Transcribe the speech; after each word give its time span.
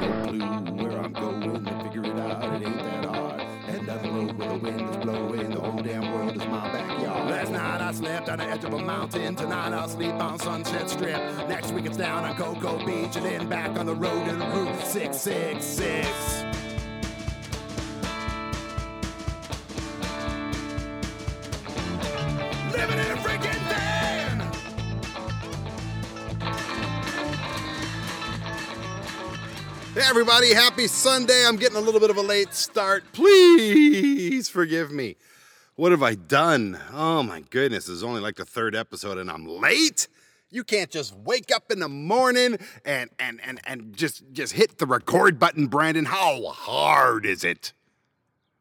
no 0.00 0.22
clue 0.28 0.84
where 0.84 0.98
I'm 1.00 1.12
going 1.12 1.64
to 1.64 1.84
figure 1.84 2.04
it 2.04 2.18
out. 2.18 2.62
It 2.62 2.66
ain't 2.66 2.78
that 2.78 3.04
hard. 3.04 3.40
Heading 3.40 3.86
down 3.86 4.02
the 4.02 4.10
road 4.10 4.38
where 4.38 4.48
the 4.48 4.58
wind 4.58 4.90
is 4.90 4.96
blowing. 4.96 5.50
The 5.50 5.60
whole 5.60 5.82
damn 5.82 6.12
world 6.12 6.36
is 6.36 6.46
my 6.46 6.72
backyard. 6.72 7.30
Last 7.30 7.50
night 7.52 7.80
I 7.80 7.92
slept 7.92 8.28
on 8.28 8.38
the 8.38 8.44
edge 8.44 8.64
of 8.64 8.72
a 8.72 8.78
mountain. 8.78 9.34
Tonight 9.34 9.72
I'll 9.72 9.88
sleep 9.88 10.14
on 10.14 10.38
Sunset 10.38 10.88
Strip. 10.90 11.48
Next 11.48 11.72
week 11.72 11.86
it's 11.86 11.96
down 11.96 12.24
on 12.24 12.36
Cocoa 12.36 12.84
Beach 12.84 13.16
and 13.16 13.24
then 13.24 13.48
back 13.48 13.78
on 13.78 13.86
the 13.86 13.94
road 13.94 14.24
to 14.26 14.34
Route 14.34 14.86
666. 14.86 16.45
Everybody, 30.08 30.54
happy 30.54 30.86
Sunday. 30.86 31.44
I'm 31.44 31.56
getting 31.56 31.76
a 31.76 31.80
little 31.80 31.98
bit 31.98 32.10
of 32.10 32.16
a 32.16 32.22
late 32.22 32.54
start. 32.54 33.02
Please 33.12 34.48
forgive 34.48 34.92
me. 34.92 35.16
What 35.74 35.90
have 35.90 36.02
I 36.02 36.14
done? 36.14 36.78
Oh 36.92 37.24
my 37.24 37.40
goodness, 37.40 37.88
it's 37.88 38.04
only 38.04 38.20
like 38.20 38.36
the 38.36 38.44
third 38.44 38.76
episode 38.76 39.18
and 39.18 39.28
I'm 39.28 39.44
late. 39.46 40.06
You 40.48 40.62
can't 40.62 40.92
just 40.92 41.12
wake 41.12 41.50
up 41.52 41.72
in 41.72 41.80
the 41.80 41.88
morning 41.88 42.56
and 42.84 43.10
and 43.18 43.40
and 43.42 43.60
and 43.64 43.96
just 43.96 44.22
just 44.30 44.52
hit 44.52 44.78
the 44.78 44.86
record 44.86 45.40
button, 45.40 45.66
Brandon. 45.66 46.04
How 46.04 46.50
hard 46.50 47.26
is 47.26 47.42
it? 47.42 47.72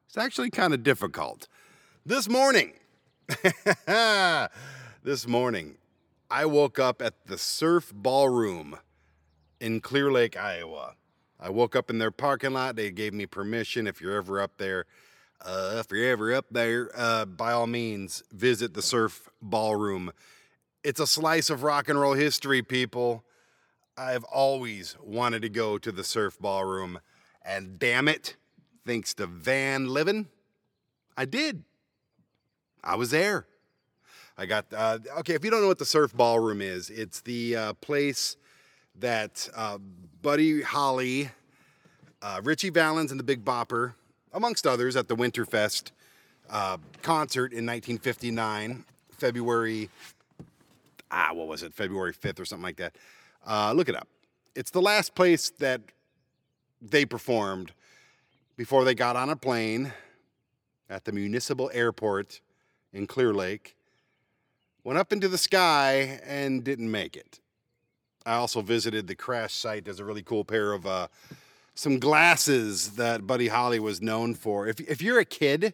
It's 0.08 0.18
actually 0.18 0.50
kind 0.50 0.74
of 0.74 0.82
difficult. 0.82 1.48
This 2.04 2.28
morning, 2.28 2.74
this 3.86 5.28
morning, 5.28 5.76
I 6.32 6.48
woke 6.48 6.80
up 6.80 7.04
at 7.04 7.28
the 7.28 7.38
Surf 7.38 7.94
Ballroom 7.96 8.80
in 9.60 9.80
Clear 9.80 10.12
Lake, 10.12 10.36
Iowa. 10.36 10.96
I 11.46 11.50
woke 11.50 11.76
up 11.76 11.92
in 11.92 12.00
their 12.00 12.10
parking 12.10 12.54
lot. 12.54 12.76
They 12.76 12.90
gave 12.90 13.14
me 13.14 13.28
permission. 13.28 13.86
If 13.86 14.02
you're 14.02 14.16
ever 14.16 14.42
up 14.42 14.58
there, 14.58 14.86
uh, 15.46 15.76
if 15.76 15.92
you're 15.92 16.10
ever 16.10 16.34
up 16.34 16.48
there, 16.50 16.90
uh, 16.96 17.26
by 17.26 17.52
all 17.52 17.68
means, 17.68 18.24
visit 18.32 18.74
the 18.74 18.82
Surf 18.82 19.30
Ballroom. 19.44 20.12
It's 20.84 21.00
a 21.00 21.06
slice 21.06 21.52
of 21.52 21.62
rock 21.62 21.88
and 21.88 22.02
roll 22.02 22.16
history, 22.16 22.64
people. 22.64 23.24
I've 23.96 24.24
always 24.24 24.98
wanted 25.04 25.44
to 25.44 25.50
go 25.50 25.78
to 25.78 25.92
the 25.92 26.04
Surf 26.04 26.36
Ballroom, 26.40 27.00
and 27.46 27.78
damn 27.78 28.08
it, 28.08 28.38
thanks 28.84 29.14
to 29.14 29.28
Van 29.28 29.88
Livin, 29.88 30.30
I 31.16 31.26
did. 31.26 31.64
I 32.84 32.96
was 32.96 33.12
there. 33.12 33.46
I 34.36 34.48
got 34.48 34.66
uh, 34.76 34.98
okay. 35.20 35.36
If 35.36 35.46
you 35.46 35.52
don't 35.52 35.62
know 35.62 35.68
what 35.68 35.78
the 35.78 35.86
Surf 35.86 36.12
Ballroom 36.12 36.60
is, 36.60 36.90
it's 36.90 37.22
the 37.22 37.56
uh, 37.56 37.74
place 37.74 38.36
that 39.00 39.48
uh, 39.56 39.78
Buddy 40.22 40.62
Holly, 40.62 41.30
uh, 42.26 42.42
Ritchie 42.44 42.72
Valens, 42.72 43.12
and 43.12 43.20
the 43.20 43.24
Big 43.24 43.46
Bopper, 43.46 43.94
amongst 44.34 44.66
others, 44.66 44.96
at 44.96 45.08
the 45.08 45.16
Winterfest 45.16 45.92
uh, 46.50 46.78
concert 47.04 47.52
in 47.52 47.68
1959, 47.68 48.84
February, 49.12 49.90
ah, 51.12 51.30
what 51.34 51.48
was 51.48 51.62
it, 51.62 51.72
February 51.72 52.14
5th 52.14 52.40
or 52.40 52.46
something 52.46 52.64
like 52.64 52.78
that. 52.78 52.96
Uh, 53.46 53.74
look 53.74 53.90
it 53.90 53.96
up. 53.96 54.08
It's 54.56 54.72
the 54.72 54.82
last 54.82 55.14
place 55.14 55.52
that 55.60 55.82
they 56.82 57.06
performed 57.06 57.74
before 58.58 58.86
they 58.86 58.96
got 58.96 59.16
on 59.16 59.30
a 59.30 59.36
plane 59.36 59.94
at 60.90 61.06
the 61.06 61.12
municipal 61.12 61.70
airport 61.76 62.42
in 62.92 63.06
Clear 63.06 63.36
Lake, 63.36 63.76
went 64.84 64.98
up 64.98 65.14
into 65.14 65.28
the 65.28 65.38
sky, 65.38 66.20
and 66.26 66.64
didn't 66.64 66.90
make 66.90 67.16
it. 67.16 67.40
I 68.26 68.36
also 68.36 68.62
visited 68.62 69.06
the 69.06 69.16
crash 69.16 69.54
site. 69.54 69.86
There's 69.86 70.00
a 70.00 70.06
really 70.06 70.24
cool 70.24 70.44
pair 70.44 70.74
of 70.74 70.88
uh, 70.88 71.08
some 71.76 72.00
glasses 72.00 72.92
that 72.92 73.28
Buddy 73.28 73.50
Holly 73.50 73.80
was 73.80 74.02
known 74.02 74.34
for. 74.34 74.68
If, 74.68 74.80
if 74.80 75.02
you're 75.02 75.20
a 75.20 75.26
kid, 75.26 75.74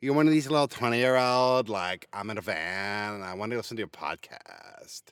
you're 0.00 0.14
one 0.14 0.26
of 0.26 0.32
these 0.32 0.48
little 0.48 0.68
20 0.68 0.98
year 0.98 1.16
old, 1.16 1.68
like, 1.68 2.06
I'm 2.12 2.30
in 2.30 2.38
a 2.38 2.42
van 2.42 3.14
and 3.14 3.24
I 3.24 3.34
want 3.34 3.50
to 3.50 3.56
listen 3.56 3.76
to 3.78 3.82
a 3.82 3.88
podcast. 3.88 5.02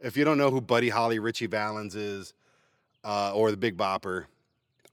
If 0.00 0.16
you 0.16 0.24
don't 0.24 0.38
know 0.38 0.50
who 0.50 0.62
Buddy 0.62 0.88
Holly, 0.88 1.18
Ritchie 1.18 1.46
Valens 1.46 1.94
is, 1.94 2.32
uh, 3.04 3.32
or 3.34 3.50
the 3.50 3.56
Big 3.58 3.76
Bopper, 3.76 4.24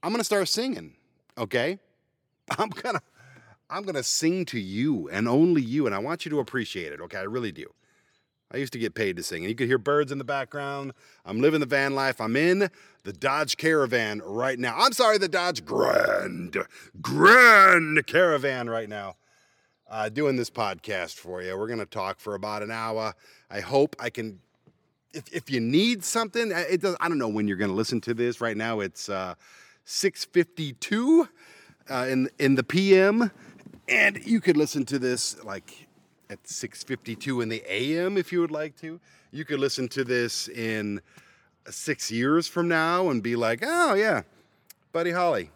I'm 0.02 0.10
going 0.10 0.20
to 0.20 0.24
start 0.24 0.46
singing, 0.48 0.94
okay? 1.36 1.78
I'm 2.58 2.68
going 2.68 2.94
to. 2.94 3.02
I'm 3.70 3.82
going 3.82 3.96
to 3.96 4.02
sing 4.02 4.46
to 4.46 4.58
you 4.58 5.10
and 5.10 5.28
only 5.28 5.60
you, 5.60 5.84
and 5.84 5.94
I 5.94 5.98
want 5.98 6.24
you 6.24 6.30
to 6.30 6.38
appreciate 6.38 6.90
it, 6.90 7.02
okay? 7.02 7.18
I 7.18 7.24
really 7.24 7.52
do. 7.52 7.70
I 8.50 8.56
used 8.56 8.72
to 8.72 8.78
get 8.78 8.94
paid 8.94 9.16
to 9.16 9.22
sing, 9.22 9.42
and 9.42 9.50
you 9.50 9.54
could 9.54 9.68
hear 9.68 9.76
birds 9.76 10.10
in 10.10 10.16
the 10.16 10.24
background. 10.24 10.92
I'm 11.26 11.40
living 11.40 11.60
the 11.60 11.66
van 11.66 11.94
life. 11.94 12.18
I'm 12.18 12.34
in 12.34 12.70
the 13.04 13.12
Dodge 13.12 13.58
Caravan 13.58 14.22
right 14.24 14.58
now. 14.58 14.74
I'm 14.78 14.92
sorry, 14.92 15.18
the 15.18 15.28
Dodge 15.28 15.66
Grand, 15.66 16.56
Grand 17.02 18.06
Caravan 18.06 18.70
right 18.70 18.88
now. 18.88 19.16
Uh, 19.90 20.08
doing 20.08 20.36
this 20.36 20.50
podcast 20.50 21.14
for 21.14 21.42
you. 21.42 21.56
We're 21.56 21.66
going 21.66 21.78
to 21.78 21.86
talk 21.86 22.20
for 22.20 22.34
about 22.34 22.62
an 22.62 22.70
hour. 22.70 23.14
I 23.50 23.60
hope 23.60 23.96
I 23.98 24.10
can. 24.10 24.38
If, 25.14 25.32
if 25.32 25.50
you 25.50 25.60
need 25.60 26.04
something, 26.04 26.52
uh, 26.52 26.64
it 26.68 26.82
does. 26.82 26.96
I 27.00 27.08
don't 27.08 27.18
know 27.18 27.28
when 27.28 27.48
you're 27.48 27.56
going 27.56 27.70
to 27.70 27.76
listen 27.76 28.00
to 28.02 28.14
this. 28.14 28.40
Right 28.42 28.56
now, 28.56 28.80
it's 28.80 29.08
uh, 29.08 29.34
6:52 29.86 31.28
uh, 31.88 32.06
in 32.08 32.28
in 32.38 32.54
the 32.54 32.62
PM, 32.62 33.30
and 33.88 34.20
you 34.26 34.40
could 34.40 34.58
listen 34.58 34.84
to 34.86 34.98
this 34.98 35.42
like 35.42 35.87
at 36.30 36.42
6:52 36.44 37.40
in 37.42 37.48
the 37.48 37.62
AM 37.66 38.16
if 38.16 38.32
you 38.32 38.40
would 38.40 38.50
like 38.50 38.76
to. 38.80 39.00
You 39.30 39.44
could 39.44 39.60
listen 39.60 39.88
to 39.88 40.04
this 40.04 40.48
in 40.48 41.00
6 41.68 42.10
years 42.10 42.46
from 42.46 42.68
now 42.68 43.10
and 43.10 43.22
be 43.22 43.36
like, 43.36 43.60
"Oh 43.62 43.94
yeah, 43.94 44.22
Buddy 44.92 45.12
Holly." 45.12 45.50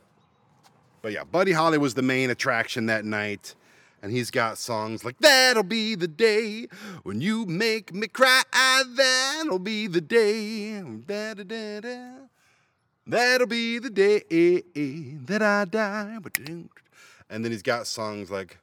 But 1.03 1.13
yeah, 1.13 1.25
Buddy 1.25 1.53
Holly 1.53 1.79
was 1.79 1.95
the 1.95 2.03
main 2.03 2.31
attraction 2.31 2.87
that 2.87 3.05
night. 3.05 3.55
And 4.05 4.11
he's 4.11 4.33
got 4.33 4.59
songs 4.59 5.05
like 5.05 5.17
That'll 5.21 5.63
be 5.63 5.95
the 5.95 6.09
day 6.09 6.67
when 7.05 7.21
you 7.21 7.47
make 7.47 7.95
me 7.95 8.09
cry. 8.09 8.43
That'll 8.53 9.61
be 9.61 9.87
the 9.87 10.01
day. 10.01 10.81
Da-da-da-da. 10.81 12.27
That'll 13.07 13.47
be 13.47 13.79
the 13.79 13.91
day 13.91 14.23
that 15.27 15.43
I 15.43 15.65
die. 15.67 16.19
And 17.31 17.45
then 17.45 17.53
he's 17.53 17.63
got 17.63 17.87
songs 17.87 18.29
like 18.29 18.59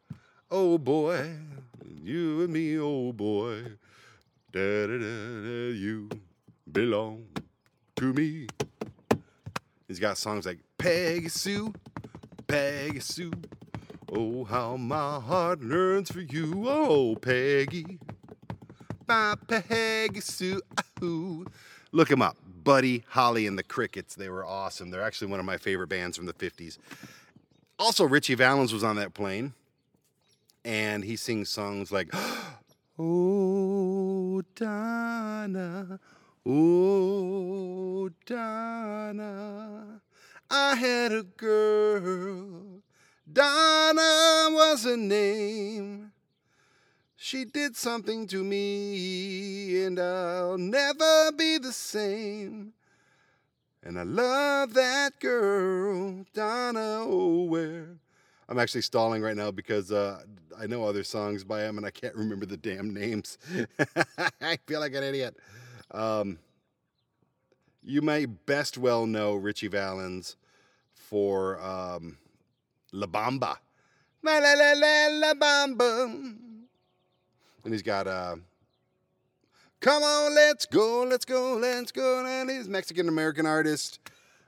Oh 0.52 0.78
boy, 0.78 1.38
you 2.04 2.42
and 2.42 2.54
me, 2.54 2.78
oh 2.80 3.12
boy. 3.12 3.64
Da, 4.52 4.88
da, 4.88 4.98
da, 4.98 5.42
da, 5.44 5.72
you 5.72 6.10
belong 6.72 7.26
to 7.96 8.14
me. 8.14 8.48
He's 9.88 10.00
got 10.00 10.18
songs 10.18 10.46
like 10.46 10.60
Peggy 10.78 11.30
Sue, 11.30 11.74
Peggy 12.48 13.00
Sue. 13.00 13.32
Oh, 14.12 14.44
how 14.44 14.76
my 14.76 15.20
heart 15.20 15.62
yearns 15.62 16.12
for 16.12 16.22
you, 16.22 16.66
oh 16.68 17.16
Peggy. 17.16 18.00
My 19.08 19.36
Peggy 19.48 20.22
Sue. 20.22 20.62
Look 21.92 22.12
him 22.12 22.22
up. 22.22 22.38
Buddy 22.64 23.04
Holly 23.08 23.48
and 23.48 23.58
the 23.58 23.64
Crickets. 23.64 24.16
They 24.16 24.30
were 24.30 24.46
awesome. 24.46 24.92
They're 24.92 25.02
actually 25.02 25.32
one 25.32 25.40
of 25.40 25.46
my 25.46 25.58
favorite 25.58 25.88
bands 25.88 26.18
from 26.18 26.28
the 26.28 26.34
50s. 26.34 26.78
Also, 27.80 28.04
Ritchie 28.04 28.36
Valens 28.36 28.74
was 28.74 28.84
on 28.84 28.98
that 28.98 29.14
plane 29.14 29.54
and 30.70 31.04
he 31.04 31.16
sings 31.16 31.50
songs 31.50 31.92
like 31.92 32.14
Oh 33.00 34.44
Donna, 34.56 36.00
oh 36.46 38.10
Donna, 38.26 40.02
I 40.52 40.76
had 40.76 41.12
a 41.12 41.24
girl, 41.24 42.84
Donna 43.32 44.50
was 44.52 44.84
her 44.84 44.98
name. 44.98 46.12
She 47.16 47.46
did 47.46 47.76
something 47.76 48.28
to 48.28 48.44
me, 48.44 49.84
and 49.86 50.00
I'll 50.00 50.58
never 50.58 51.32
be 51.32 51.58
the 51.58 51.74
same. 51.74 52.74
And 53.82 53.98
I 53.98 54.04
love 54.04 54.74
that 54.76 55.20
girl, 55.20 56.26
Donna. 56.34 57.06
Oh, 57.08 57.46
where 57.46 57.98
I'm 58.50 58.58
actually 58.58 58.82
stalling 58.82 59.22
right 59.22 59.38
now 59.38 59.52
because 59.52 59.92
uh, 59.92 60.24
I 60.60 60.66
know 60.66 60.84
other 60.84 61.04
songs 61.04 61.44
by 61.44 61.62
him 61.62 61.78
and 61.78 61.86
I 61.86 61.92
can't 61.92 62.16
remember 62.16 62.48
the 62.48 62.58
damn 62.58 62.92
names. 62.92 63.38
I 64.42 64.58
feel 64.66 64.80
like 64.80 64.96
an 64.96 65.04
idiot. 65.04 65.38
Um, 65.92 66.40
you 67.84 68.02
may 68.02 68.26
best 68.26 68.76
well 68.76 69.06
know 69.06 69.36
Ritchie 69.36 69.68
Valens 69.68 70.36
for 70.96 71.62
um, 71.62 72.18
La 72.92 73.06
Bamba. 73.06 73.58
La 74.24 74.40
la 74.40 74.54
la 74.54 75.08
la 75.12 75.34
Bamba. 75.36 76.04
And 77.64 77.74
he's 77.74 77.84
got 77.84 78.08
uh, 78.08 78.36
Come 79.80 80.02
on, 80.02 80.34
let's 80.34 80.66
go, 80.66 81.04
let's 81.04 81.24
go, 81.24 81.56
let's 81.56 81.92
go. 81.92 82.26
And 82.26 82.50
he's 82.50 82.68
Mexican 82.68 83.08
American 83.08 83.46
artist. 83.46 84.00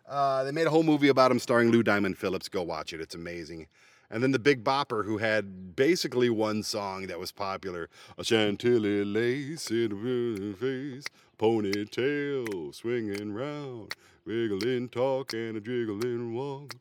Uh, 0.09 0.43
they 0.43 0.51
made 0.51 0.65
a 0.65 0.71
whole 0.71 0.83
movie 0.83 1.07
about 1.07 1.29
him 1.29 1.37
starring 1.37 1.69
Lou 1.69 1.83
Diamond 1.83 2.17
Phillips. 2.17 2.49
Go 2.49 2.63
watch 2.63 2.93
it, 2.93 2.99
it's 2.99 3.13
amazing. 3.13 3.67
And 4.11 4.21
then 4.21 4.31
the 4.31 4.39
Big 4.39 4.63
Bopper, 4.63 5.05
who 5.05 5.19
had 5.19 5.75
basically 5.75 6.29
one 6.29 6.63
song 6.63 7.07
that 7.07 7.17
was 7.17 7.31
popular: 7.31 7.89
"A 8.17 8.23
Chantilly 8.23 9.05
lace 9.05 9.71
in 9.71 9.91
her 9.91 10.53
face, 10.53 11.05
ponytail 11.39 12.75
swinging 12.75 13.33
round, 13.33 13.95
wiggling, 14.25 14.89
talk, 14.89 15.33
and 15.33 15.55
a 15.55 15.61
jiggling 15.61 16.35
walk. 16.35 16.75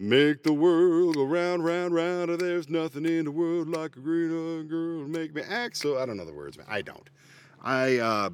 Make 0.00 0.42
the 0.42 0.52
world 0.52 1.14
go 1.14 1.24
round, 1.24 1.64
round, 1.64 1.94
round. 1.94 2.30
And 2.30 2.40
there's 2.40 2.68
nothing 2.68 3.04
in 3.04 3.24
the 3.24 3.30
world 3.30 3.68
like 3.68 3.96
a 3.96 4.00
green-eyed 4.00 4.68
girl 4.68 5.08
make 5.08 5.34
me 5.34 5.42
act 5.42 5.76
so. 5.76 5.98
I 5.98 6.06
don't 6.06 6.16
know 6.16 6.24
the 6.24 6.32
words, 6.32 6.56
man. 6.58 6.66
I 6.68 6.82
don't. 6.82 7.08
I, 7.62 7.98
uh, 7.98 8.30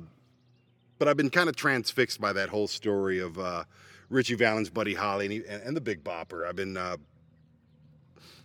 but 0.98 1.08
I've 1.08 1.16
been 1.16 1.30
kind 1.30 1.48
of 1.48 1.56
transfixed 1.56 2.20
by 2.20 2.32
that 2.34 2.50
whole 2.50 2.68
story 2.68 3.18
of 3.18 3.38
uh, 3.38 3.64
Ritchie 4.10 4.34
Valens, 4.34 4.68
Buddy 4.68 4.94
Holly, 4.94 5.26
and, 5.26 5.32
he, 5.32 5.38
and, 5.48 5.62
and 5.62 5.76
the 5.76 5.80
Big 5.80 6.04
Bopper. 6.04 6.46
I've 6.46 6.56
been 6.56 6.76
uh, 6.76 6.98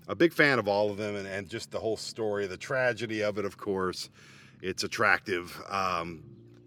a 0.09 0.15
big 0.15 0.33
fan 0.33 0.59
of 0.59 0.67
all 0.67 0.89
of 0.89 0.97
them, 0.97 1.15
and, 1.15 1.27
and 1.27 1.47
just 1.47 1.71
the 1.71 1.79
whole 1.79 1.95
story, 1.95 2.47
the 2.47 2.57
tragedy 2.57 3.21
of 3.21 3.37
it, 3.37 3.45
of 3.45 3.57
course. 3.57 4.09
It's 4.61 4.83
attractive 4.83 5.57
um, 5.69 6.23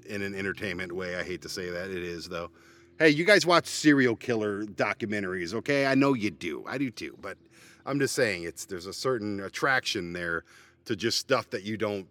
in 0.07 0.23
an 0.23 0.35
entertainment 0.35 0.93
way. 0.93 1.17
I 1.17 1.25
hate 1.25 1.43
to 1.43 1.49
say 1.49 1.69
that, 1.69 1.91
it 1.91 2.03
is 2.03 2.29
though. 2.29 2.51
Hey, 2.99 3.11
you 3.11 3.25
guys 3.25 3.45
watch 3.45 3.67
serial 3.67 4.17
killer 4.17 4.65
documentaries, 4.65 5.53
okay? 5.55 5.87
I 5.87 5.95
know 5.95 6.15
you 6.15 6.31
do. 6.31 6.65
I 6.67 6.79
do 6.79 6.91
too. 6.91 7.19
But 7.21 7.37
I'm 7.85 7.99
just 7.99 8.15
saying 8.15 8.45
it's 8.45 8.65
there's 8.65 8.87
a 8.87 8.93
certain 8.93 9.41
attraction 9.41 10.13
there 10.13 10.45
to 10.85 10.95
just 10.95 11.19
stuff 11.19 11.51
that 11.51 11.65
you 11.65 11.77
don't 11.77 12.07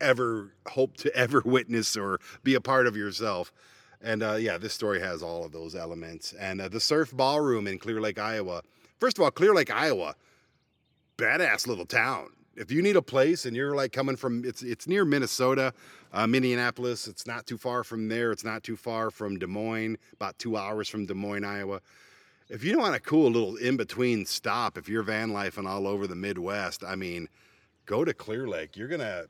ever 0.00 0.54
hope 0.68 0.96
to 0.98 1.14
ever 1.16 1.42
witness 1.44 1.96
or 1.96 2.20
be 2.44 2.54
a 2.54 2.60
part 2.60 2.86
of 2.86 2.96
yourself. 2.96 3.52
And 4.00 4.22
uh, 4.22 4.34
yeah, 4.34 4.58
this 4.58 4.74
story 4.74 5.00
has 5.00 5.24
all 5.24 5.44
of 5.44 5.50
those 5.50 5.74
elements. 5.74 6.32
And 6.34 6.60
uh, 6.60 6.68
the 6.68 6.80
Surf 6.80 7.10
Ballroom 7.12 7.66
in 7.66 7.78
Clear 7.78 8.00
Lake, 8.00 8.18
Iowa. 8.18 8.62
First 9.00 9.18
of 9.18 9.24
all, 9.24 9.30
Clear 9.32 9.54
Lake, 9.54 9.72
Iowa, 9.72 10.14
badass 11.18 11.66
little 11.66 11.84
town. 11.84 12.30
If 12.56 12.72
you 12.72 12.82
need 12.82 12.96
a 12.96 13.02
place 13.02 13.44
and 13.44 13.54
you're 13.54 13.76
like 13.76 13.92
coming 13.92 14.16
from, 14.16 14.44
it's 14.44 14.62
it's 14.62 14.88
near 14.88 15.04
Minnesota, 15.04 15.72
uh, 16.12 16.26
Minneapolis. 16.26 17.06
It's 17.06 17.26
not 17.26 17.46
too 17.46 17.58
far 17.58 17.84
from 17.84 18.08
there. 18.08 18.32
It's 18.32 18.44
not 18.44 18.64
too 18.64 18.76
far 18.76 19.10
from 19.10 19.38
Des 19.38 19.46
Moines, 19.46 19.98
about 20.14 20.38
two 20.38 20.56
hours 20.56 20.88
from 20.88 21.06
Des 21.06 21.14
Moines, 21.14 21.44
Iowa. 21.44 21.80
If 22.48 22.64
you 22.64 22.78
want 22.78 22.94
a 22.94 23.00
cool 23.00 23.30
little 23.30 23.56
in 23.56 23.76
between 23.76 24.24
stop, 24.24 24.78
if 24.78 24.88
you're 24.88 25.02
van 25.02 25.30
lifing 25.30 25.68
all 25.68 25.86
over 25.86 26.06
the 26.06 26.16
Midwest, 26.16 26.82
I 26.82 26.96
mean, 26.96 27.28
go 27.86 28.04
to 28.04 28.14
Clear 28.14 28.48
Lake. 28.48 28.76
You're 28.76 28.88
gonna 28.88 29.26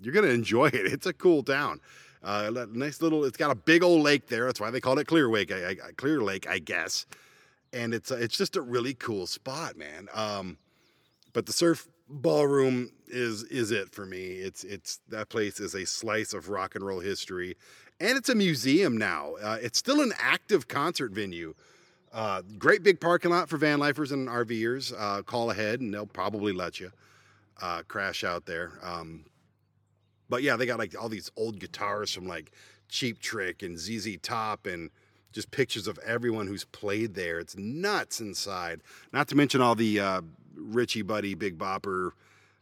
you're 0.00 0.14
gonna 0.14 0.28
enjoy 0.28 0.66
it. 0.66 0.74
It's 0.92 1.06
a 1.06 1.12
cool 1.12 1.42
town. 1.42 1.80
Uh, 2.22 2.66
nice 2.72 3.00
little. 3.00 3.24
It's 3.24 3.36
got 3.36 3.50
a 3.50 3.54
big 3.54 3.82
old 3.82 4.02
lake 4.02 4.26
there. 4.26 4.46
That's 4.46 4.60
why 4.60 4.70
they 4.70 4.80
call 4.80 4.98
it 4.98 5.06
Clear 5.06 5.28
Lake. 5.28 5.52
I, 5.52 5.70
I, 5.70 5.92
Clear 5.96 6.20
Lake, 6.20 6.48
I 6.48 6.58
guess. 6.58 7.06
And 7.72 7.94
it's 7.94 8.10
it's 8.10 8.36
just 8.36 8.56
a 8.56 8.62
really 8.62 8.94
cool 8.94 9.26
spot, 9.26 9.76
man. 9.76 10.08
Um, 10.14 10.58
but 11.32 11.46
the 11.46 11.52
surf 11.52 11.88
ballroom 12.08 12.90
is 13.06 13.44
is 13.44 13.70
it 13.70 13.90
for 13.90 14.06
me. 14.06 14.32
It's 14.32 14.64
it's 14.64 15.00
that 15.08 15.28
place 15.28 15.60
is 15.60 15.74
a 15.74 15.84
slice 15.86 16.32
of 16.32 16.48
rock 16.48 16.74
and 16.74 16.84
roll 16.84 17.00
history, 17.00 17.56
and 18.00 18.16
it's 18.16 18.28
a 18.28 18.34
museum 18.34 18.96
now. 18.96 19.34
Uh, 19.42 19.58
it's 19.60 19.78
still 19.78 20.00
an 20.00 20.12
active 20.18 20.68
concert 20.68 21.12
venue. 21.12 21.54
Uh, 22.12 22.42
great 22.58 22.82
big 22.82 23.00
parking 23.00 23.30
lot 23.30 23.48
for 23.48 23.58
van 23.58 23.78
lifers 23.78 24.12
and 24.12 24.28
RVers. 24.28 24.94
Uh, 24.96 25.22
call 25.22 25.50
ahead 25.50 25.80
and 25.80 25.92
they'll 25.92 26.06
probably 26.06 26.52
let 26.52 26.80
you 26.80 26.90
uh, 27.60 27.82
crash 27.86 28.24
out 28.24 28.46
there. 28.46 28.72
Um, 28.82 29.24
but 30.28 30.42
yeah, 30.42 30.56
they 30.56 30.66
got 30.66 30.78
like 30.78 30.94
all 31.00 31.08
these 31.08 31.30
old 31.36 31.58
guitars 31.58 32.12
from 32.12 32.26
like 32.26 32.52
Cheap 32.88 33.18
Trick 33.18 33.62
and 33.62 33.78
ZZ 33.78 34.16
Top 34.22 34.66
and 34.66 34.90
just 35.32 35.50
pictures 35.50 35.86
of 35.86 35.98
everyone 35.98 36.46
who's 36.46 36.64
played 36.64 37.14
there. 37.14 37.38
It's 37.38 37.56
nuts 37.56 38.20
inside. 38.20 38.80
Not 39.12 39.28
to 39.28 39.36
mention 39.36 39.60
all 39.60 39.74
the 39.74 40.00
uh, 40.00 40.20
Ritchie 40.58 41.02
Buddy, 41.02 41.34
Big 41.34 41.58
Bopper 41.58 42.12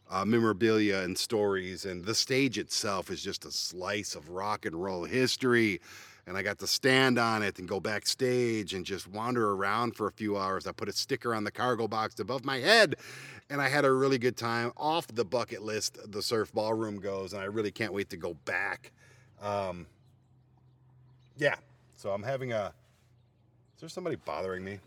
uh, 0.09 0.25
memorabilia 0.25 0.99
and 0.99 1.17
stories. 1.17 1.85
And 1.85 2.05
the 2.05 2.15
stage 2.15 2.57
itself 2.57 3.09
is 3.09 3.21
just 3.21 3.45
a 3.45 3.51
slice 3.51 4.15
of 4.15 4.29
rock 4.29 4.65
and 4.65 4.75
roll 4.75 5.03
history. 5.03 5.81
And 6.25 6.37
I 6.37 6.41
got 6.41 6.59
to 6.59 6.67
stand 6.67 7.17
on 7.17 7.41
it 7.41 7.57
and 7.57 7.67
go 7.67 7.79
backstage 7.79 8.73
and 8.73 8.85
just 8.85 9.07
wander 9.07 9.51
around 9.51 9.95
for 9.95 10.07
a 10.07 10.11
few 10.11 10.37
hours. 10.37 10.67
I 10.67 10.71
put 10.73 10.89
a 10.89 10.93
sticker 10.93 11.33
on 11.33 11.43
the 11.43 11.51
cargo 11.51 11.87
box 11.87 12.19
above 12.19 12.43
my 12.43 12.57
head 12.57 12.95
and 13.49 13.61
I 13.61 13.69
had 13.69 13.85
a 13.85 13.91
really 13.91 14.17
good 14.17 14.35
time. 14.35 14.71
Off 14.77 15.07
the 15.07 15.23
bucket 15.23 15.63
list, 15.63 15.97
the 16.11 16.21
surf 16.21 16.51
ballroom 16.53 16.99
goes, 16.99 17.33
and 17.33 17.41
I 17.41 17.45
really 17.45 17.71
can't 17.71 17.93
wait 17.93 18.09
to 18.09 18.17
go 18.17 18.33
back. 18.45 18.91
Um, 19.41 19.87
yeah, 21.37 21.55
so 21.95 22.11
I'm 22.11 22.23
having 22.23 22.51
a. 22.51 22.73
Is 23.75 23.81
there 23.81 23.89
somebody 23.89 24.15
bothering 24.17 24.63
me? 24.63 24.79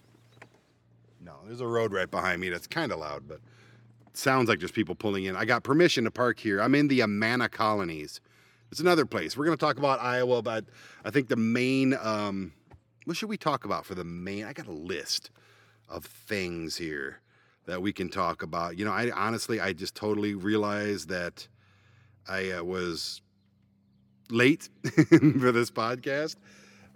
No, 1.20 1.34
there's 1.46 1.60
a 1.60 1.66
road 1.66 1.92
right 1.92 2.10
behind 2.10 2.40
me 2.40 2.48
that's 2.48 2.66
kind 2.66 2.92
of 2.92 2.98
loud, 2.98 3.28
but 3.28 3.40
sounds 4.14 4.48
like 4.48 4.58
just 4.58 4.74
people 4.74 4.94
pulling 4.94 5.24
in. 5.24 5.36
I 5.36 5.44
got 5.44 5.62
permission 5.62 6.04
to 6.04 6.10
park 6.10 6.40
here. 6.40 6.60
I'm 6.60 6.74
in 6.74 6.88
the 6.88 7.02
Amana 7.02 7.48
colonies. 7.48 8.20
It's 8.70 8.80
another 8.80 9.04
place. 9.04 9.36
We're 9.36 9.44
going 9.44 9.56
to 9.56 9.64
talk 9.64 9.78
about 9.78 10.00
Iowa, 10.00 10.42
but 10.42 10.64
I 11.04 11.10
think 11.10 11.28
the 11.28 11.36
main. 11.36 11.94
Um, 12.00 12.52
what 13.04 13.16
should 13.16 13.28
we 13.28 13.36
talk 13.36 13.64
about 13.64 13.84
for 13.84 13.94
the 13.94 14.04
main? 14.04 14.44
I 14.44 14.52
got 14.52 14.66
a 14.66 14.72
list 14.72 15.30
of 15.88 16.04
things 16.04 16.76
here 16.76 17.20
that 17.66 17.82
we 17.82 17.92
can 17.92 18.08
talk 18.08 18.42
about. 18.42 18.78
You 18.78 18.84
know, 18.84 18.92
I 18.92 19.10
honestly, 19.10 19.60
I 19.60 19.72
just 19.72 19.94
totally 19.94 20.34
realized 20.34 21.08
that 21.08 21.48
I 22.28 22.50
uh, 22.50 22.62
was 22.62 23.20
late 24.30 24.68
for 24.84 25.50
this 25.52 25.70
podcast 25.70 26.36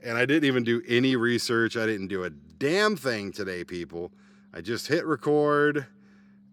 and 0.05 0.19
I 0.19 0.27
didn't 0.27 0.45
even 0.45 0.65
do 0.65 0.83
any 0.87 1.17
research. 1.17 1.77
I 1.77 1.87
didn't 1.87 2.09
do 2.09 2.25
a 2.25 2.31
damn 2.59 2.97
thing 2.97 3.33
today, 3.33 3.65
people. 3.65 4.13
I 4.53 4.61
just 4.61 4.87
hit 4.87 5.05
record. 5.07 5.87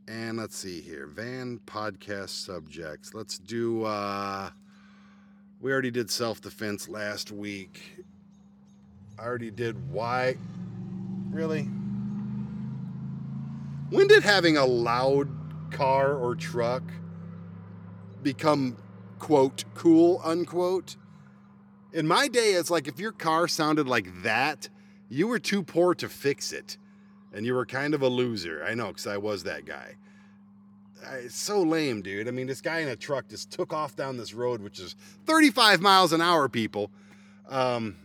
And 0.08 0.38
let's 0.38 0.58
see 0.58 0.82
here. 0.82 1.08
Van 1.08 1.60
podcast 1.66 2.30
subjects. 2.30 3.14
Let's 3.14 3.38
do 3.38 3.84
uh 3.84 4.50
we 5.60 5.72
already 5.72 5.92
did 5.92 6.10
self-defense 6.10 6.90
last 6.90 7.32
week. 7.32 8.04
I 9.20 9.24
already 9.24 9.52
did 9.52 9.92
why 9.92 10.38
really? 11.30 11.64
When 13.90 14.08
did 14.08 14.24
having 14.24 14.58
a 14.58 14.66
loud 14.66 15.30
car 15.72 16.16
or 16.16 16.36
truck 16.36 16.84
become 18.24 18.76
quote 19.20 19.66
cool 19.76 20.20
unquote? 20.24 20.96
In 21.94 22.08
my 22.08 22.28
day, 22.28 22.54
it's 22.54 22.72
like 22.72 22.88
if 22.88 23.00
your 23.00 23.12
car 23.12 23.48
sounded 23.48 23.88
like 23.88 24.24
that, 24.24 24.70
you 25.12 25.28
were 25.28 25.40
too 25.40 25.62
poor 25.62 25.94
to 25.96 26.08
fix 26.08 26.54
it. 26.54 26.78
And 27.34 27.46
you 27.46 27.54
were 27.54 27.66
kind 27.66 27.94
of 27.94 28.02
a 28.02 28.08
loser. 28.08 28.64
I 28.66 28.74
know, 28.74 28.88
because 28.88 29.08
I 29.08 29.18
was 29.18 29.44
that 29.44 29.66
guy. 29.66 29.96
It's 31.14 31.36
so 31.36 31.62
lame, 31.62 32.02
dude. 32.02 32.28
I 32.28 32.32
mean, 32.32 32.48
this 32.48 32.62
guy 32.62 32.80
in 32.80 32.88
a 32.88 32.96
truck 32.96 33.28
just 33.28 33.52
took 33.52 33.74
off 33.74 33.96
down 33.96 34.18
this 34.18 34.34
road, 34.34 34.62
which 34.62 34.80
is 34.80 34.96
35 35.26 35.82
miles 35.82 36.14
an 36.14 36.22
hour, 36.22 36.48
people. 36.48 36.92
Um, 37.50 37.96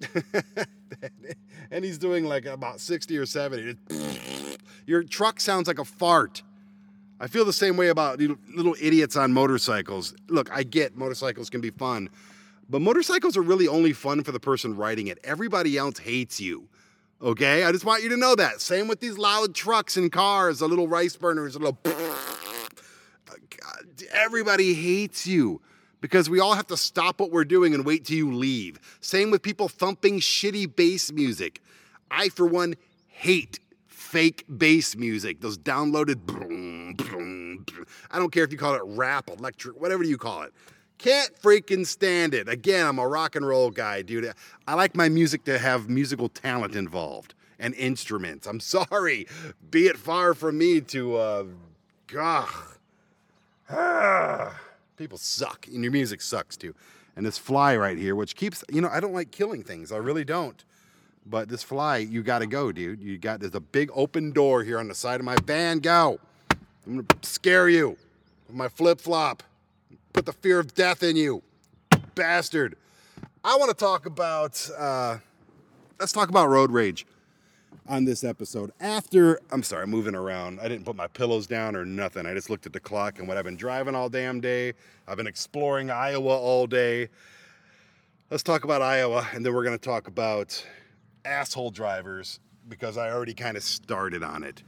and 1.70 1.84
he's 1.84 1.98
doing 1.98 2.24
like 2.24 2.46
about 2.46 2.80
60 2.80 3.16
or 3.16 3.26
70. 3.26 3.76
Your 4.86 5.02
truck 5.04 5.40
sounds 5.40 5.68
like 5.68 5.78
a 5.78 5.84
fart. 5.84 6.42
I 7.20 7.28
feel 7.28 7.44
the 7.44 7.52
same 7.52 7.76
way 7.76 7.88
about 7.88 8.18
little 8.18 8.74
idiots 8.80 9.16
on 9.16 9.32
motorcycles. 9.32 10.14
Look, 10.28 10.50
I 10.50 10.64
get 10.64 10.96
motorcycles 10.96 11.48
can 11.48 11.60
be 11.60 11.70
fun, 11.70 12.08
but 12.68 12.80
motorcycles 12.80 13.36
are 13.36 13.42
really 13.42 13.68
only 13.68 13.92
fun 13.92 14.22
for 14.22 14.32
the 14.32 14.40
person 14.40 14.76
riding 14.76 15.06
it. 15.06 15.18
Everybody 15.24 15.76
else 15.76 15.98
hates 15.98 16.40
you. 16.40 16.68
Okay? 17.22 17.64
I 17.64 17.72
just 17.72 17.84
want 17.84 18.02
you 18.02 18.08
to 18.10 18.16
know 18.16 18.34
that. 18.34 18.60
Same 18.60 18.88
with 18.88 19.00
these 19.00 19.18
loud 19.18 19.54
trucks 19.54 19.96
and 19.96 20.10
cars, 20.10 20.58
the 20.58 20.68
little 20.68 20.88
rice 20.88 21.16
burners, 21.16 21.54
the 21.54 21.60
little. 21.60 21.78
Oh, 23.30 23.36
God, 23.58 24.02
everybody 24.12 24.74
hates 24.74 25.26
you 25.26 25.62
because 26.02 26.28
we 26.28 26.38
all 26.38 26.52
have 26.52 26.66
to 26.66 26.76
stop 26.76 27.18
what 27.18 27.32
we're 27.32 27.46
doing 27.46 27.74
and 27.74 27.84
wait 27.86 28.04
till 28.04 28.18
you 28.18 28.32
leave. 28.32 28.78
Same 29.00 29.30
with 29.30 29.42
people 29.42 29.68
thumping 29.68 30.20
shitty 30.20 30.76
bass 30.76 31.10
music. 31.10 31.62
I, 32.10 32.28
for 32.28 32.46
one, 32.46 32.74
hate 33.06 33.60
fake 33.86 34.44
bass 34.58 34.94
music, 34.94 35.40
those 35.40 35.58
downloaded. 35.58 36.20
I 38.10 38.18
don't 38.18 38.30
care 38.30 38.44
if 38.44 38.52
you 38.52 38.58
call 38.58 38.74
it 38.74 38.82
rap, 38.84 39.28
electric, 39.28 39.80
whatever 39.80 40.04
you 40.04 40.18
call 40.18 40.42
it. 40.42 40.52
Can't 41.04 41.38
freaking 41.42 41.86
stand 41.86 42.32
it. 42.32 42.48
Again, 42.48 42.86
I'm 42.86 42.98
a 42.98 43.06
rock 43.06 43.36
and 43.36 43.46
roll 43.46 43.70
guy, 43.70 44.00
dude. 44.00 44.32
I 44.66 44.72
like 44.72 44.96
my 44.96 45.10
music 45.10 45.44
to 45.44 45.58
have 45.58 45.86
musical 45.86 46.30
talent 46.30 46.74
involved 46.74 47.34
and 47.58 47.74
instruments. 47.74 48.46
I'm 48.46 48.58
sorry. 48.78 49.26
Be 49.70 49.86
it 49.86 49.98
far 49.98 50.32
from 50.32 50.56
me 50.56 50.80
to, 50.80 51.16
uh, 51.16 51.44
God. 52.06 52.48
Ah, 53.68 54.58
people 54.96 55.18
suck, 55.18 55.66
and 55.66 55.82
your 55.82 55.92
music 55.92 56.22
sucks 56.22 56.56
too. 56.56 56.74
And 57.16 57.26
this 57.26 57.36
fly 57.36 57.76
right 57.76 57.98
here, 57.98 58.16
which 58.16 58.34
keeps, 58.34 58.64
you 58.72 58.80
know, 58.80 58.88
I 58.88 59.00
don't 59.00 59.12
like 59.12 59.30
killing 59.30 59.62
things. 59.62 59.92
I 59.92 59.98
really 59.98 60.24
don't. 60.24 60.64
But 61.26 61.50
this 61.50 61.62
fly, 61.62 61.98
you 61.98 62.22
got 62.22 62.38
to 62.38 62.46
go, 62.46 62.72
dude. 62.72 63.02
You 63.02 63.18
got, 63.18 63.40
there's 63.40 63.54
a 63.54 63.60
big 63.60 63.90
open 63.94 64.30
door 64.30 64.64
here 64.64 64.78
on 64.78 64.88
the 64.88 64.94
side 64.94 65.20
of 65.20 65.26
my 65.26 65.36
van. 65.44 65.80
Go. 65.80 66.18
I'm 66.86 67.04
to 67.04 67.16
scare 67.20 67.68
you 67.68 67.98
with 68.46 68.56
my 68.56 68.68
flip 68.68 69.02
flop 69.02 69.42
put 70.14 70.24
the 70.24 70.32
fear 70.32 70.60
of 70.60 70.72
death 70.74 71.02
in 71.02 71.16
you, 71.16 71.42
bastard. 72.14 72.76
I 73.42 73.56
want 73.56 73.68
to 73.70 73.76
talk 73.76 74.06
about, 74.06 74.70
uh, 74.78 75.18
let's 75.98 76.12
talk 76.12 76.28
about 76.28 76.48
road 76.48 76.70
rage 76.70 77.04
on 77.88 78.04
this 78.04 78.22
episode. 78.22 78.70
After, 78.80 79.40
I'm 79.50 79.64
sorry, 79.64 79.82
I'm 79.82 79.90
moving 79.90 80.14
around. 80.14 80.60
I 80.60 80.68
didn't 80.68 80.84
put 80.84 80.94
my 80.94 81.08
pillows 81.08 81.48
down 81.48 81.74
or 81.74 81.84
nothing. 81.84 82.26
I 82.26 82.32
just 82.32 82.48
looked 82.48 82.64
at 82.64 82.72
the 82.72 82.78
clock 82.78 83.18
and 83.18 83.26
what 83.26 83.36
I've 83.36 83.44
been 83.44 83.56
driving 83.56 83.96
all 83.96 84.08
damn 84.08 84.40
day. 84.40 84.74
I've 85.08 85.16
been 85.16 85.26
exploring 85.26 85.90
Iowa 85.90 86.38
all 86.38 86.68
day. 86.68 87.08
Let's 88.30 88.44
talk 88.44 88.62
about 88.62 88.82
Iowa, 88.82 89.26
and 89.34 89.44
then 89.44 89.52
we're 89.52 89.64
going 89.64 89.76
to 89.76 89.84
talk 89.84 90.06
about 90.06 90.64
asshole 91.24 91.72
drivers 91.72 92.38
because 92.68 92.96
I 92.96 93.10
already 93.10 93.34
kind 93.34 93.56
of 93.56 93.64
started 93.64 94.22
on 94.22 94.44
it. 94.44 94.62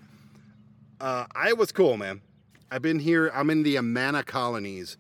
Uh, 1.01 1.27
Iowa's 1.37 1.71
cool, 1.71 1.97
man. 1.97 2.21
I've 2.73 2.83
been 2.83 2.99
here. 2.99 3.31
I'm 3.33 3.49
in 3.49 3.63
the 3.63 3.77
Amana 3.77 4.25
colonies 4.25 4.97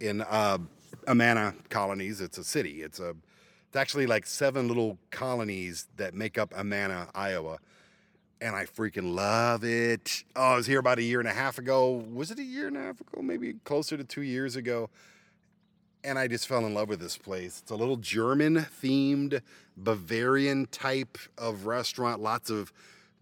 in 0.00 0.22
uh, 0.22 0.58
Amana 1.06 1.54
colonies. 1.70 2.20
It's 2.20 2.38
a 2.38 2.44
city. 2.44 2.82
It's 2.82 3.00
a. 3.00 3.14
It's 3.68 3.76
actually 3.76 4.06
like 4.06 4.26
seven 4.26 4.68
little 4.68 4.96
colonies 5.10 5.88
that 5.96 6.14
make 6.14 6.38
up 6.38 6.54
Amana, 6.56 7.08
Iowa, 7.14 7.58
and 8.40 8.54
I 8.54 8.64
freaking 8.64 9.14
love 9.14 9.64
it. 9.64 10.24
Oh, 10.34 10.52
I 10.52 10.56
was 10.56 10.66
here 10.66 10.78
about 10.78 10.98
a 10.98 11.02
year 11.02 11.18
and 11.18 11.28
a 11.28 11.32
half 11.32 11.58
ago. 11.58 12.04
Was 12.12 12.30
it 12.30 12.38
a 12.38 12.44
year 12.44 12.68
and 12.68 12.76
a 12.76 12.80
half 12.80 13.00
ago? 13.00 13.20
Maybe 13.22 13.54
closer 13.64 13.96
to 13.96 14.04
two 14.04 14.22
years 14.22 14.56
ago. 14.56 14.88
And 16.04 16.18
I 16.18 16.28
just 16.28 16.46
fell 16.46 16.64
in 16.64 16.74
love 16.74 16.88
with 16.88 17.00
this 17.00 17.18
place. 17.18 17.58
It's 17.60 17.72
a 17.72 17.74
little 17.74 17.96
German 17.96 18.66
themed, 18.82 19.40
Bavarian 19.76 20.66
type 20.66 21.18
of 21.36 21.66
restaurant. 21.66 22.22
Lots 22.22 22.48
of 22.48 22.72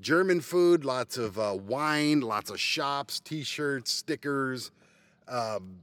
German 0.01 0.41
food, 0.43 0.85
lots 0.85 1.17
of 1.17 1.39
uh, 1.39 1.57
wine, 1.67 2.21
lots 2.21 2.51
of 2.51 2.61
shops, 2.61 3.21
t 3.21 3.43
shirts, 3.43 3.91
stickers, 3.91 4.71
um, 5.29 5.79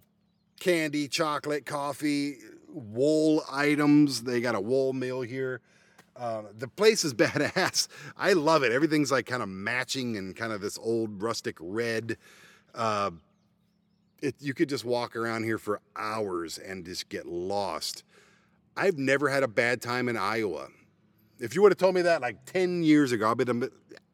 candy, 0.62 1.08
chocolate, 1.08 1.66
coffee, 1.66 2.38
wool 2.70 3.44
items. 3.52 4.24
They 4.24 4.40
got 4.40 4.56
a 4.56 4.62
wool 4.62 4.94
mill 4.94 5.22
here. 5.22 5.60
Uh, 6.16 6.44
the 6.58 6.68
place 6.68 7.04
is 7.04 7.14
badass. 7.16 7.88
I 8.16 8.34
love 8.34 8.64
it. 8.64 8.72
Everything's 8.72 9.12
like 9.12 9.26
kind 9.26 9.44
of 9.44 9.50
matching 9.50 10.16
and 10.16 10.36
kind 10.36 10.54
of 10.54 10.62
this 10.62 10.78
old 10.78 11.22
rustic 11.22 11.58
red. 11.60 12.16
Uh, 12.74 13.12
it, 14.22 14.36
you 14.40 14.54
could 14.54 14.70
just 14.70 14.86
walk 14.86 15.16
around 15.16 15.44
here 15.44 15.58
for 15.58 15.82
hours 15.96 16.60
and 16.60 16.86
just 16.86 17.10
get 17.10 17.26
lost. 17.26 18.04
I've 18.78 19.00
never 19.00 19.30
had 19.30 19.42
a 19.44 19.48
bad 19.48 19.82
time 19.82 20.08
in 20.08 20.16
Iowa. 20.16 20.68
If 21.40 21.56
you 21.56 21.64
would 21.64 21.72
have 21.72 21.80
told 21.80 21.96
me 21.96 22.04
that 22.04 22.22
like 22.22 22.46
10 22.46 22.84
years 22.84 23.12
ago, 23.12 23.32
I'd 23.32 23.38
be 23.38 23.68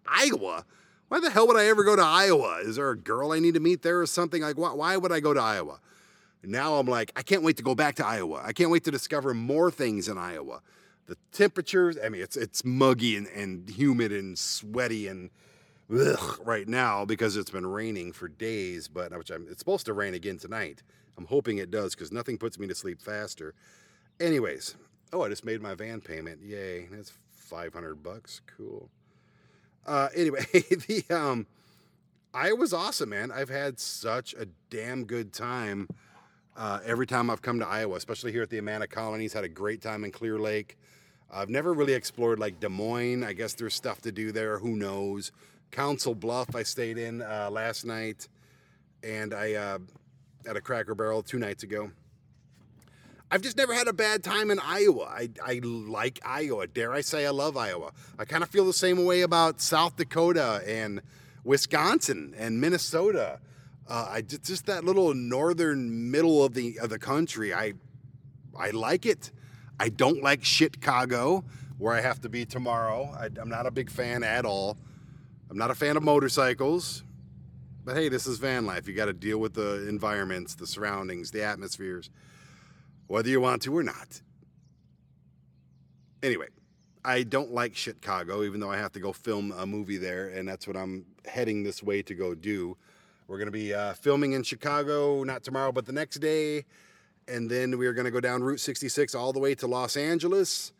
Iowa? 0.08 0.66
Why 1.10 1.20
the 1.20 1.30
hell 1.30 1.46
would 1.48 1.58
I 1.58 1.66
ever 1.66 1.84
go 1.84 1.98
to 1.98 2.02
Iowa? 2.02 2.60
Is 2.64 2.78
there 2.78 2.90
a 2.90 2.98
girl 2.98 3.34
I 3.34 3.40
need 3.40 3.54
to 3.56 3.60
meet 3.60 3.82
there 3.82 4.00
or 4.00 4.06
something? 4.06 4.42
Like, 4.42 4.58
why, 4.58 4.72
why 4.72 4.96
would 4.96 5.12
I 5.12 5.20
go 5.20 5.34
to 5.34 5.42
Iowa? 5.42 5.80
Now 6.44 6.76
I'm 6.76 6.88
like, 6.88 7.12
I 7.16 7.24
can't 7.24 7.44
wait 7.44 7.58
to 7.58 7.64
go 7.64 7.76
back 7.76 7.96
to 7.96 8.06
Iowa. 8.06 8.42
I 8.46 8.54
can't 8.54 8.70
wait 8.70 8.84
to 8.86 8.92
discover 8.92 9.34
more 9.34 9.72
things 9.72 10.08
in 10.08 10.18
Iowa. 10.18 10.62
The 11.08 11.18
temperatures, 11.32 11.98
I 12.04 12.10
mean, 12.10 12.22
it's 12.22 12.38
it's 12.38 12.64
muggy 12.66 13.16
and, 13.16 13.28
and 13.28 13.70
humid 13.70 14.12
and 14.12 14.38
sweaty 14.38 15.08
and 15.08 15.30
ugh, 15.94 16.40
right 16.44 16.68
now 16.68 17.06
because 17.06 17.38
it's 17.38 17.50
been 17.50 17.66
raining 17.66 18.12
for 18.12 18.28
days, 18.28 18.88
but 18.88 19.18
which 19.18 19.30
I'm, 19.30 19.48
it's 19.50 19.60
supposed 19.60 19.86
to 19.86 19.94
rain 19.94 20.14
again 20.14 20.38
tonight. 20.38 20.84
I'm 21.18 21.26
hoping 21.26 21.58
it 21.58 21.72
does 21.72 21.96
because 21.96 22.12
nothing 22.12 22.38
puts 22.38 22.60
me 22.60 22.68
to 22.68 22.76
sleep 22.76 23.02
faster. 23.02 23.54
Anyways, 24.20 24.76
oh, 25.14 25.24
I 25.24 25.30
just 25.30 25.46
made 25.46 25.62
my 25.62 25.76
van 25.76 26.02
payment. 26.02 26.42
Yay, 26.44 26.88
that's 26.92 27.14
500 27.30 28.04
bucks. 28.04 28.42
Cool. 28.58 28.90
Uh, 29.86 30.10
anyway, 30.16 30.46
the 30.52 31.04
um, 31.10 31.48
Iowa's 32.34 32.74
awesome, 32.74 33.10
man. 33.10 33.32
I've 33.32 33.50
had 33.50 33.80
such 33.80 34.34
a 34.34 34.48
damn 34.70 35.06
good 35.06 35.34
time 35.34 35.88
uh, 36.58 36.80
every 36.84 37.06
time 37.06 37.30
I've 37.30 37.42
come 37.42 37.60
to 37.60 37.68
Iowa, 37.68 37.96
especially 37.96 38.32
here 38.32 38.42
at 38.42 38.50
the 38.50 38.58
Amana 38.58 38.88
Colonies. 38.88 39.32
Had 39.32 39.44
a 39.44 39.50
great 39.50 39.82
time 39.82 40.04
in 40.04 40.12
Clear 40.12 40.40
Lake. 40.40 40.78
I've 41.32 41.50
never 41.50 41.74
really 41.74 41.94
explored 41.94 42.40
like 42.40 42.60
Des 42.60 42.70
Moines. 42.70 43.24
I 43.24 43.34
guess 43.34 43.54
there's 43.54 43.76
stuff 43.76 44.02
to 44.02 44.12
do 44.12 44.32
there. 44.32 44.58
Who 44.60 44.76
knows? 44.76 45.32
Council 45.72 46.16
Bluff, 46.16 46.56
I 46.56 46.64
stayed 46.64 46.98
in 46.98 47.22
uh, 47.22 47.50
last 47.52 47.86
night, 47.86 48.28
and 49.04 49.34
I 49.34 49.54
uh, 49.54 49.80
at 50.48 50.56
a 50.56 50.62
Cracker 50.62 50.96
Barrel 50.96 51.22
two 51.22 51.38
nights 51.38 51.64
ago. 51.64 51.92
I've 53.30 53.42
just 53.42 53.58
never 53.58 53.74
had 53.74 53.90
a 53.90 53.94
bad 53.94 54.24
time 54.24 54.50
in 54.50 54.60
Iowa. 54.60 55.04
I, 55.04 55.30
I 55.46 55.60
like 55.62 56.22
Iowa. 56.24 56.66
Dare 56.66 56.94
I 56.94 57.02
say 57.02 57.26
I 57.26 57.32
love 57.32 57.58
Iowa? 57.58 57.92
I 58.18 58.24
kind 58.24 58.42
of 58.42 58.50
feel 58.50 58.66
the 58.66 58.72
same 58.72 59.04
way 59.04 59.22
about 59.22 59.60
South 59.60 59.98
Dakota 59.98 60.64
and 60.66 61.02
Wisconsin 61.44 62.34
and 62.38 62.62
Minnesota. 62.62 63.42
Uh, 63.88 64.08
I 64.10 64.22
just, 64.22 64.44
just 64.44 64.66
that 64.66 64.84
little 64.84 65.14
northern 65.14 66.12
middle 66.12 66.44
of 66.44 66.54
the 66.54 66.80
of 66.80 66.90
the 66.90 67.00
country. 67.00 67.54
I 67.54 67.74
I 68.58 68.72
like 68.72 69.06
it. 69.06 69.32
I 69.80 69.90
don't 69.90 70.22
like 70.22 70.44
Chicago, 70.44 71.44
where 71.78 71.94
I 71.94 72.02
have 72.02 72.20
to 72.22 72.30
be 72.30 72.46
tomorrow. 72.46 73.16
I, 73.18 73.30
I'm 73.40 73.50
not 73.50 73.66
a 73.66 73.72
big 73.72 73.90
fan 73.90 74.24
at 74.24 74.46
all. 74.46 74.78
I'm 75.50 75.58
not 75.58 75.72
a 75.72 75.76
fan 75.76 75.96
of 75.96 76.04
motorcycles. 76.04 77.04
But 77.86 77.96
hey, 77.96 78.10
this 78.10 78.28
is 78.28 78.38
van 78.38 78.66
life. 78.66 78.86
You 78.86 78.94
got 78.94 79.06
to 79.06 79.14
deal 79.14 79.38
with 79.38 79.54
the 79.54 79.88
environments, 79.88 80.56
the 80.56 80.68
surroundings, 80.68 81.32
the 81.32 81.44
atmospheres, 81.44 82.10
whether 83.08 83.30
you 83.30 83.40
want 83.40 83.62
to 83.62 83.78
or 83.78 83.84
not. 83.84 84.22
Anyway, 86.22 86.48
I 87.06 87.24
don't 87.24 87.54
like 87.54 87.78
Chicago, 87.78 88.44
even 88.44 88.60
though 88.60 88.70
I 88.70 88.76
have 88.76 88.92
to 88.94 89.00
go 89.00 89.14
film 89.14 89.54
a 89.54 89.66
movie 89.66 89.96
there, 89.96 90.28
and 90.28 90.46
that's 90.46 90.68
what 90.68 90.76
I'm 90.76 91.06
heading 91.26 91.64
this 91.64 91.82
way 91.82 92.02
to 92.02 92.14
go 92.14 92.36
do. 92.36 92.76
We're 93.28 93.38
going 93.38 93.48
to 93.48 93.52
be 93.52 93.74
uh, 93.74 93.94
filming 93.94 94.32
in 94.32 94.44
Chicago, 94.44 95.22
not 95.24 95.44
tomorrow, 95.44 95.74
but 95.74 95.86
the 95.86 95.92
next 95.92 96.20
day. 96.20 96.64
And 97.28 97.52
then 97.52 97.78
we 97.78 97.86
are 97.86 97.92
going 97.92 98.06
to 98.06 98.12
go 98.12 98.22
down 98.22 98.42
Route 98.42 98.62
66 98.62 99.14
all 99.16 99.34
the 99.34 99.40
way 99.40 99.54
to 99.56 99.68
Los 99.68 99.98
Angeles. 99.98 100.72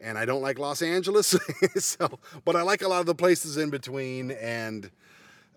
And 0.00 0.18
I 0.18 0.24
don't 0.24 0.42
like 0.42 0.58
Los 0.58 0.82
Angeles, 0.82 1.36
so 1.76 2.18
but 2.44 2.56
I 2.56 2.62
like 2.62 2.82
a 2.82 2.88
lot 2.88 2.98
of 2.98 3.06
the 3.06 3.14
places 3.14 3.56
in 3.56 3.70
between. 3.70 4.32
And 4.32 4.90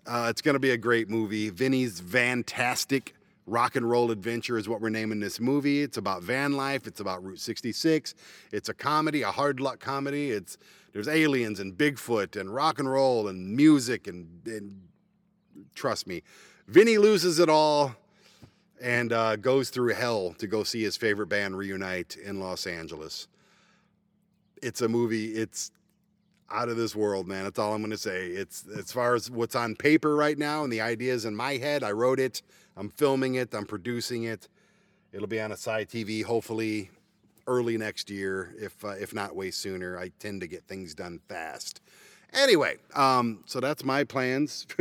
uh, 0.06 0.28
it's 0.30 0.40
going 0.40 0.54
to 0.54 0.60
be 0.60 0.70
a 0.70 0.76
great 0.76 1.10
movie. 1.10 1.50
Vinny's 1.50 1.98
Fantastic 1.98 3.14
Rock 3.44 3.74
and 3.74 3.90
Roll 3.90 4.12
Adventure 4.12 4.58
is 4.58 4.68
what 4.68 4.80
we're 4.80 4.90
naming 4.90 5.18
this 5.18 5.40
movie. 5.40 5.82
It's 5.82 5.96
about 5.96 6.22
van 6.22 6.52
life. 6.52 6.86
It's 6.86 7.00
about 7.00 7.24
Route 7.24 7.40
66. 7.40 8.14
It's 8.52 8.68
a 8.68 8.74
comedy, 8.74 9.22
a 9.22 9.32
hard 9.32 9.58
luck 9.58 9.80
comedy. 9.80 10.30
It's 10.30 10.56
there's 10.92 11.08
aliens 11.08 11.58
and 11.58 11.76
Bigfoot 11.76 12.40
and 12.40 12.54
rock 12.54 12.78
and 12.78 12.88
roll 12.88 13.26
and 13.26 13.56
music 13.56 14.06
and, 14.06 14.28
and 14.46 14.87
trust 15.74 16.06
me, 16.06 16.22
Vinny 16.66 16.98
loses 16.98 17.38
it 17.38 17.48
all 17.48 17.94
and 18.80 19.12
uh, 19.12 19.36
goes 19.36 19.70
through 19.70 19.94
hell 19.94 20.34
to 20.38 20.46
go 20.46 20.62
see 20.62 20.82
his 20.82 20.96
favorite 20.96 21.28
band 21.28 21.56
reunite 21.56 22.16
in 22.16 22.40
Los 22.40 22.66
Angeles. 22.66 23.28
It's 24.62 24.80
a 24.80 24.88
movie. 24.88 25.32
It's 25.32 25.70
out 26.50 26.68
of 26.68 26.76
this 26.76 26.94
world, 26.96 27.26
man. 27.26 27.44
That's 27.44 27.58
all 27.58 27.74
I'm 27.74 27.80
going 27.80 27.90
to 27.90 27.98
say. 27.98 28.28
It's 28.28 28.64
as 28.76 28.92
far 28.92 29.14
as 29.14 29.30
what's 29.30 29.54
on 29.54 29.76
paper 29.76 30.16
right 30.16 30.38
now 30.38 30.64
and 30.64 30.72
the 30.72 30.80
ideas 30.80 31.24
in 31.24 31.34
my 31.34 31.56
head. 31.56 31.82
I 31.82 31.92
wrote 31.92 32.20
it. 32.20 32.42
I'm 32.76 32.88
filming 32.88 33.34
it. 33.34 33.54
I'm 33.54 33.66
producing 33.66 34.24
it. 34.24 34.48
It'll 35.12 35.26
be 35.26 35.40
on 35.40 35.52
a 35.52 35.56
side 35.56 35.88
TV, 35.88 36.22
hopefully 36.22 36.90
early 37.46 37.78
next 37.78 38.10
year, 38.10 38.54
if 38.58 38.84
uh, 38.84 38.88
if 38.88 39.14
not 39.14 39.34
way 39.34 39.50
sooner. 39.50 39.98
I 39.98 40.10
tend 40.18 40.42
to 40.42 40.46
get 40.46 40.64
things 40.64 40.94
done 40.94 41.18
fast. 41.28 41.80
Anyway, 42.32 42.76
um, 42.94 43.42
so 43.46 43.58
that's 43.58 43.84
my 43.84 44.04
plans. 44.04 44.66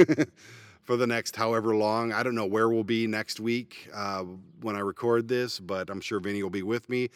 for 0.87 0.95
the 0.95 1.05
next 1.05 1.35
however 1.35 1.75
long. 1.75 2.13
I 2.13 2.23
don't 2.23 2.33
know 2.33 2.45
where 2.45 2.69
we'll 2.69 2.85
be 2.85 3.05
next 3.05 3.41
week 3.41 3.89
uh, 3.93 4.23
when 4.61 4.77
I 4.77 4.79
record 4.79 5.27
this, 5.27 5.59
but 5.59 5.89
I'm 5.89 5.99
sure 5.99 6.21
Vinny 6.21 6.41
will 6.41 6.49
be 6.49 6.63
with 6.63 6.89
me. 6.89 7.09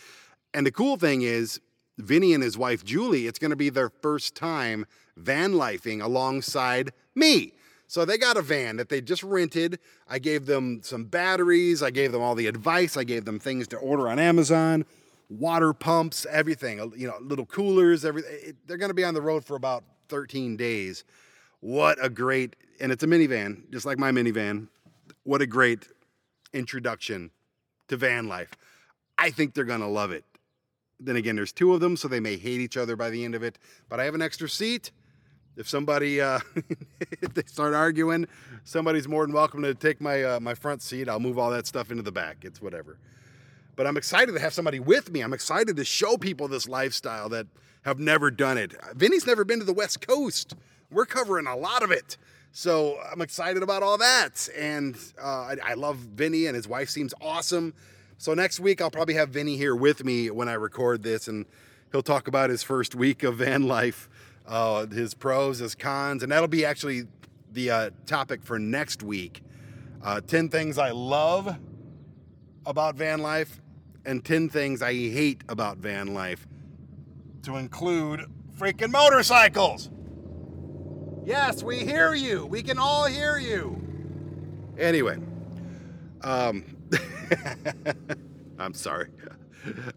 And 0.53 0.67
the 0.67 0.71
cool 0.71 0.97
thing 0.97 1.21
is, 1.21 1.61
Vinny 1.97 2.33
and 2.33 2.43
his 2.43 2.57
wife 2.57 2.83
Julie, 2.83 3.27
it's 3.27 3.39
going 3.39 3.51
to 3.51 3.55
be 3.55 3.69
their 3.69 3.89
first 3.89 4.35
time 4.35 4.85
van 5.15 5.53
lifing 5.53 6.03
alongside 6.03 6.91
me. 7.15 7.53
So 7.87 8.03
they 8.03 8.17
got 8.17 8.37
a 8.37 8.41
van 8.41 8.75
that 8.77 8.89
they 8.89 9.01
just 9.01 9.23
rented. 9.23 9.79
I 10.07 10.19
gave 10.19 10.45
them 10.45 10.81
some 10.83 11.05
batteries, 11.05 11.81
I 11.81 11.91
gave 11.91 12.11
them 12.11 12.21
all 12.21 12.35
the 12.35 12.47
advice, 12.47 12.97
I 12.97 13.05
gave 13.05 13.23
them 13.23 13.39
things 13.39 13.67
to 13.69 13.77
order 13.77 14.09
on 14.09 14.19
Amazon, 14.19 14.85
water 15.29 15.73
pumps, 15.73 16.25
everything, 16.29 16.79
you 16.97 17.07
know, 17.07 17.17
little 17.21 17.45
coolers, 17.45 18.03
everything. 18.03 18.57
They're 18.67 18.77
going 18.77 18.89
to 18.89 18.95
be 18.95 19.05
on 19.05 19.13
the 19.13 19.21
road 19.21 19.45
for 19.45 19.55
about 19.55 19.83
13 20.09 20.57
days. 20.57 21.05
What 21.61 22.03
a 22.03 22.09
great 22.09 22.55
and 22.81 22.91
it's 22.91 23.03
a 23.03 23.07
minivan, 23.07 23.69
just 23.71 23.85
like 23.85 23.99
my 23.99 24.11
minivan. 24.11 24.67
What 25.23 25.41
a 25.41 25.45
great 25.45 25.87
introduction 26.51 27.29
to 27.87 27.95
van 27.95 28.27
life. 28.27 28.51
I 29.17 29.29
think 29.29 29.53
they're 29.53 29.63
gonna 29.63 29.89
love 29.89 30.11
it. 30.11 30.25
Then 30.99 31.15
again, 31.15 31.35
there's 31.35 31.51
two 31.51 31.73
of 31.73 31.79
them, 31.79 31.95
so 31.95 32.07
they 32.07 32.19
may 32.19 32.37
hate 32.37 32.59
each 32.59 32.77
other 32.77 32.95
by 32.95 33.09
the 33.11 33.23
end 33.23 33.35
of 33.35 33.43
it. 33.43 33.59
But 33.87 33.99
I 33.99 34.05
have 34.05 34.15
an 34.15 34.21
extra 34.21 34.49
seat. 34.49 34.91
If 35.55 35.69
somebody 35.69 36.19
uh, 36.19 36.39
if 37.21 37.33
they 37.35 37.43
start 37.45 37.75
arguing, 37.75 38.27
somebody's 38.63 39.07
more 39.07 39.25
than 39.25 39.33
welcome 39.33 39.61
to 39.61 39.75
take 39.75 40.01
my 40.01 40.23
uh, 40.23 40.39
my 40.39 40.55
front 40.55 40.81
seat. 40.81 41.07
I'll 41.07 41.19
move 41.19 41.37
all 41.37 41.51
that 41.51 41.67
stuff 41.67 41.91
into 41.91 42.03
the 42.03 42.11
back. 42.11 42.37
It's 42.41 42.61
whatever. 42.61 42.97
But 43.75 43.85
I'm 43.85 43.95
excited 43.95 44.33
to 44.33 44.39
have 44.39 44.53
somebody 44.53 44.79
with 44.79 45.11
me. 45.11 45.21
I'm 45.21 45.33
excited 45.33 45.77
to 45.77 45.85
show 45.85 46.17
people 46.17 46.47
this 46.47 46.67
lifestyle 46.67 47.29
that 47.29 47.47
have 47.83 47.99
never 47.99 48.31
done 48.31 48.57
it. 48.57 48.73
Vinny's 48.95 49.25
never 49.25 49.45
been 49.45 49.59
to 49.59 49.65
the 49.65 49.73
West 49.73 50.05
Coast. 50.05 50.55
We're 50.91 51.05
covering 51.05 51.47
a 51.47 51.55
lot 51.55 51.83
of 51.83 51.91
it. 51.91 52.17
So 52.53 52.99
I'm 53.11 53.21
excited 53.21 53.63
about 53.63 53.81
all 53.81 53.97
that. 53.97 54.49
And 54.57 54.97
uh, 55.21 55.25
I, 55.25 55.55
I, 55.63 55.73
love 55.75 55.97
Vinny, 55.97 56.47
and 56.47 56.55
his 56.55 56.67
wife 56.67 56.89
seems 56.89 57.13
awesome. 57.21 57.73
So 58.17 58.33
next 58.33 58.59
week, 58.59 58.81
I'll 58.81 58.91
probably 58.91 59.13
have 59.13 59.29
Vinny 59.29 59.55
here 59.55 59.75
with 59.75 60.03
me 60.03 60.29
when 60.29 60.49
I 60.49 60.53
record 60.53 61.01
this, 61.01 61.27
and 61.27 61.45
he'll 61.91 62.03
talk 62.03 62.27
about 62.27 62.49
his 62.49 62.61
first 62.61 62.93
week 62.93 63.23
of 63.23 63.37
van 63.37 63.67
life, 63.67 64.09
uh, 64.45 64.85
his 64.87 65.13
pros, 65.13 65.59
his 65.59 65.75
cons, 65.75 66.23
and 66.23 66.31
that'll 66.31 66.47
be 66.47 66.65
actually 66.65 67.03
the 67.51 67.71
uh, 67.71 67.89
topic 68.05 68.43
for 68.43 68.59
next 68.59 69.01
week. 69.01 69.41
Uh, 70.03 70.19
10 70.19 70.49
things 70.49 70.77
I 70.77 70.91
love 70.91 71.57
about 72.65 72.95
van 72.95 73.21
life. 73.21 73.61
and 74.03 74.25
10 74.25 74.49
things 74.49 74.81
I 74.81 74.93
hate 74.93 75.43
about 75.47 75.77
van 75.77 76.15
life, 76.15 76.47
to 77.43 77.57
include 77.57 78.25
freaking 78.57 78.91
motorcycles. 78.91 79.91
Yes, 81.23 81.61
we 81.61 81.77
hear 81.77 82.15
you. 82.15 82.47
We 82.47 82.63
can 82.63 82.79
all 82.79 83.05
hear 83.05 83.37
you. 83.37 83.79
Anyway, 84.77 85.19
um, 86.21 86.65
I'm 88.59 88.73
sorry. 88.73 89.09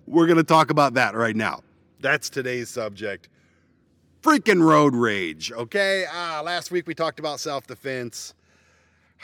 We're 0.07 0.26
going 0.26 0.37
to 0.37 0.45
talk 0.45 0.71
about 0.71 0.95
that 0.95 1.14
right 1.14 1.35
now. 1.35 1.62
That's 2.00 2.28
today's 2.28 2.69
subject. 2.69 3.31
Freaking 4.21 4.62
road 4.62 4.95
rage, 4.95 5.50
okay? 5.50 6.04
Ah, 6.11 6.43
last 6.45 6.71
week 6.71 6.87
we 6.87 6.95
talked 6.95 7.19
about 7.19 7.40
self 7.40 7.66
defense. 7.66 8.35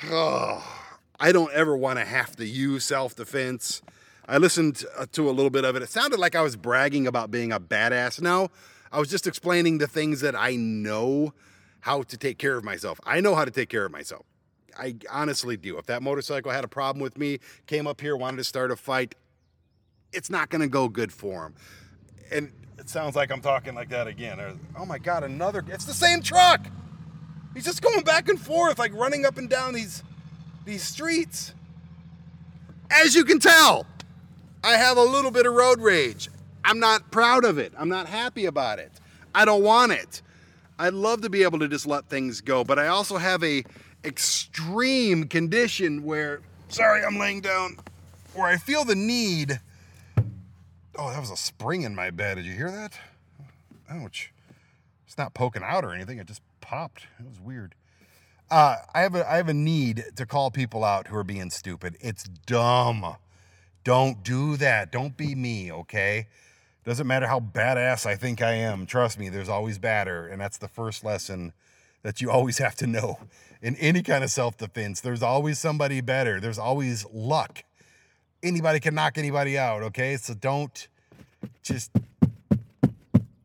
Oh, 0.07 0.67
I 1.21 1.33
don't 1.33 1.53
ever 1.53 1.77
want 1.77 1.99
to 1.99 2.05
have 2.07 2.35
to 2.37 2.47
use 2.47 2.83
self 2.83 3.15
defense. 3.15 3.83
I 4.27 4.39
listened 4.39 4.85
uh, 4.97 5.05
to 5.13 5.29
a 5.29 5.33
little 5.33 5.51
bit 5.51 5.67
of 5.67 5.77
it. 5.77 5.83
It 5.83 5.91
sounded 5.91 6.19
like 6.19 6.35
I 6.35 6.41
was 6.41 6.57
bragging 6.57 7.07
about 7.07 7.31
being 7.31 7.53
a 7.53 7.61
badass. 7.61 8.23
No, 8.23 8.49
I 8.91 8.99
was 8.99 9.11
just 9.11 9.27
explaining 9.27 9.77
the 9.79 9.87
things 9.87 10.23
that 10.23 10.35
I 10.35 10.57
know 10.57 11.35
how 11.81 12.03
to 12.03 12.17
take 12.17 12.39
care 12.39 12.57
of 12.57 12.65
myself. 12.65 13.01
I 13.05 13.21
know 13.21 13.35
how 13.35 13.45
to 13.45 13.51
take 13.51 13.69
care 13.69 13.85
of 13.85 13.93
myself. 13.93 14.27
I 14.79 14.95
honestly 15.11 15.57
do. 15.57 15.79
If 15.79 15.87
that 15.87 16.03
motorcycle 16.03 16.51
had 16.51 16.65
a 16.65 16.69
problem 16.69 17.03
with 17.03 17.19
me, 17.19 17.39
came 17.67 17.87
up 17.87 18.01
here, 18.01 18.17
wanted 18.17 18.39
to 18.39 18.45
start 18.45 18.71
a 18.71 18.77
fight, 18.77 19.15
it's 20.13 20.31
not 20.31 20.49
going 20.51 20.63
to 20.63 20.69
go 20.69 20.89
good 20.89 21.13
for 21.13 21.47
him. 21.47 21.55
And 22.31 22.53
it 22.79 22.89
sounds 22.89 23.17
like 23.17 23.31
I'm 23.31 23.41
talking 23.41 23.75
like 23.75 23.91
that 23.91 24.07
again. 24.07 24.41
Oh 24.79 24.87
my 24.87 24.99
God, 24.99 25.25
another. 25.25 25.65
It's 25.69 25.85
the 25.85 25.93
same 25.93 26.23
truck. 26.23 26.67
He's 27.55 27.65
just 27.65 27.83
going 27.83 28.03
back 28.03 28.29
and 28.29 28.41
forth, 28.41 28.79
like 28.79 28.95
running 28.95 29.27
up 29.27 29.37
and 29.37 29.49
down 29.49 29.75
these 29.75 30.03
these 30.65 30.83
streets. 30.83 31.53
As 32.91 33.15
you 33.15 33.25
can 33.25 33.39
tell, 33.39 33.87
I 34.63 34.73
have 34.73 34.97
a 34.97 35.03
little 35.03 35.31
bit 35.31 35.47
of 35.47 35.55
road 35.55 35.81
rage. 35.81 36.29
I'm 36.65 36.79
not 36.79 37.11
proud 37.11 37.45
of 37.45 37.59
it. 37.59 37.73
I'm 37.77 37.89
not 37.89 38.07
happy 38.07 38.47
about 38.47 38.79
it. 38.79 38.93
I 39.35 39.45
don't 39.45 39.63
want 39.63 39.93
it. 39.93 40.23
I'd 40.81 40.95
love 40.95 41.23
to 41.23 41.31
be 41.31 41.43
able 41.43 41.59
to 41.61 41.69
just 41.69 41.87
let 41.87 42.07
things 42.07 42.41
go, 42.41 42.65
but 42.65 42.79
I 42.79 42.89
also 42.89 43.19
have 43.19 43.45
a 43.45 43.65
extreme 44.05 45.29
condition 45.29 46.03
where 46.03 46.41
sorry, 46.69 47.05
I'm 47.05 47.19
laying 47.19 47.41
down 47.41 47.77
where 48.35 48.47
I 48.47 48.57
feel 48.57 48.85
the 48.85 48.95
need 48.95 49.61
Oh, 51.03 51.11
that 51.11 51.21
was 51.21 51.31
a 51.31 51.37
spring 51.37 51.83
in 51.83 51.95
my 51.95 52.11
bed. 52.11 52.37
Did 52.37 52.45
you 52.45 52.53
hear 52.53 52.71
that? 52.71 52.99
Ouch. 53.89 54.33
It's 55.07 55.17
not 55.17 55.33
poking 55.33 55.63
out 55.65 55.83
or 55.83 55.95
anything. 55.95 56.19
It 56.19 56.27
just 56.27 56.43
popped. 56.61 57.07
It 57.19 57.27
was 57.27 57.41
weird. 57.41 57.75
Uh, 58.51 58.77
I 58.93 59.01
have 59.01 59.15
a 59.15 59.27
I 59.27 59.37
have 59.37 59.49
a 59.49 59.55
need 59.55 60.05
to 60.17 60.27
call 60.27 60.51
people 60.51 60.85
out 60.85 61.07
who 61.07 61.17
are 61.17 61.25
being 61.25 61.49
stupid. 61.49 61.97
It's 62.01 62.25
dumb. 62.25 63.17
Don't 63.83 64.23
do 64.23 64.59
that. 64.59 64.93
Don't 64.93 65.17
be 65.17 65.35
me, 65.35 65.73
okay? 65.73 66.27
Doesn't 66.85 67.07
matter 67.07 67.27
how 67.27 67.41
badass 67.41 68.07
I 68.07 68.17
think 68.17 68.41
I 68.41 68.53
am. 68.53 68.87
Trust 68.87 69.19
me, 69.19 69.29
there's 69.29 69.49
always 69.49 69.79
badder, 69.79 70.27
and 70.27 70.41
that's 70.41 70.59
the 70.59 70.69
first 70.69 71.05
lesson 71.05 71.53
that 72.03 72.21
you 72.21 72.31
always 72.31 72.59
have 72.59 72.75
to 72.77 72.87
know 72.87 73.19
in 73.63 73.77
any 73.77 74.03
kind 74.03 74.25
of 74.25 74.31
self-defense. 74.31 75.01
There's 75.01 75.23
always 75.23 75.59
somebody 75.59 76.01
better. 76.01 76.41
There's 76.41 76.59
always 76.59 77.05
luck. 77.13 77.65
Anybody 78.43 78.81
can 78.81 78.95
knock 78.95 79.19
anybody 79.19 79.59
out, 79.59 79.83
okay? 79.83 80.17
So 80.17 80.33
don't 80.33 80.89
just 81.63 81.91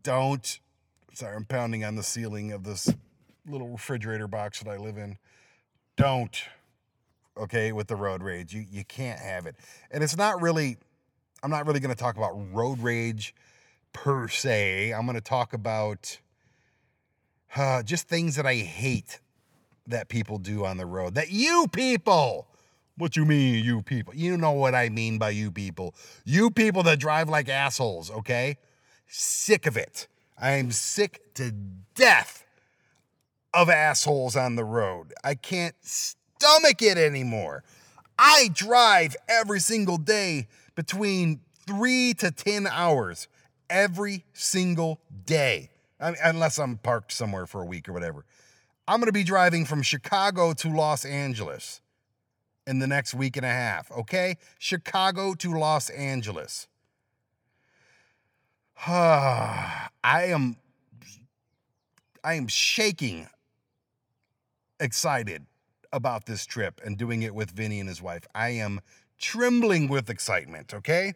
don't 0.04 0.60
sorry, 1.13 1.36
I'm 1.36 1.46
pounding 1.46 1.84
on 1.84 1.96
the 1.96 2.04
ceiling 2.04 2.51
of 2.51 2.63
this 2.63 2.94
little 3.48 3.70
refrigerator 3.70 4.27
box 4.27 4.62
that 4.62 4.70
I 4.70 4.77
live 4.77 4.98
in. 4.98 5.18
Don't 5.98 6.44
okay, 7.38 7.72
with 7.72 7.88
the 7.88 7.96
road 7.96 8.24
rage. 8.24 8.54
You 8.54 8.65
you 8.70 8.86
can't 8.86 9.20
have 9.20 9.46
it. 9.46 9.56
And 9.92 10.04
it's 10.04 10.15
not 10.15 10.42
really 10.42 10.77
I'm 11.45 11.51
not 11.51 11.67
really 11.67 11.79
going 11.79 11.93
to 11.93 12.01
talk 12.01 12.17
about 12.17 12.33
road 12.51 12.79
rage 12.79 13.35
per 13.93 14.27
se. 14.27 14.91
I'm 14.91 15.05
going 15.05 15.13
to 15.13 15.21
talk 15.21 15.53
about 15.53 16.19
uh, 17.55 17.84
just 17.84 18.08
things 18.08 18.36
that 18.38 18.47
I 18.47 18.55
hate 18.55 19.19
that 19.86 20.10
people 20.10 20.39
do 20.39 20.65
on 20.65 20.77
the 20.77 20.88
road. 20.88 21.13
That 21.13 21.29
you 21.29 21.67
people. 21.71 22.47
What 22.97 23.15
you 23.15 23.25
mean, 23.25 23.63
you 23.63 23.84
people? 23.84 24.15
You 24.15 24.38
know 24.38 24.53
what 24.53 24.73
I 24.73 24.89
mean 24.89 25.19
by 25.19 25.29
you 25.29 25.51
people. 25.51 25.93
You 26.23 26.49
people 26.49 26.81
that 26.81 26.97
drive 26.97 27.29
like 27.29 27.47
assholes, 27.47 28.10
okay? 28.10 28.58
Sick 29.05 29.67
of 29.67 29.77
it. 29.77 30.08
I 30.39 30.53
am 30.53 30.71
sick 30.71 31.36
to 31.36 31.51
death 31.93 32.43
of 33.53 33.69
assholes 33.69 34.36
on 34.36 34.55
the 34.55 34.65
road. 34.65 35.13
I 35.23 35.36
can't 35.36 35.75
stomach 35.84 36.81
it 36.81 36.97
anymore. 36.97 37.63
I 38.17 38.49
drive 38.51 39.15
every 39.29 39.60
single 39.60 39.97
day 39.97 40.47
between 40.75 41.41
three 41.65 42.13
to 42.15 42.31
10 42.31 42.67
hours 42.67 43.27
every 43.69 44.23
single 44.33 44.99
day, 45.25 45.69
I 45.99 46.11
mean, 46.11 46.19
unless 46.23 46.59
I'm 46.59 46.77
parked 46.77 47.11
somewhere 47.11 47.45
for 47.45 47.61
a 47.61 47.65
week 47.65 47.89
or 47.89 47.93
whatever. 47.93 48.25
I'm 48.88 48.99
going 48.99 49.07
to 49.07 49.13
be 49.13 49.23
driving 49.23 49.65
from 49.65 49.81
Chicago 49.81 50.53
to 50.53 50.69
Los 50.69 51.05
Angeles 51.05 51.81
in 52.67 52.79
the 52.79 52.88
next 52.88 53.13
week 53.13 53.38
and 53.38 53.45
a 53.45 53.49
half, 53.49 53.91
okay? 53.91 54.38
Chicago 54.59 55.33
to 55.35 55.57
Los 55.57 55.89
Angeles. 55.89 56.67
I 58.88 59.89
am 60.03 60.57
I 62.23 62.33
am 62.33 62.47
shaking 62.47 63.27
excited 64.79 65.45
about 65.95 66.25
this 66.25 66.45
trip 66.45 66.81
and 66.84 66.97
doing 66.97 67.23
it 67.23 67.34
with 67.34 67.51
Vinny 67.51 67.79
and 67.79 67.88
his 67.88 68.01
wife. 68.01 68.27
I 68.36 68.49
am 68.49 68.81
trembling 69.17 69.88
with 69.88 70.10
excitement, 70.10 70.73
okay? 70.73 71.13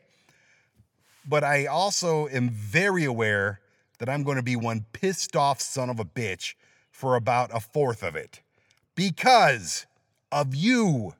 But 1.27 1.43
I 1.43 1.65
also 1.65 2.27
am 2.29 2.49
very 2.49 3.03
aware 3.03 3.59
that 3.99 4.09
I'm 4.09 4.23
going 4.23 4.37
to 4.37 4.43
be 4.43 4.55
one 4.55 4.85
pissed 4.93 5.35
off 5.35 5.59
son 5.59 5.89
of 5.89 5.99
a 5.99 6.05
bitch 6.05 6.55
for 6.89 7.15
about 7.15 7.51
a 7.53 7.59
fourth 7.59 8.01
of 8.01 8.15
it 8.15 8.39
because 8.95 9.85
of 10.31 10.55
you. 10.55 11.13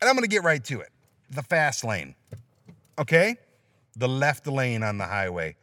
And 0.00 0.08
I'm 0.08 0.14
going 0.14 0.22
to 0.22 0.28
get 0.28 0.44
right 0.44 0.64
to 0.64 0.80
it. 0.80 0.90
The 1.30 1.42
fast 1.42 1.84
lane. 1.84 2.14
Okay? 2.98 3.36
The 3.96 4.08
left 4.08 4.46
lane 4.46 4.82
on 4.82 4.98
the 4.98 5.06
highway. 5.06 5.56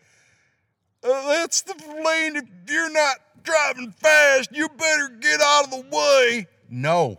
Uh, 1.04 1.28
that's 1.30 1.62
the 1.62 1.74
lane 2.06 2.36
if 2.36 2.46
you're 2.70 2.92
not 2.92 3.18
driving 3.48 3.92
fast, 3.92 4.50
you 4.52 4.68
better 4.70 5.10
get 5.20 5.40
out 5.42 5.66
of 5.66 5.72
the 5.72 5.86
way. 5.92 6.48
No, 6.70 7.18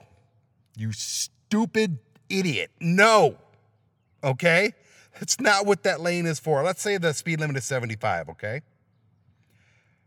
you 0.76 0.92
stupid 0.92 1.98
idiot. 2.28 2.70
No. 2.80 3.36
Okay? 4.22 4.74
That's 5.14 5.40
not 5.40 5.66
what 5.66 5.82
that 5.82 6.00
lane 6.00 6.26
is 6.26 6.38
for. 6.38 6.62
Let's 6.62 6.82
say 6.82 6.98
the 6.98 7.12
speed 7.12 7.40
limit 7.40 7.56
is 7.56 7.64
75, 7.64 8.28
okay? 8.30 8.60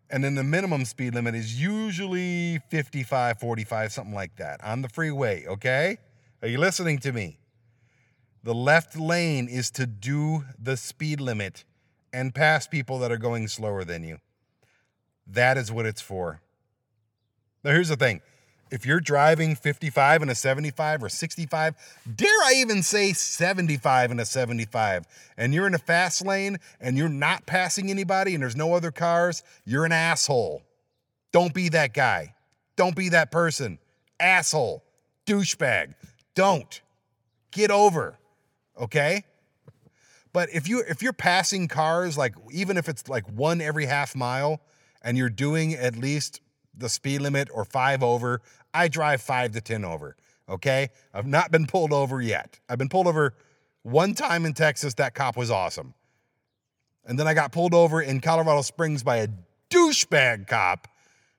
And 0.10 0.24
then 0.24 0.36
the 0.36 0.44
minimum 0.44 0.86
speed 0.86 1.16
limit 1.16 1.36
is 1.36 1.60
usually 1.60 2.60
55, 2.70 3.40
45, 3.40 3.92
something 3.92 4.14
like 4.14 4.36
that 4.38 4.64
on 4.64 4.82
the 4.82 4.90
freeway, 4.90 5.46
okay? 5.48 5.98
Are 6.42 6.48
you 6.48 6.58
listening 6.58 7.00
to 7.00 7.12
me? 7.12 7.40
The 8.44 8.54
left 8.54 8.98
lane 8.98 9.48
is 9.48 9.70
to 9.72 9.86
do 9.86 10.46
the 10.62 10.78
speed 10.78 11.22
limit 11.22 11.64
and 12.14 12.34
pass 12.34 12.68
people 12.68 13.00
that 13.00 13.12
are 13.12 13.18
going 13.18 13.48
slower 13.48 13.84
than 13.84 14.04
you. 14.04 14.18
That 15.28 15.58
is 15.58 15.72
what 15.72 15.86
it's 15.86 16.02
for. 16.02 16.42
Now, 17.64 17.72
here's 17.72 17.90
the 17.90 17.96
thing 17.96 18.22
if 18.72 18.86
you're 18.86 19.02
driving 19.02 19.56
55 19.56 20.22
and 20.22 20.32
a 20.32 20.36
75 20.36 21.04
or 21.04 21.10
65, 21.10 21.76
dare 22.16 22.30
I 22.46 22.54
even 22.56 22.82
say 22.82 23.12
75 23.12 24.12
and 24.12 24.22
a 24.22 24.26
75, 24.26 25.06
and 25.38 25.54
you're 25.54 25.68
in 25.68 25.76
a 25.76 25.80
fast 25.80 26.26
lane 26.26 26.58
and 26.80 26.98
you're 26.98 27.10
not 27.10 27.46
passing 27.46 27.90
anybody 27.90 28.34
and 28.34 28.42
there's 28.42 28.56
no 28.56 28.74
other 28.74 28.92
cars, 28.92 29.44
you're 29.66 29.86
an 29.86 29.92
asshole. 29.92 30.64
Don't 31.34 31.54
be 31.54 31.70
that 31.70 31.94
guy. 31.94 32.34
Don't 32.78 32.96
be 32.96 33.10
that 33.10 33.32
person. 33.32 33.78
Asshole. 34.20 34.84
Douchebag. 35.26 35.94
Don't. 36.34 36.82
Get 37.52 37.72
over. 37.72 38.18
Okay? 38.80 39.26
But 40.34 40.50
if 40.54 40.70
you 40.70 40.82
if 40.88 41.02
you're 41.02 41.14
passing 41.14 41.68
cars 41.68 42.18
like 42.18 42.36
even 42.52 42.78
if 42.78 42.88
it's 42.88 43.10
like 43.10 43.28
one 43.28 43.60
every 43.60 43.86
half 43.86 44.16
mile, 44.16 44.62
and 45.02 45.18
you're 45.18 45.30
doing 45.30 45.74
at 45.74 45.96
least 45.96 46.42
the 46.76 46.90
speed 46.90 47.22
limit 47.22 47.50
or 47.54 47.66
five 47.66 48.04
over, 48.04 48.42
I 48.74 48.88
drive 48.88 49.22
five 49.22 49.52
to 49.54 49.62
10 49.62 49.84
over. 49.86 50.16
Okay. 50.50 50.90
I've 51.14 51.28
not 51.28 51.52
been 51.52 51.66
pulled 51.66 51.94
over 51.94 52.22
yet. 52.22 52.60
I've 52.70 52.78
been 52.78 52.90
pulled 52.90 53.08
over 53.08 53.34
one 53.84 54.14
time 54.14 54.46
in 54.46 54.54
Texas. 54.54 54.94
That 54.96 55.14
cop 55.14 55.38
was 55.38 55.52
awesome. 55.52 55.94
And 57.06 57.18
then 57.18 57.28
I 57.28 57.34
got 57.34 57.52
pulled 57.52 57.74
over 57.74 58.02
in 58.02 58.22
Colorado 58.22 58.62
Springs 58.62 59.04
by 59.04 59.18
a 59.18 59.28
douchebag 59.70 60.48
cop 60.48 60.88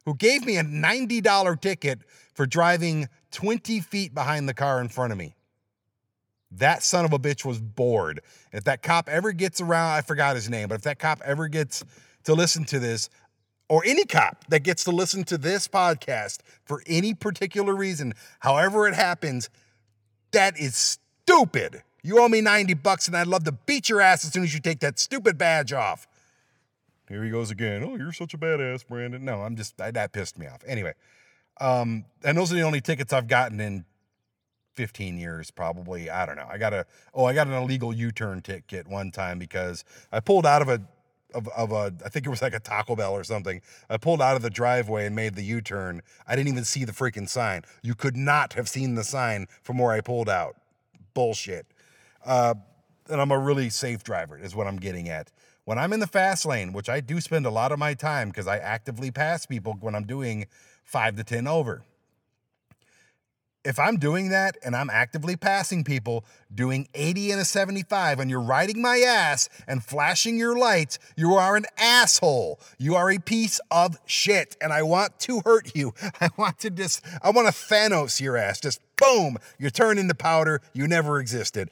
who 0.05 0.14
gave 0.14 0.44
me 0.44 0.57
a 0.57 0.64
$90 0.64 1.61
ticket 1.61 2.01
for 2.35 2.46
driving 2.46 3.09
20 3.31 3.81
feet 3.81 4.14
behind 4.14 4.48
the 4.48 4.55
car 4.55 4.81
in 4.81 4.88
front 4.88 5.12
of 5.12 5.18
me. 5.18 5.35
That 6.51 6.83
son 6.83 7.05
of 7.05 7.12
a 7.12 7.18
bitch 7.18 7.44
was 7.44 7.61
bored. 7.61 8.20
If 8.53 8.64
that 8.64 8.83
cop 8.83 9.09
ever 9.09 9.33
gets 9.33 9.61
around, 9.61 9.92
I 9.92 10.01
forgot 10.03 10.35
his 10.35 10.51
name, 10.51 10.68
but 10.68 10.75
if 10.75 10.83
that 10.83 10.98
cop 10.98 11.20
ever 11.25 11.48
gets 11.48 11.85
to 12.25 12.35
listen 12.35 12.64
to 12.66 12.79
this, 12.79 13.09
or 13.73 13.83
any 13.87 14.05
cop 14.05 14.45
that 14.49 14.61
gets 14.61 14.85
to 14.85 14.91
listen 14.91 15.25
to 15.25 15.39
this 15.39 15.67
podcast 15.67 16.41
for 16.63 16.83
any 16.87 17.15
particular 17.15 17.75
reason, 17.75 18.13
however 18.41 18.87
it 18.87 18.93
happens, 18.93 19.49
that 20.33 20.61
is 20.61 20.77
stupid. 20.77 21.83
You 22.03 22.21
owe 22.21 22.29
me 22.29 22.43
90 22.43 22.75
bucks 22.75 23.09
and 23.09 23.17
I'd 23.17 23.29
love 23.29 23.45
to 23.45 23.53
beat 23.53 23.89
your 23.89 24.03
ass 24.03 24.27
as 24.27 24.33
soon 24.35 24.43
as 24.43 24.53
you 24.53 24.61
take 24.61 24.81
that 24.81 24.99
stupid 24.99 25.39
badge 25.39 25.73
off. 25.73 26.07
Here 27.09 27.25
he 27.25 27.31
goes 27.31 27.51
again. 27.51 27.83
Oh, 27.83 27.97
you're 27.97 28.13
such 28.13 28.35
a 28.35 28.39
badass, 28.39 28.87
Brandon. 28.87 29.25
No, 29.25 29.41
I'm 29.41 29.57
just, 29.57 29.79
that 29.79 30.13
pissed 30.13 30.39
me 30.39 30.47
off. 30.47 30.63
Anyway, 30.67 30.93
um, 31.59 32.05
and 32.23 32.37
those 32.37 32.53
are 32.53 32.57
the 32.57 32.63
only 32.63 32.83
tickets 32.83 33.11
I've 33.11 33.27
gotten 33.27 33.59
in 33.59 33.87
15 34.75 35.17
years, 35.17 35.51
probably. 35.51 36.11
I 36.11 36.27
don't 36.27 36.37
know. 36.37 36.47
I 36.47 36.59
got 36.59 36.75
a, 36.75 36.85
oh, 37.15 37.25
I 37.25 37.33
got 37.33 37.47
an 37.47 37.55
illegal 37.55 37.95
U 37.95 38.13
turn 38.13 38.43
ticket 38.43 38.87
one 38.87 39.11
time 39.11 39.39
because 39.39 39.83
I 40.13 40.21
pulled 40.21 40.45
out 40.45 40.61
of 40.61 40.69
a, 40.69 40.83
of, 41.35 41.49
of 41.49 41.73
a, 41.73 41.92
I 42.05 42.09
think 42.09 42.27
it 42.27 42.31
was 42.31 42.42
like 42.42 42.55
a 42.55 42.61
Taco 42.61 42.97
Bell 42.97 43.12
or 43.12 43.25
something. 43.25 43.61
I 43.90 43.97
pulled 43.97 44.23
out 44.23 44.37
of 44.37 44.42
the 44.42 44.51
driveway 44.51 45.07
and 45.07 45.14
made 45.16 45.35
the 45.35 45.42
U 45.42 45.61
turn. 45.61 46.03
I 46.27 46.37
didn't 46.37 46.49
even 46.49 46.64
see 46.64 46.85
the 46.85 46.92
freaking 46.92 47.29
sign. 47.29 47.62
You 47.83 47.95
could 47.95 48.16
not 48.16 48.55
have 48.55 48.68
seen 48.68 48.95
the 48.95 49.05
sign 49.05 49.47
from 49.62 49.79
where 49.79 49.92
I 49.92 50.01
pulled 50.01 50.29
out. 50.29 50.57
Bullshit. 51.14 51.66
Uh, 52.25 52.55
and 53.09 53.21
I'm 53.21 53.31
a 53.31 53.38
really 53.38 53.68
safe 53.71 54.05
driver, 54.05 54.38
is 54.38 54.55
what 54.55 54.66
I'm 54.66 54.77
getting 54.77 55.09
at. 55.09 55.31
When 55.64 55.79
I'm 55.79 55.92
in 55.92 56.01
the 56.01 56.07
fast 56.07 56.45
lane, 56.45 56.73
which 56.73 56.88
I 56.88 57.01
do 57.01 57.21
spend 57.21 57.47
a 57.47 57.51
lot 57.51 57.73
of 57.73 57.79
my 57.79 57.95
time 57.95 58.29
because 58.29 58.47
I 58.47 58.59
actively 58.59 59.11
pass 59.11 59.47
people 59.47 59.77
when 59.81 59.95
I'm 59.95 60.05
doing 60.05 60.47
five 60.85 61.16
to 61.16 61.25
10 61.25 61.47
over 61.47 61.83
if 63.64 63.79
I'm 63.79 63.96
doing 63.96 64.31
that 64.31 64.57
and 64.64 64.75
I'm 64.75 64.90
actively 64.90 65.37
passing 65.37 65.85
people 65.85 66.25
doing 66.55 66.88
80 66.94 67.33
and 67.33 67.40
a 67.40 67.44
75 67.44 68.20
and 68.20 68.31
you're 68.31 68.40
riding 68.40 68.83
my 68.83 68.98
ass 68.98 69.48
and 69.66 69.83
flashing 69.83 70.37
your 70.37 70.57
lights, 70.57 70.98
you 71.16 71.35
are 71.35 71.57
an 71.57 71.66
asshole. 71.79 72.61
You 72.79 72.96
are 72.96 73.11
a 73.11 73.18
piece 73.18 73.61
of 73.70 73.98
shit. 74.07 74.57
And 74.61 74.72
I 74.72 74.83
want 74.83 75.18
to 75.20 75.40
hurt 75.44 75.75
you. 75.75 75.94
I 76.20 76.31
want 76.37 76.59
to 76.61 76.70
just, 76.70 77.05
I 77.22 77.31
want 77.31 77.46
to 77.48 77.53
Thanos 77.53 78.20
your 78.20 78.37
ass. 78.37 78.61
Just 78.61 78.81
boom, 78.96 79.38
you 79.59 79.70
turn 79.70 79.98
into 79.98 80.14
powder. 80.14 80.61
You 80.72 80.88
never 80.88 81.20
existed. 81.20 81.70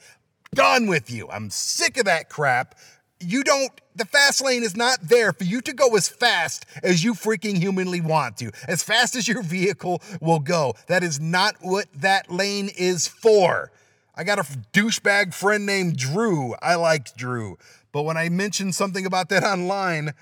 Done 0.54 0.86
with 0.86 1.10
you. 1.10 1.28
I'm 1.28 1.50
sick 1.50 1.96
of 1.96 2.04
that 2.06 2.28
crap 2.28 2.74
you 3.20 3.44
don't 3.44 3.70
the 3.94 4.04
fast 4.04 4.42
lane 4.42 4.62
is 4.62 4.76
not 4.76 4.98
there 5.02 5.32
for 5.32 5.44
you 5.44 5.60
to 5.60 5.72
go 5.72 5.94
as 5.94 6.08
fast 6.08 6.64
as 6.82 7.04
you 7.04 7.12
freaking 7.12 7.58
humanly 7.58 8.00
want 8.00 8.38
to. 8.38 8.50
As 8.66 8.82
fast 8.82 9.14
as 9.14 9.28
your 9.28 9.42
vehicle 9.42 10.00
will 10.20 10.38
go. 10.38 10.74
That 10.86 11.02
is 11.02 11.20
not 11.20 11.56
what 11.60 11.86
that 11.96 12.30
lane 12.30 12.70
is 12.76 13.06
for. 13.06 13.70
I 14.14 14.24
got 14.24 14.38
a 14.38 14.42
douchebag 14.72 15.34
friend 15.34 15.66
named 15.66 15.96
drew. 15.96 16.54
I 16.62 16.76
liked 16.76 17.16
drew. 17.16 17.58
But 17.92 18.02
when 18.02 18.16
i 18.16 18.28
mentioned 18.28 18.74
something 18.74 19.04
about 19.04 19.28
that 19.28 19.44
online 19.54 20.12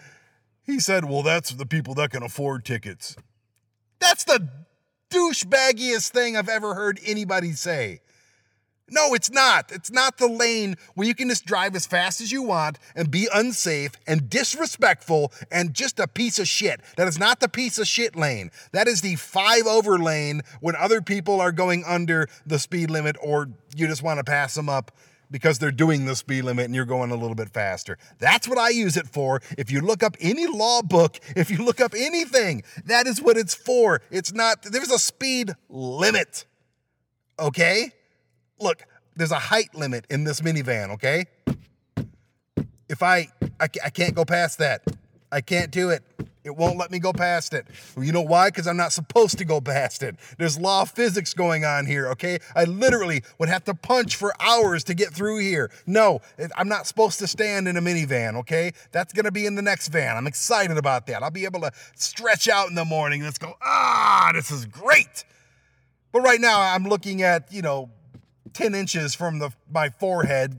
he 0.65 0.81
said 0.81 1.05
well 1.05 1.23
that's 1.23 1.51
the 1.51 1.67
people 1.67 1.95
that 1.95 2.11
can 2.11 2.23
afford 2.23 2.65
tickets. 2.65 3.17
That's 4.01 4.25
the 4.25 4.49
douchebaggiest 5.11 6.11
thing 6.11 6.37
i've 6.37 6.51
ever 6.51 6.75
heard 6.75 7.01
anybody 7.07 7.53
say 7.53 8.01
no, 8.91 9.15
it's 9.15 9.31
not. 9.31 9.71
It's 9.73 9.91
not 9.91 10.19
the 10.19 10.29
lane 10.29 10.77
where 10.95 11.07
you 11.07 11.15
can 11.15 11.29
just 11.29 11.47
drive 11.47 11.75
as 11.77 11.87
fast 11.87 12.21
as 12.21 12.33
you 12.33 12.43
want 12.43 12.79
and 12.95 13.11
be 13.11 13.29
unsafe 13.33 13.93
and 14.07 14.29
disrespectful 14.29 15.33
and 15.51 15.75
just 15.75 15.99
a 15.99 16.07
piece 16.07 16.39
of 16.39 16.49
shit. 16.49 16.81
That 16.97 17.09
is 17.09 17.19
not 17.19 17.41
the 17.41 17.49
piece 17.49 17.79
of 17.79 17.87
shit 17.87 18.17
lane. 18.17 18.51
That 18.73 18.89
is 18.89 19.01
the 19.01 19.17
five 19.17 19.67
over 19.67 19.99
lane 19.99 20.43
when 20.61 20.77
other 20.77 21.01
people 21.01 21.41
are 21.41 21.53
going 21.53 21.85
under 21.87 22.29
the 22.47 22.59
speed 22.59 22.91
limit 22.91 23.17
or 23.23 23.49
you 23.77 23.87
just 23.87 24.03
want 24.03 24.19
to 24.19 24.25
pass 24.25 24.55
them 24.55 24.69
up 24.69 24.93
because 25.31 25.59
they're 25.59 25.71
doing 25.71 26.07
the 26.07 26.17
speed 26.17 26.43
limit 26.43 26.65
and 26.65 26.75
you're 26.75 26.85
going 26.85 27.11
a 27.11 27.17
little 27.17 27.35
bit 27.35 27.51
faster. 27.51 27.99
That's 28.19 28.49
what 28.49 28.59
I 28.59 28.71
use 28.71 28.97
it 28.97 29.07
for. 29.07 29.43
If 29.57 29.71
you 29.71 29.81
look 29.81 30.03
up 30.03 30.17
any 30.21 30.47
law 30.47 30.83
book, 30.83 31.19
if 31.37 31.51
you 31.51 31.59
look 31.59 31.81
up 31.81 31.95
anything, 31.97 32.63
that 32.87 33.07
is 33.07 33.21
what 33.21 33.37
it's 33.37 33.55
for. 33.55 34.01
It's 34.11 34.33
not, 34.33 34.63
there's 34.63 34.91
a 34.91 34.99
speed 34.99 35.55
limit. 35.69 36.47
Okay? 37.39 37.93
Look, 38.61 38.83
there's 39.17 39.33
a 39.33 39.39
height 39.39 39.75
limit 39.75 40.07
in 40.11 40.25
this 40.25 40.41
minivan, 40.41 40.91
okay? 40.91 41.27
If 42.89 43.03
I, 43.03 43.29
I, 43.61 43.69
I 43.85 43.91
can't 43.91 44.15
go 44.15 44.25
past 44.25 44.59
that. 44.59 44.83
I 45.31 45.41
can't 45.41 45.71
do 45.71 45.91
it. 45.91 46.03
It 46.45 46.57
won't 46.57 46.79
let 46.79 46.91
me 46.91 46.99
go 46.99 47.13
past 47.13 47.53
it. 47.53 47.67
You 48.01 48.13
know 48.13 48.23
why? 48.23 48.49
Because 48.49 48.67
I'm 48.67 48.79
not 48.79 48.93
supposed 48.93 49.37
to 49.37 49.45
go 49.45 49.61
past 49.61 50.03
it. 50.03 50.17
There's 50.39 50.59
law 50.59 50.83
of 50.83 50.91
physics 50.91 51.35
going 51.35 51.67
on 51.67 51.85
here, 51.85 52.09
okay? 52.13 52.39
I 52.57 52.65
literally 52.65 53.23
would 53.39 53.51
have 53.51 53.65
to 53.65 53.75
punch 53.75 54.17
for 54.17 54.33
hours 54.41 54.85
to 54.85 54.95
get 54.95 55.13
through 55.13 55.41
here. 55.41 55.71
No, 55.87 56.21
I'm 56.57 56.69
not 56.69 56.87
supposed 56.87 57.19
to 57.19 57.27
stand 57.27 57.69
in 57.69 57.77
a 57.77 57.83
minivan, 57.83 58.37
okay? 58.37 58.73
That's 58.93 59.13
gonna 59.13 59.31
be 59.31 59.45
in 59.45 59.57
the 59.57 59.63
next 59.63 59.89
van. 59.89 60.17
I'm 60.17 60.27
excited 60.27 60.79
about 60.79 61.07
that. 61.09 61.23
I'll 61.23 61.31
be 61.31 61.45
able 61.45 61.61
to 61.61 61.73
stretch 61.95 62.49
out 62.49 62.71
in 62.71 62.75
the 62.75 62.87
morning. 62.87 63.23
Let's 63.23 63.39
go, 63.39 63.55
ah, 63.61 64.31
this 64.33 64.51
is 64.51 64.65
great. 64.65 65.25
But 66.13 66.23
right 66.23 66.41
now, 66.41 66.61
I'm 66.61 66.85
looking 66.85 67.23
at, 67.23 67.53
you 67.53 67.61
know, 67.61 67.91
10 68.59 68.75
inches 68.75 69.15
from 69.15 69.39
the 69.39 69.53
my 69.71 69.89
forehead 69.89 70.59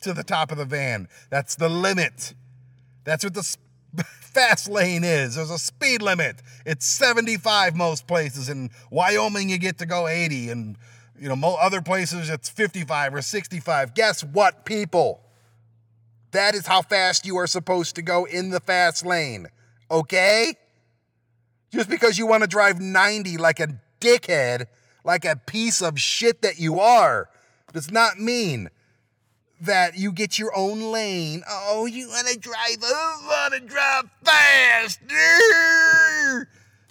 to 0.00 0.12
the 0.12 0.24
top 0.24 0.50
of 0.50 0.58
the 0.58 0.64
van. 0.64 1.06
That's 1.30 1.54
the 1.54 1.68
limit. 1.68 2.34
That's 3.04 3.22
what 3.22 3.32
the 3.32 3.56
fast 4.02 4.68
lane 4.68 5.04
is. 5.04 5.36
There's 5.36 5.50
a 5.50 5.58
speed 5.58 6.02
limit. 6.02 6.42
It's 6.66 6.84
75 6.84 7.76
most 7.76 8.08
places. 8.08 8.48
In 8.48 8.70
Wyoming, 8.90 9.48
you 9.50 9.58
get 9.58 9.78
to 9.78 9.86
go 9.86 10.08
80. 10.08 10.50
And, 10.50 10.76
you 11.16 11.28
know, 11.28 11.56
other 11.60 11.80
places, 11.80 12.28
it's 12.28 12.48
55 12.48 13.14
or 13.14 13.22
65. 13.22 13.94
Guess 13.94 14.24
what, 14.24 14.64
people? 14.64 15.20
That 16.32 16.56
is 16.56 16.66
how 16.66 16.82
fast 16.82 17.24
you 17.24 17.36
are 17.36 17.46
supposed 17.46 17.94
to 17.94 18.02
go 18.02 18.24
in 18.24 18.50
the 18.50 18.58
fast 18.58 19.06
lane. 19.06 19.46
Okay? 19.92 20.54
Just 21.70 21.88
because 21.88 22.18
you 22.18 22.26
want 22.26 22.42
to 22.42 22.48
drive 22.48 22.80
90 22.80 23.36
like 23.36 23.60
a 23.60 23.68
dickhead 24.00 24.66
like 25.04 25.24
a 25.24 25.36
piece 25.36 25.82
of 25.82 26.00
shit 26.00 26.42
that 26.42 26.58
you 26.58 26.80
are 26.80 27.28
does 27.72 27.90
not 27.90 28.18
mean 28.18 28.70
that 29.60 29.96
you 29.96 30.12
get 30.12 30.38
your 30.38 30.54
own 30.56 30.80
lane. 30.92 31.42
Oh, 31.48 31.86
you 31.86 32.08
want 32.08 32.28
to 32.28 32.38
drive? 32.38 32.78
Oh, 32.82 33.20
I 33.22 33.26
want 33.26 33.54
to 33.54 33.60
drive 33.60 34.10
fast. 34.24 35.00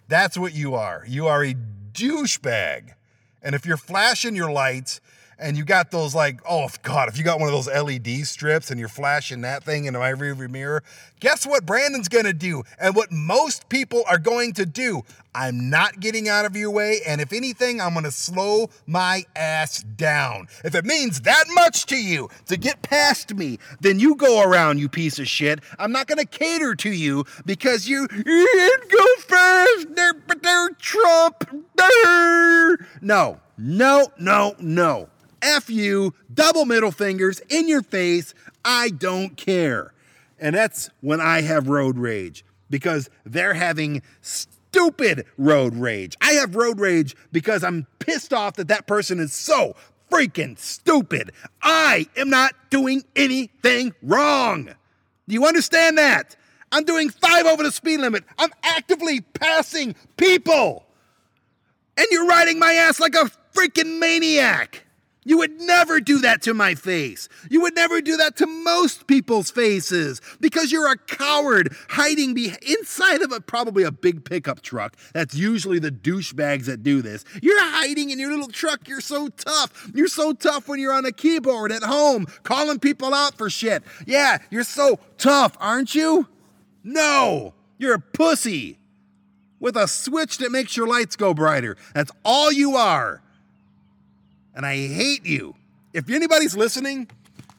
That's 0.08 0.38
what 0.38 0.54
you 0.54 0.76
are. 0.76 1.04
You 1.08 1.28
are 1.28 1.44
a 1.44 1.56
douchebag. 1.92 2.94
And 3.42 3.56
if 3.56 3.66
you're 3.66 3.78
flashing 3.78 4.36
your 4.36 4.52
lights 4.52 5.02
and 5.44 5.58
you 5.58 5.66
got 5.66 5.92
those 5.92 6.16
like, 6.16 6.40
oh 6.50 6.70
God, 6.84 7.10
if 7.10 7.18
you 7.18 7.24
got 7.24 7.40
one 7.40 7.50
of 7.50 7.54
those 7.54 7.68
LED 7.68 8.26
strips 8.26 8.72
and 8.72 8.80
you're 8.80 8.88
flashing 8.88 9.42
that 9.42 9.64
thing 9.64 9.86
in 9.86 9.94
my 9.94 10.14
rearview 10.14 10.50
mirror, 10.50 10.82
guess 11.20 11.46
what 11.46 11.66
Brandon's 11.66 12.08
gonna 12.08 12.34
do? 12.34 12.64
And 12.80 12.96
what 12.96 13.12
most 13.12 13.68
people 13.68 14.04
are 14.08 14.18
going 14.18 14.54
to 14.54 14.66
do? 14.66 15.04
I'm 15.36 15.70
not 15.70 16.00
getting 16.00 16.30
out 16.30 16.46
of 16.46 16.56
your 16.56 16.70
way, 16.72 17.02
and 17.06 17.20
if 17.20 17.34
anything, 17.34 17.82
I'm 17.82 17.94
gonna 17.94 18.12
slow 18.12 18.70
my 18.88 19.26
ass 19.36 19.84
down. 19.84 20.48
If 20.64 20.76
it 20.76 20.86
means 20.86 21.22
that 21.22 21.44
much 21.54 21.88
to 21.88 21.98
you 21.98 22.30
to 22.46 22.56
get 22.56 22.82
past 22.82 23.34
me, 23.36 23.60
then 23.82 24.00
you 24.00 24.16
go 24.16 24.44
around, 24.44 24.80
you 24.80 24.88
piece 24.88 25.20
of 25.20 25.28
shit. 25.28 25.60
I'm 25.78 25.92
not 25.92 26.08
gonna 26.08 26.26
cater 26.26 26.74
to 26.76 26.90
you 26.90 27.26
because 27.46 27.88
you, 27.90 28.08
go 28.08 29.06
fast, 29.28 29.96
there, 29.96 30.14
but 30.14 30.42
they're 30.42 30.70
Trump. 30.80 31.50
There 31.76 32.78
no, 33.02 33.40
no, 33.58 34.08
no, 34.18 34.56
no. 34.60 35.10
F 35.44 35.70
you, 35.70 36.14
double 36.34 36.66
middle 36.66 36.92
fingers 36.92 37.42
in 37.50 37.68
your 37.68 37.84
face. 37.84 38.34
I 38.66 38.90
don't 38.90 39.36
care. 39.38 39.94
And 40.40 40.56
that's 40.56 40.90
when 41.02 41.22
I 41.22 41.42
have 41.42 41.68
road 41.68 41.98
rage 41.98 42.44
because 42.70 43.10
they're 43.26 43.54
having 43.54 44.02
stupid 44.22 45.26
road 45.38 45.76
rage. 45.76 46.18
I 46.22 46.34
have 46.34 46.56
road 46.56 46.80
rage 46.80 47.16
because 47.32 47.64
I'm 47.64 47.86
pissed 48.00 48.34
off 48.34 48.56
that 48.56 48.70
that 48.70 48.88
person 48.88 49.20
is 49.20 49.34
so 49.34 49.76
freaking 50.12 50.58
stupid. 50.58 51.32
I 51.62 52.08
am 52.18 52.30
not 52.30 52.54
doing 52.70 53.04
anything 53.16 53.94
wrong. 54.02 54.66
Do 54.66 55.34
you 55.34 55.46
understand 55.46 55.98
that? 55.98 56.36
I'm 56.72 56.84
doing 56.84 57.10
five 57.10 57.46
over 57.46 57.64
the 57.64 57.72
speed 57.72 58.00
limit. 58.00 58.24
I'm 58.38 58.52
actively 58.64 59.22
passing 59.22 59.96
people. 60.18 60.86
And 61.96 62.08
you're 62.10 62.28
riding 62.28 62.58
my 62.58 62.74
ass 62.74 63.00
like 63.00 63.16
a 63.16 63.30
freaking 63.54 64.00
maniac. 64.00 64.84
You 65.26 65.38
would 65.40 65.60
never 65.62 66.00
do 66.00 66.20
that 66.20 66.42
to 66.44 66.54
my 66.54 66.76
face. 66.76 67.30
You 67.50 67.62
would 67.62 67.76
never 67.76 68.02
do 68.02 68.18
that 68.18 68.36
to 68.38 68.48
most 68.48 69.08
people's 69.08 69.52
faces 69.52 70.22
because 70.40 70.72
you're 70.72 70.92
a 70.92 70.98
coward 70.98 71.76
hiding 71.90 72.34
be- 72.34 72.54
inside 72.62 73.22
of 73.22 73.32
a 73.32 73.40
probably 73.40 73.84
a 73.84 73.92
big 73.92 74.26
pickup 74.26 74.62
truck. 74.62 74.96
That's 75.14 75.36
usually 75.36 75.80
the 75.80 75.92
douchebags 75.92 76.66
that 76.66 76.84
do 76.84 77.02
this. 77.02 77.24
You're 77.42 77.62
hiding 77.62 78.10
in 78.10 78.20
your 78.20 78.32
little 78.32 78.48
truck. 78.48 78.88
You're 78.88 79.02
so 79.02 79.30
tough. 79.30 79.90
You're 79.94 80.08
so 80.08 80.34
tough 80.34 80.68
when 80.68 80.80
you're 80.80 80.94
on 80.94 81.06
a 81.06 81.12
keyboard 81.12 81.72
at 81.72 81.84
home 81.84 82.28
calling 82.44 82.80
people 82.80 83.14
out 83.14 83.38
for 83.38 83.50
shit. 83.50 83.84
Yeah, 84.06 84.40
you're 84.50 84.64
so 84.64 85.00
tough, 85.18 85.56
aren't 85.60 85.96
you? 85.96 86.28
No, 86.84 87.54
you're 87.78 87.96
a 87.96 88.00
pussy 88.00 88.80
with 89.60 89.78
a 89.78 89.88
switch 89.88 90.40
that 90.40 90.52
makes 90.52 90.76
your 90.76 90.88
lights 90.88 91.16
go 91.16 91.34
brighter. 91.34 91.78
That's 91.94 92.12
all 92.26 92.52
you 92.52 92.76
are 92.76 93.22
and 94.56 94.66
I 94.66 94.76
hate 94.88 95.26
you. 95.26 95.56
If 95.94 96.10
anybody's 96.10 96.56
listening, 96.56 97.10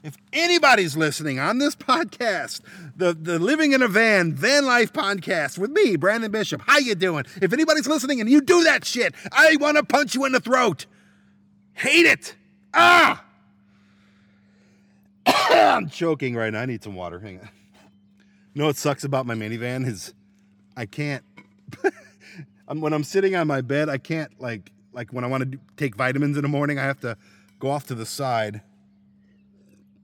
if 0.03 0.17
anybody's 0.33 0.97
listening 0.97 1.39
on 1.39 1.59
this 1.59 1.75
podcast, 1.77 2.61
the, 2.97 3.15
the 3.15 3.39
Living 3.39 3.73
in 3.73 3.83
a 3.83 3.89
Van 3.89 4.33
Van 4.33 4.65
Life 4.65 4.93
podcast 4.93 5.59
with 5.59 5.71
me, 5.71 5.97
Brandon 5.97 6.31
Bishop, 6.31 6.63
how 6.67 6.79
you 6.79 6.95
doing? 6.95 7.25
If 7.41 7.53
anybody's 7.53 7.87
listening 7.87 8.21
and 8.21 8.29
you 8.29 8.41
do 8.41 8.65
that 8.65 8.85
shit, 8.85 9.15
I 9.33 9.57
want 9.61 9.77
to 9.77 9.85
punch 9.85 10.15
you 10.15 10.25
in 10.25 10.33
the 10.33 10.41
throat. 10.41 10.87
Hate 11.73 12.07
it. 12.07 12.37
Ah! 12.73 13.25
I'm 15.27 15.89
choking 15.89 16.35
right 16.35 16.53
now. 16.53 16.61
I 16.61 16.67
need 16.67 16.83
some 16.83 16.95
water. 16.95 17.19
Hang 17.19 17.41
on. 17.41 17.49
You 18.53 18.61
know 18.61 18.67
what 18.67 18.77
sucks 18.77 19.05
about 19.05 19.27
my 19.27 19.35
minivan 19.35 19.87
is 19.87 20.15
I 20.77 20.87
can't. 20.87 21.25
When 22.67 22.95
I'm 22.95 23.05
sitting 23.05 23.37
on 23.37 23.47
my 23.47 23.61
bed, 23.61 23.91
I 23.91 23.99
can't 23.99 24.41
like 24.41 24.73
like 24.95 25.13
when 25.13 25.25
I 25.25 25.27
want 25.27 25.43
to 25.43 25.47
do, 25.47 25.59
take 25.77 25.97
vitamins 25.97 26.37
in 26.37 26.43
the 26.43 26.49
morning. 26.49 26.79
I 26.79 26.85
have 26.85 27.01
to 27.01 27.17
go 27.59 27.71
off 27.71 27.87
to 27.87 27.95
the 27.95 28.07
side 28.07 28.63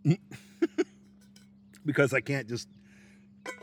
because 1.87 2.13
I 2.13 2.21
can't 2.21 2.49
just 2.49 2.69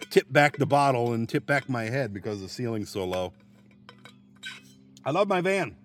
tip 0.09 0.31
back 0.31 0.57
the 0.57 0.65
bottle 0.65 1.13
and 1.13 1.27
tip 1.27 1.45
back 1.45 1.69
my 1.69 1.85
head 1.85 2.13
because 2.13 2.41
the 2.41 2.49
ceiling's 2.49 2.89
so 2.89 3.05
low. 3.05 3.33
I 5.05 5.11
love 5.11 5.27
my 5.27 5.41
van. 5.41 5.75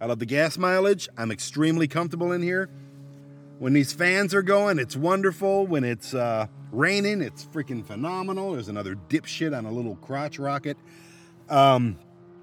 I 0.00 0.06
love 0.06 0.18
the 0.18 0.26
gas 0.26 0.58
mileage. 0.58 1.08
I'm 1.16 1.30
extremely 1.30 1.88
comfortable 1.88 2.32
in 2.32 2.42
here. 2.42 2.70
When 3.58 3.72
these 3.72 3.92
fans 3.92 4.32
are 4.34 4.42
going, 4.42 4.78
it's 4.78 4.96
wonderful. 4.96 5.66
When 5.66 5.84
it's 5.84 6.14
uh, 6.14 6.46
raining, 6.72 7.20
it's 7.20 7.44
freaking 7.44 7.84
phenomenal. 7.84 8.52
There's 8.52 8.68
another 8.68 8.94
dipshit 8.94 9.56
on 9.56 9.66
a 9.66 9.70
little 9.70 9.96
crotch 9.96 10.38
rocket. 10.38 10.78
Um, 11.48 11.98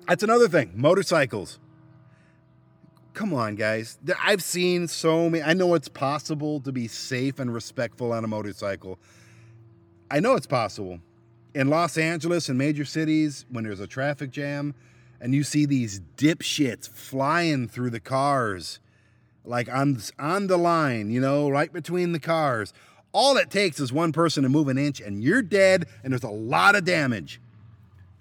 that's 0.07 0.21
another 0.21 0.47
thing. 0.47 0.73
Motorcycles. 0.75 1.59
Come 3.17 3.33
on, 3.33 3.55
guys. 3.55 3.97
I've 4.23 4.43
seen 4.43 4.87
so 4.87 5.27
many. 5.27 5.43
I 5.43 5.53
know 5.53 5.73
it's 5.73 5.87
possible 5.87 6.59
to 6.59 6.71
be 6.71 6.87
safe 6.87 7.39
and 7.39 7.51
respectful 7.51 8.13
on 8.13 8.23
a 8.23 8.27
motorcycle. 8.27 8.99
I 10.11 10.19
know 10.19 10.35
it's 10.35 10.45
possible. 10.45 10.99
In 11.55 11.67
Los 11.67 11.97
Angeles 11.97 12.47
and 12.47 12.59
major 12.59 12.85
cities, 12.85 13.47
when 13.49 13.63
there's 13.63 13.79
a 13.79 13.87
traffic 13.87 14.29
jam 14.29 14.75
and 15.19 15.33
you 15.33 15.43
see 15.43 15.65
these 15.65 15.99
dipshits 16.15 16.87
flying 16.87 17.67
through 17.67 17.89
the 17.89 17.99
cars, 17.99 18.79
like 19.43 19.67
on, 19.67 19.99
on 20.19 20.45
the 20.45 20.57
line, 20.57 21.09
you 21.09 21.19
know, 21.19 21.49
right 21.49 21.73
between 21.73 22.11
the 22.11 22.19
cars, 22.19 22.71
all 23.13 23.35
it 23.37 23.49
takes 23.49 23.79
is 23.79 23.91
one 23.91 24.11
person 24.11 24.43
to 24.43 24.49
move 24.49 24.67
an 24.67 24.77
inch 24.77 25.01
and 25.01 25.23
you're 25.23 25.41
dead 25.41 25.87
and 26.03 26.13
there's 26.13 26.21
a 26.21 26.29
lot 26.29 26.75
of 26.75 26.85
damage. 26.85 27.41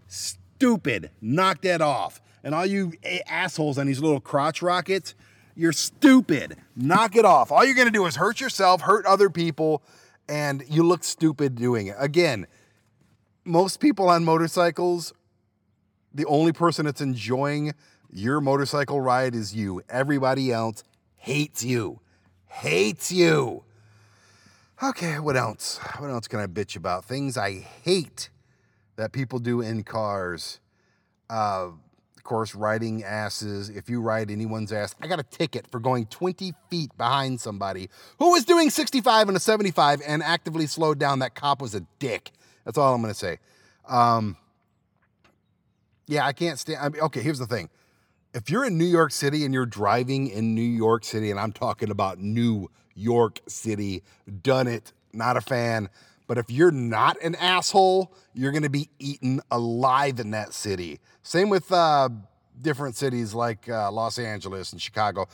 Stupid. 0.09 1.11
Knock 1.20 1.61
that 1.61 1.82
off. 1.82 2.22
And 2.44 2.55
all 2.55 2.66
you 2.66 2.92
assholes 3.27 3.79
on 3.79 3.87
these 3.87 4.01
little 4.01 4.20
crotch 4.20 4.62
rockets, 4.62 5.14
you're 5.57 5.72
stupid. 5.72 6.57
Knock 6.77 7.16
it 7.16 7.25
off. 7.25 7.51
All 7.51 7.64
you're 7.64 7.75
going 7.75 7.88
to 7.88 7.92
do 7.92 8.07
is 8.07 8.16
hurt 8.16 8.40
yourself, 8.40 8.83
hurt 8.83 9.07
other 9.07 9.31
people, 9.31 9.83
and 10.29 10.62
you 10.68 10.83
look 10.83 11.03
stupid 11.03 11.55
doing 11.55 11.88
it. 11.88 11.96
Again, 11.99 12.46
most 13.44 13.81
people 13.81 14.09
on 14.09 14.25
motorcycles, 14.25 15.14
the 16.12 16.27
only 16.27 16.53
person 16.53 16.85
that's 16.85 17.01
enjoying 17.01 17.75
your 18.12 18.40
motorcycle 18.40 19.01
ride 19.01 19.35
is 19.35 19.55
you. 19.55 19.83
Everybody 19.88 20.53
else 20.53 20.85
hates 21.16 21.64
you. 21.64 22.01
Hates 22.46 23.11
you. 23.11 23.64
Okay, 24.83 25.18
what 25.18 25.37
else? 25.37 25.79
What 25.99 26.11
else 26.11 26.29
can 26.29 26.38
I 26.38 26.46
bitch 26.46 26.77
about? 26.77 27.05
Things 27.05 27.38
I 27.38 27.53
hate 27.83 28.29
that 28.96 29.12
people 29.12 29.38
do 29.38 29.61
in 29.61 29.85
cars. 29.85 30.61
Uh, 31.31 31.68
course, 32.27 32.55
riding 32.55 33.03
asses. 33.03 33.71
If 33.71 33.89
you 33.89 34.03
ride 34.03 34.31
anyone's 34.31 34.73
ass, 34.73 34.95
I 35.01 35.07
got 35.07 35.19
a 35.19 35.23
ticket 35.23 35.67
for 35.71 35.81
going 35.81 36.07
20 36.07 36.53
feet 36.69 36.91
behind 36.99 37.41
somebody 37.41 37.89
who 38.19 38.33
was 38.33 38.45
doing 38.45 38.69
65 38.69 39.29
and 39.29 39.37
a 39.37 39.41
75 39.41 40.03
and 40.07 40.23
actively 40.23 40.67
slowed 40.67 40.99
down. 40.99 41.21
That 41.21 41.35
cop 41.35 41.62
was 41.62 41.75
a 41.75 41.81
dick. 41.99 42.33
That's 42.65 42.77
all 42.77 42.95
I'm 42.95 43.01
going 43.01 43.15
to 43.15 43.19
say. 43.19 43.39
Um, 43.89 44.37
yeah, 46.07 46.27
I 46.27 46.33
can't 46.33 46.59
stand. 46.59 46.79
I 46.81 46.89
mean, 46.89 47.01
okay, 47.03 47.23
here's 47.23 47.39
the 47.39 47.47
thing. 47.47 47.71
If 48.35 48.51
you're 48.51 48.67
in 48.67 48.77
New 48.77 48.85
York 48.85 49.12
City 49.12 49.45
and 49.45 49.55
you're 49.55 49.65
driving 49.65 50.29
in 50.29 50.55
New 50.55 50.61
York 50.61 51.05
City, 51.05 51.31
and 51.31 51.41
I'm 51.41 51.53
talking 51.53 51.91
about 51.91 52.19
New 52.19 52.71
York 52.95 53.41
City, 53.49 54.03
done 54.43 54.67
it, 54.67 54.93
not 55.12 55.37
a 55.37 55.41
fan. 55.41 55.89
But 56.27 56.39
if 56.39 56.51
you're 56.51 56.73
not 56.73 57.21
an 57.23 57.35
asshole, 57.37 58.12
you're 58.35 58.53
going 58.53 58.62
to 58.65 58.71
be 58.71 58.89
eaten 58.99 59.41
alive 59.51 60.19
in 60.19 60.33
that 60.33 60.53
city. 60.53 61.01
Same 61.23 61.49
with 61.49 61.71
uh, 61.71 62.09
different 62.61 62.97
cities 62.97 63.35
like 63.35 63.69
uh, 63.69 63.91
Los 63.93 64.19
Angeles 64.19 64.73
and 64.73 64.81
Chicago. 64.81 65.29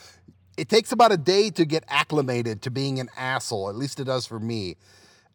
It 0.56 0.68
takes 0.68 0.92
about 0.92 1.12
a 1.12 1.16
day 1.16 1.50
to 1.50 1.64
get 1.64 1.84
acclimated 1.88 2.62
to 2.62 2.70
being 2.70 3.00
an 3.00 3.08
asshole. 3.16 3.70
At 3.70 3.76
least 3.76 4.00
it 4.00 4.04
does 4.04 4.26
for 4.26 4.38
me 4.38 4.76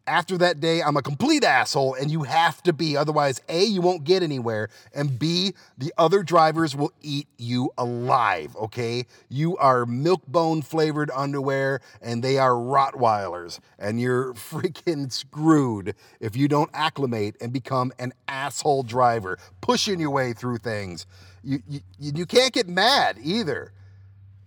after 0.08 0.38
that 0.38 0.60
day, 0.60 0.82
I'm 0.82 0.96
a 0.96 1.02
complete 1.02 1.44
asshole, 1.44 1.94
and 1.94 2.10
you 2.10 2.22
have 2.24 2.62
to 2.64 2.72
be. 2.72 2.96
Otherwise, 2.96 3.40
A, 3.48 3.62
you 3.64 3.80
won't 3.80 4.04
get 4.04 4.22
anywhere, 4.22 4.70
and 4.94 5.18
B, 5.18 5.52
the 5.76 5.92
other 5.98 6.22
drivers 6.22 6.74
will 6.74 6.92
eat 7.02 7.28
you 7.36 7.70
alive, 7.76 8.56
okay? 8.56 9.06
You 9.28 9.56
are 9.58 9.86
milk 9.86 10.26
bone 10.26 10.62
flavored 10.62 11.10
underwear, 11.14 11.80
and 12.00 12.24
they 12.24 12.38
are 12.38 12.52
Rottweilers, 12.52 13.60
and 13.78 14.00
you're 14.00 14.34
freaking 14.34 15.12
screwed 15.12 15.94
if 16.20 16.36
you 16.36 16.48
don't 16.48 16.70
acclimate 16.72 17.36
and 17.40 17.52
become 17.52 17.92
an 17.98 18.12
asshole 18.26 18.82
driver, 18.82 19.38
pushing 19.60 20.00
your 20.00 20.10
way 20.10 20.32
through 20.32 20.58
things. 20.58 21.06
You, 21.44 21.62
you, 21.68 21.80
you 21.98 22.26
can't 22.26 22.52
get 22.52 22.68
mad 22.68 23.18
either. 23.22 23.72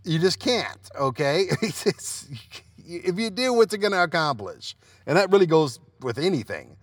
You 0.03 0.17
just 0.17 0.39
can't, 0.39 0.89
okay? 0.99 1.47
if 2.85 3.19
you 3.19 3.29
do, 3.29 3.53
what's 3.53 3.73
it 3.73 3.79
going 3.79 3.93
to 3.93 4.03
accomplish? 4.03 4.75
And 5.05 5.17
that 5.17 5.31
really 5.31 5.45
goes 5.45 5.79
with 6.01 6.17
anything, 6.17 6.77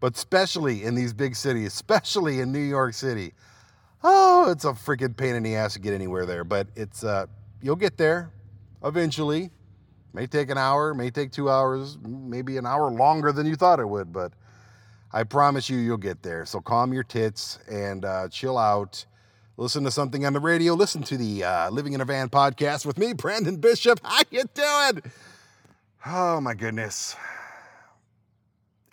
but 0.00 0.16
especially 0.16 0.84
in 0.84 0.94
these 0.94 1.12
big 1.12 1.36
cities, 1.36 1.68
especially 1.68 2.40
in 2.40 2.52
New 2.52 2.58
York 2.58 2.94
City. 2.94 3.32
Oh, 4.02 4.50
it's 4.50 4.64
a 4.64 4.72
freaking 4.72 5.16
pain 5.16 5.34
in 5.34 5.42
the 5.42 5.56
ass 5.56 5.74
to 5.74 5.78
get 5.78 5.92
anywhere 5.92 6.24
there, 6.24 6.44
but 6.44 6.68
it's 6.74 7.04
uh, 7.04 7.26
you'll 7.60 7.76
get 7.76 7.96
there 7.96 8.32
eventually. 8.82 9.50
May 10.12 10.26
take 10.26 10.50
an 10.50 10.58
hour, 10.58 10.92
may 10.94 11.10
take 11.10 11.30
two 11.30 11.48
hours, 11.48 11.96
maybe 12.02 12.56
an 12.56 12.66
hour 12.66 12.90
longer 12.90 13.30
than 13.30 13.46
you 13.46 13.54
thought 13.54 13.78
it 13.78 13.88
would, 13.88 14.12
but 14.12 14.32
I 15.12 15.24
promise 15.24 15.68
you, 15.68 15.76
you'll 15.78 15.96
get 15.96 16.22
there. 16.22 16.44
So 16.46 16.60
calm 16.60 16.92
your 16.92 17.02
tits 17.02 17.58
and 17.68 18.04
uh, 18.04 18.28
chill 18.28 18.56
out. 18.56 19.04
Listen 19.56 19.84
to 19.84 19.90
something 19.90 20.24
on 20.24 20.32
the 20.32 20.40
radio. 20.40 20.74
Listen 20.74 21.02
to 21.02 21.16
the 21.16 21.44
uh, 21.44 21.70
Living 21.70 21.92
in 21.92 22.00
a 22.00 22.04
Van 22.04 22.28
podcast 22.28 22.86
with 22.86 22.96
me, 22.96 23.12
Brandon 23.12 23.56
Bishop. 23.56 24.00
How 24.04 24.22
you 24.30 24.44
doing? 24.54 25.02
Oh 26.06 26.40
my 26.40 26.54
goodness. 26.54 27.14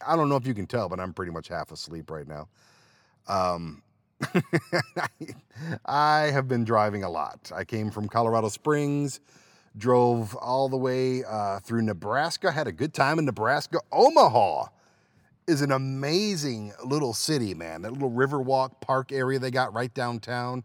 I 0.05 0.15
don't 0.15 0.27
know 0.27 0.35
if 0.35 0.45
you 0.45 0.53
can 0.53 0.67
tell, 0.67 0.89
but 0.89 0.99
I'm 0.99 1.13
pretty 1.13 1.31
much 1.31 1.47
half 1.47 1.71
asleep 1.71 2.11
right 2.11 2.27
now. 2.27 2.49
Um, 3.27 3.81
I 5.85 6.31
have 6.31 6.47
been 6.47 6.65
driving 6.65 7.03
a 7.03 7.09
lot. 7.09 7.51
I 7.55 7.63
came 7.63 7.91
from 7.91 8.09
Colorado 8.09 8.49
Springs, 8.49 9.21
drove 9.77 10.35
all 10.35 10.67
the 10.67 10.77
way 10.77 11.23
uh, 11.23 11.59
through 11.59 11.83
Nebraska, 11.83 12.51
had 12.51 12.67
a 12.67 12.71
good 12.73 12.93
time 12.93 13.19
in 13.19 13.25
Nebraska. 13.25 13.79
Omaha 13.91 14.65
is 15.47 15.61
an 15.61 15.71
amazing 15.71 16.73
little 16.85 17.13
city, 17.13 17.53
man. 17.53 17.83
That 17.83 17.93
little 17.93 18.11
Riverwalk 18.11 18.81
Park 18.81 19.13
area 19.13 19.39
they 19.39 19.51
got 19.51 19.73
right 19.73 19.93
downtown. 19.93 20.63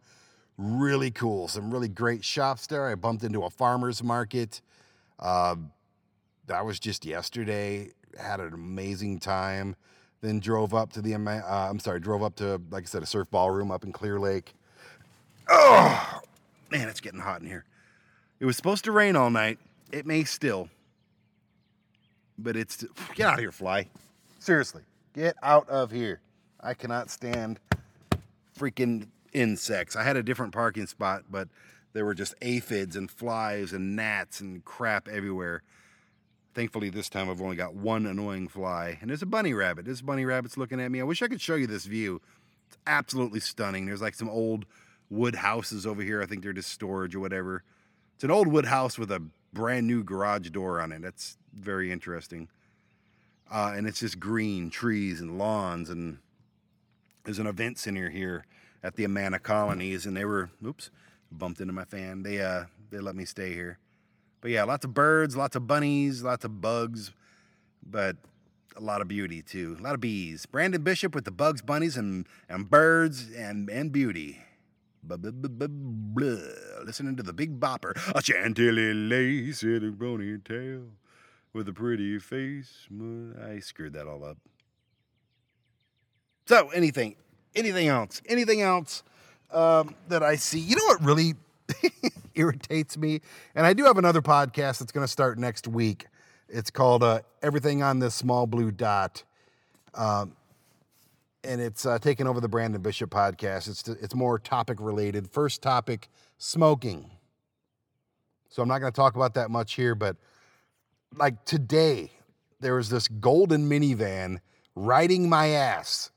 Really 0.58 1.12
cool. 1.12 1.46
Some 1.46 1.70
really 1.70 1.88
great 1.88 2.24
shops 2.24 2.66
there. 2.66 2.88
I 2.88 2.96
bumped 2.96 3.22
into 3.22 3.44
a 3.44 3.50
farmer's 3.50 4.02
market. 4.02 4.60
Uh, 5.20 5.54
that 6.46 6.64
was 6.64 6.78
just 6.78 7.04
yesterday 7.04 7.90
had 8.18 8.40
an 8.40 8.52
amazing 8.52 9.18
time. 9.18 9.76
Then 10.20 10.38
drove 10.38 10.72
up 10.72 10.92
to 10.92 11.02
the, 11.02 11.14
uh, 11.14 11.68
I'm 11.68 11.80
sorry, 11.80 11.98
drove 11.98 12.22
up 12.22 12.36
to, 12.36 12.60
like 12.70 12.84
I 12.84 12.86
said, 12.86 13.02
a 13.02 13.06
surf 13.06 13.28
ballroom 13.30 13.72
up 13.72 13.82
in 13.82 13.92
Clear 13.92 14.20
Lake. 14.20 14.54
Oh, 15.48 16.20
man, 16.70 16.88
it's 16.88 17.00
getting 17.00 17.20
hot 17.20 17.40
in 17.40 17.48
here. 17.48 17.64
It 18.38 18.46
was 18.46 18.56
supposed 18.56 18.84
to 18.84 18.92
rain 18.92 19.16
all 19.16 19.30
night. 19.30 19.58
It 19.90 20.06
may 20.06 20.22
still, 20.24 20.68
but 22.38 22.56
it's, 22.56 22.84
get 23.14 23.26
out 23.26 23.34
of 23.34 23.40
here, 23.40 23.52
fly. 23.52 23.88
Seriously, 24.38 24.82
get 25.14 25.36
out 25.42 25.68
of 25.68 25.90
here. 25.90 26.20
I 26.60 26.74
cannot 26.74 27.10
stand 27.10 27.58
freaking 28.56 29.08
insects. 29.32 29.96
I 29.96 30.04
had 30.04 30.16
a 30.16 30.22
different 30.22 30.52
parking 30.52 30.86
spot, 30.86 31.24
but 31.30 31.48
there 31.92 32.04
were 32.04 32.14
just 32.14 32.34
aphids 32.42 32.94
and 32.96 33.10
flies 33.10 33.72
and 33.72 33.96
gnats 33.96 34.40
and 34.40 34.64
crap 34.64 35.08
everywhere. 35.08 35.62
Thankfully, 36.54 36.90
this 36.90 37.08
time 37.08 37.30
I've 37.30 37.40
only 37.40 37.56
got 37.56 37.74
one 37.74 38.04
annoying 38.04 38.48
fly, 38.48 38.98
and 39.00 39.08
there's 39.08 39.22
a 39.22 39.26
bunny 39.26 39.54
rabbit. 39.54 39.86
This 39.86 40.02
bunny 40.02 40.24
rabbit's 40.26 40.58
looking 40.58 40.80
at 40.80 40.90
me. 40.90 41.00
I 41.00 41.04
wish 41.04 41.22
I 41.22 41.28
could 41.28 41.40
show 41.40 41.54
you 41.54 41.66
this 41.66 41.86
view. 41.86 42.20
It's 42.68 42.76
absolutely 42.86 43.40
stunning. 43.40 43.86
There's 43.86 44.02
like 44.02 44.14
some 44.14 44.28
old 44.28 44.66
wood 45.08 45.36
houses 45.36 45.86
over 45.86 46.02
here. 46.02 46.22
I 46.22 46.26
think 46.26 46.42
they're 46.42 46.52
just 46.52 46.70
storage 46.70 47.14
or 47.14 47.20
whatever. 47.20 47.62
It's 48.14 48.24
an 48.24 48.30
old 48.30 48.48
wood 48.48 48.66
house 48.66 48.98
with 48.98 49.10
a 49.10 49.22
brand 49.52 49.86
new 49.86 50.04
garage 50.04 50.50
door 50.50 50.80
on 50.80 50.92
it. 50.92 51.02
That's 51.02 51.38
very 51.54 51.90
interesting. 51.90 52.48
Uh, 53.50 53.72
and 53.74 53.86
it's 53.86 54.00
just 54.00 54.20
green 54.20 54.70
trees 54.70 55.20
and 55.20 55.38
lawns. 55.38 55.88
And 55.88 56.18
there's 57.24 57.38
an 57.38 57.46
event 57.46 57.78
center 57.78 58.10
here 58.10 58.44
at 58.82 58.96
the 58.96 59.04
Amana 59.04 59.38
Colonies, 59.38 60.06
and 60.06 60.16
they 60.16 60.24
were, 60.24 60.50
oops, 60.64 60.90
bumped 61.30 61.60
into 61.60 61.72
my 61.72 61.84
fan. 61.84 62.22
They 62.22 62.40
uh, 62.40 62.64
they 62.90 62.98
let 62.98 63.16
me 63.16 63.24
stay 63.24 63.52
here. 63.54 63.78
But 64.42 64.50
yeah, 64.50 64.64
lots 64.64 64.84
of 64.84 64.92
birds, 64.92 65.36
lots 65.36 65.56
of 65.56 65.66
bunnies, 65.66 66.22
lots 66.22 66.44
of 66.44 66.60
bugs, 66.60 67.12
but 67.86 68.16
a 68.76 68.80
lot 68.80 69.00
of 69.00 69.08
beauty 69.08 69.40
too. 69.40 69.76
A 69.78 69.82
lot 69.82 69.94
of 69.94 70.00
bees. 70.00 70.44
Brandon 70.46 70.82
Bishop 70.82 71.14
with 71.14 71.24
the 71.24 71.30
bugs, 71.30 71.62
bunnies, 71.62 71.96
and, 71.96 72.26
and 72.48 72.68
birds 72.68 73.30
and, 73.34 73.70
and 73.70 73.92
beauty. 73.92 74.40
Listening 75.08 77.16
to 77.16 77.22
the 77.22 77.32
Big 77.32 77.58
Bopper, 77.60 77.92
a 78.14 78.22
chantilly 78.22 78.94
lace 78.94 79.62
in 79.62 79.88
a 79.88 79.92
ponytail. 79.92 80.88
with 81.52 81.68
a 81.68 81.72
pretty 81.72 82.18
face. 82.18 82.86
I 83.44 83.58
screwed 83.60 83.92
that 83.94 84.06
all 84.06 84.24
up. 84.24 84.38
So, 86.46 86.70
anything, 86.70 87.16
anything 87.54 87.88
else, 87.88 88.20
anything 88.26 88.62
else 88.62 89.02
um, 89.52 89.94
that 90.08 90.22
I 90.22 90.36
see? 90.36 90.58
You 90.58 90.76
know 90.76 90.84
what 90.86 91.04
really 91.04 91.34
irritates 92.34 92.96
me? 92.96 93.20
And 93.54 93.66
I 93.66 93.72
do 93.72 93.84
have 93.84 93.98
another 93.98 94.22
podcast 94.22 94.78
that's 94.78 94.92
going 94.92 95.04
to 95.04 95.10
start 95.10 95.38
next 95.38 95.66
week. 95.66 96.06
It's 96.48 96.70
called 96.70 97.02
uh, 97.02 97.20
Everything 97.42 97.82
on 97.82 97.98
This 97.98 98.14
Small 98.14 98.46
Blue 98.46 98.70
Dot. 98.70 99.24
Um, 99.94 100.36
and 101.44 101.60
it's 101.60 101.86
uh, 101.86 101.98
taken 101.98 102.26
over 102.26 102.40
the 102.40 102.48
Brandon 102.48 102.80
Bishop 102.80 103.10
podcast. 103.10 103.68
It's 103.68 103.88
it's 103.88 104.14
more 104.14 104.38
topic 104.38 104.78
related. 104.80 105.28
First 105.28 105.60
topic: 105.60 106.08
smoking. 106.38 107.10
So 108.48 108.62
I'm 108.62 108.68
not 108.68 108.78
going 108.78 108.92
to 108.92 108.96
talk 108.96 109.16
about 109.16 109.34
that 109.34 109.50
much 109.50 109.74
here, 109.74 109.94
but 109.94 110.16
like 111.16 111.44
today, 111.44 112.12
there 112.60 112.74
was 112.74 112.90
this 112.90 113.08
golden 113.08 113.68
minivan 113.68 114.38
riding 114.74 115.28
my 115.28 115.48
ass, 115.48 116.10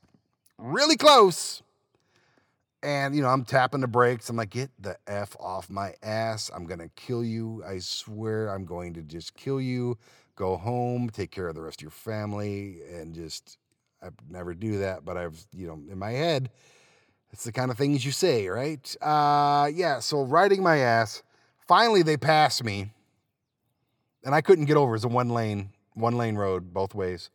really 0.58 0.96
close. 0.96 1.62
And 2.86 3.16
you 3.16 3.22
know, 3.22 3.28
I'm 3.30 3.44
tapping 3.44 3.80
the 3.80 3.88
brakes. 3.88 4.28
I'm 4.28 4.36
like, 4.36 4.50
get 4.50 4.70
the 4.78 4.96
f 5.08 5.36
off 5.40 5.68
my 5.68 5.94
ass! 6.04 6.52
I'm 6.54 6.66
gonna 6.66 6.88
kill 6.94 7.24
you. 7.24 7.64
I 7.66 7.80
swear, 7.80 8.48
I'm 8.48 8.64
going 8.64 8.94
to 8.94 9.02
just 9.02 9.34
kill 9.34 9.60
you. 9.60 9.98
Go 10.36 10.56
home, 10.56 11.10
take 11.10 11.32
care 11.32 11.48
of 11.48 11.56
the 11.56 11.62
rest 11.62 11.80
of 11.80 11.82
your 11.82 11.90
family, 11.90 12.82
and 12.94 13.12
just 13.12 13.58
I 14.00 14.10
never 14.30 14.54
do 14.54 14.78
that, 14.78 15.04
but 15.04 15.16
I've, 15.16 15.44
you 15.52 15.66
know, 15.66 15.80
in 15.90 15.98
my 15.98 16.12
head, 16.12 16.48
it's 17.32 17.42
the 17.42 17.50
kind 17.50 17.72
of 17.72 17.76
things 17.76 18.04
you 18.04 18.12
say, 18.12 18.46
right? 18.46 18.96
Uh, 19.02 19.68
yeah, 19.74 19.98
so 19.98 20.22
riding 20.22 20.62
my 20.62 20.76
ass. 20.76 21.24
Finally, 21.66 22.02
they 22.02 22.16
passed 22.16 22.62
me, 22.62 22.92
and 24.22 24.32
I 24.32 24.42
couldn't 24.42 24.66
get 24.66 24.76
over. 24.76 24.94
It's 24.94 25.02
a 25.02 25.08
one 25.08 25.30
lane, 25.30 25.70
one 25.94 26.16
lane 26.16 26.36
road 26.36 26.72
both 26.72 26.94
ways. 26.94 27.30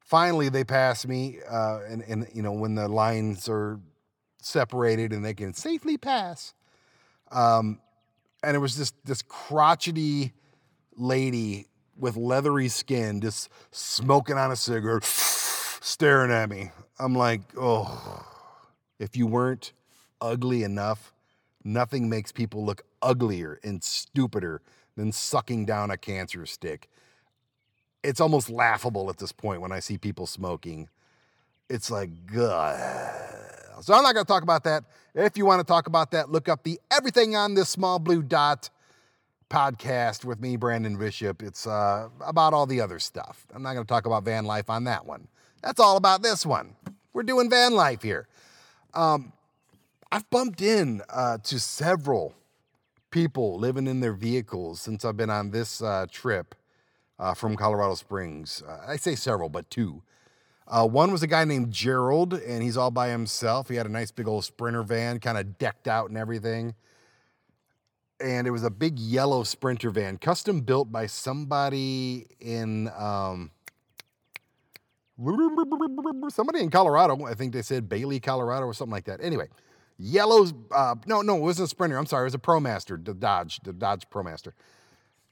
Finally, 0.00 0.48
they 0.48 0.64
passed 0.64 1.06
me, 1.06 1.38
uh, 1.48 1.80
and, 1.88 2.02
and 2.08 2.26
you 2.34 2.42
know 2.42 2.50
when 2.50 2.74
the 2.74 2.88
lines 2.88 3.48
are 3.48 3.78
separated 4.46 5.12
and 5.12 5.24
they 5.24 5.34
can 5.34 5.54
safely 5.54 5.96
pass. 5.96 6.54
Um, 7.30 7.80
and 8.42 8.56
it 8.56 8.60
was 8.60 8.76
just 8.76 8.94
this 9.04 9.22
crotchety 9.22 10.32
lady 10.96 11.66
with 11.96 12.16
leathery 12.16 12.68
skin, 12.68 13.20
just 13.20 13.50
smoking 13.70 14.36
on 14.36 14.50
a 14.50 14.56
cigarette 14.56 15.04
staring 15.80 16.30
at 16.30 16.48
me. 16.48 16.70
I'm 16.98 17.14
like, 17.14 17.42
oh, 17.58 18.26
if 18.98 19.16
you 19.16 19.26
weren't 19.26 19.72
ugly 20.20 20.62
enough, 20.62 21.12
nothing 21.64 22.08
makes 22.08 22.32
people 22.32 22.64
look 22.64 22.82
uglier 23.02 23.58
and 23.62 23.82
stupider 23.82 24.60
than 24.96 25.12
sucking 25.12 25.64
down 25.66 25.90
a 25.90 25.96
cancer 25.96 26.46
stick. 26.46 26.88
It's 28.02 28.20
almost 28.20 28.48
laughable 28.50 29.10
at 29.10 29.18
this 29.18 29.32
point 29.32 29.60
when 29.60 29.72
I 29.72 29.80
see 29.80 29.98
people 29.98 30.26
smoking. 30.26 30.88
It's 31.68 31.90
like, 31.90 32.26
God. 32.26 33.39
So 33.82 33.94
I'm 33.94 34.02
not 34.02 34.12
going 34.12 34.26
to 34.26 34.30
talk 34.30 34.42
about 34.42 34.64
that. 34.64 34.84
If 35.14 35.38
you 35.38 35.46
want 35.46 35.60
to 35.60 35.64
talk 35.66 35.86
about 35.86 36.10
that, 36.10 36.30
look 36.30 36.50
up 36.50 36.64
the 36.64 36.78
Everything 36.90 37.34
on 37.34 37.54
This 37.54 37.70
Small 37.70 37.98
Blue 37.98 38.22
Dot 38.22 38.68
podcast 39.48 40.24
with 40.24 40.38
me, 40.38 40.56
Brandon 40.56 40.98
Bishop. 40.98 41.42
It's 41.42 41.66
uh, 41.66 42.10
about 42.20 42.52
all 42.52 42.66
the 42.66 42.82
other 42.82 42.98
stuff. 42.98 43.46
I'm 43.54 43.62
not 43.62 43.72
going 43.72 43.84
to 43.84 43.88
talk 43.88 44.04
about 44.04 44.24
van 44.24 44.44
life 44.44 44.68
on 44.68 44.84
that 44.84 45.06
one. 45.06 45.28
That's 45.62 45.80
all 45.80 45.96
about 45.96 46.22
this 46.22 46.44
one. 46.44 46.76
We're 47.14 47.22
doing 47.22 47.48
van 47.48 47.72
life 47.72 48.02
here. 48.02 48.28
Um, 48.92 49.32
I've 50.12 50.28
bumped 50.28 50.60
in 50.60 51.00
uh, 51.08 51.38
to 51.44 51.58
several 51.58 52.34
people 53.10 53.58
living 53.58 53.86
in 53.86 54.00
their 54.00 54.12
vehicles 54.12 54.80
since 54.82 55.06
I've 55.06 55.16
been 55.16 55.30
on 55.30 55.52
this 55.52 55.80
uh, 55.80 56.06
trip 56.10 56.54
uh, 57.18 57.32
from 57.32 57.56
Colorado 57.56 57.94
Springs. 57.94 58.62
Uh, 58.66 58.78
I 58.86 58.96
say 58.96 59.14
several, 59.14 59.48
but 59.48 59.70
two. 59.70 60.02
Uh, 60.70 60.86
one 60.86 61.10
was 61.10 61.22
a 61.24 61.26
guy 61.26 61.44
named 61.44 61.72
Gerald, 61.72 62.32
and 62.32 62.62
he's 62.62 62.76
all 62.76 62.92
by 62.92 63.08
himself. 63.08 63.68
He 63.68 63.74
had 63.74 63.86
a 63.86 63.90
nice 63.90 64.12
big 64.12 64.28
old 64.28 64.44
Sprinter 64.44 64.84
van, 64.84 65.18
kind 65.18 65.36
of 65.36 65.58
decked 65.58 65.88
out 65.88 66.08
and 66.08 66.16
everything. 66.16 66.76
And 68.20 68.46
it 68.46 68.52
was 68.52 68.62
a 68.62 68.70
big 68.70 68.98
yellow 68.98 69.42
Sprinter 69.42 69.90
van, 69.90 70.16
custom 70.16 70.60
built 70.60 70.92
by 70.92 71.06
somebody 71.06 72.26
in. 72.38 72.88
Um, 72.96 73.50
somebody 76.28 76.60
in 76.60 76.70
Colorado. 76.70 77.26
I 77.26 77.34
think 77.34 77.52
they 77.52 77.62
said 77.62 77.88
Bailey, 77.88 78.20
Colorado, 78.20 78.66
or 78.66 78.72
something 78.72 78.92
like 78.92 79.04
that. 79.04 79.20
Anyway, 79.22 79.48
yellow's 79.98 80.54
uh, 80.70 80.94
no, 81.06 81.20
no, 81.20 81.36
it 81.36 81.40
wasn't 81.40 81.66
a 81.66 81.68
Sprinter. 81.68 81.98
I'm 81.98 82.06
sorry, 82.06 82.22
it 82.22 82.26
was 82.26 82.34
a 82.34 82.38
ProMaster, 82.38 83.04
the 83.04 83.12
Dodge, 83.12 83.60
the 83.64 83.72
Dodge 83.72 84.08
ProMaster, 84.08 84.52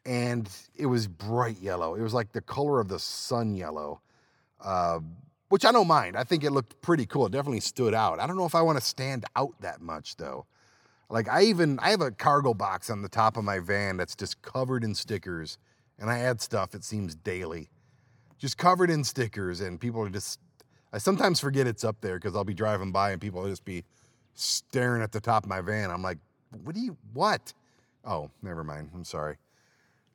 and 0.05 0.49
it 0.77 0.87
was 0.87 1.07
bright 1.07 1.61
yellow. 1.61 1.95
It 1.95 2.03
was 2.03 2.13
like 2.13 2.33
the 2.33 2.41
color 2.41 2.81
of 2.81 2.89
the 2.89 2.99
sun 2.99 3.55
yellow, 3.55 4.01
uh, 4.61 5.01
which 5.49 5.65
I 5.65 5.73
don't 5.73 5.89
mind. 5.89 6.17
I 6.17 6.25
think 6.25 6.45
it 6.45 6.51
looked 6.51 6.81
pretty 6.83 7.07
cool. 7.07 7.27
It 7.27 7.33
definitely 7.33 7.61
stood 7.61 7.95
out. 7.95 8.21
I 8.21 8.27
don't 8.27 8.37
know 8.37 8.47
if 8.47 8.55
I 8.55 8.63
want 8.63 8.79
to 8.79 8.85
stand 8.85 9.25
out 9.37 9.55
that 9.61 9.81
much 9.81 10.17
though. 10.17 10.47
Like 11.11 11.29
I 11.29 11.43
even 11.43 11.79
I 11.81 11.91
have 11.91 12.01
a 12.01 12.11
cargo 12.11 12.55
box 12.55 12.91
on 12.91 13.03
the 13.03 13.09
top 13.09 13.37
of 13.37 13.45
my 13.45 13.59
van 13.59 13.97
that's 13.97 14.15
just 14.15 14.43
covered 14.43 14.85
in 14.85 14.95
stickers, 14.95 15.59
and 15.99 16.11
I 16.11 16.19
add 16.19 16.41
stuff. 16.41 16.75
It 16.75 16.85
seems 16.85 17.15
daily 17.15 17.71
just 18.39 18.57
covered 18.57 18.91
in 18.91 19.05
stickers, 19.05 19.61
and 19.61 19.81
people 19.81 20.01
are 20.03 20.09
just. 20.09 20.41
I 20.91 20.99
sometimes 20.99 21.39
forget 21.39 21.67
it's 21.67 21.85
up 21.85 22.01
there 22.01 22.15
because 22.15 22.35
I'll 22.35 22.45
be 22.45 22.55
driving 22.55 22.93
by 22.93 23.11
and 23.11 23.21
people 23.21 23.43
will 23.43 23.51
just 23.51 23.67
be 23.67 23.85
staring 24.33 25.03
at 25.03 25.13
the 25.13 25.21
top 25.21 25.45
of 25.45 25.49
my 25.51 25.61
van. 25.61 25.91
I'm 25.91 26.01
like, 26.03 26.17
what 26.65 26.75
do 26.75 26.81
you, 26.81 26.97
what? 27.13 27.53
Oh, 28.07 28.31
never 28.43 28.65
mind. 28.65 28.89
I'm 28.95 29.05
sorry. 29.05 29.37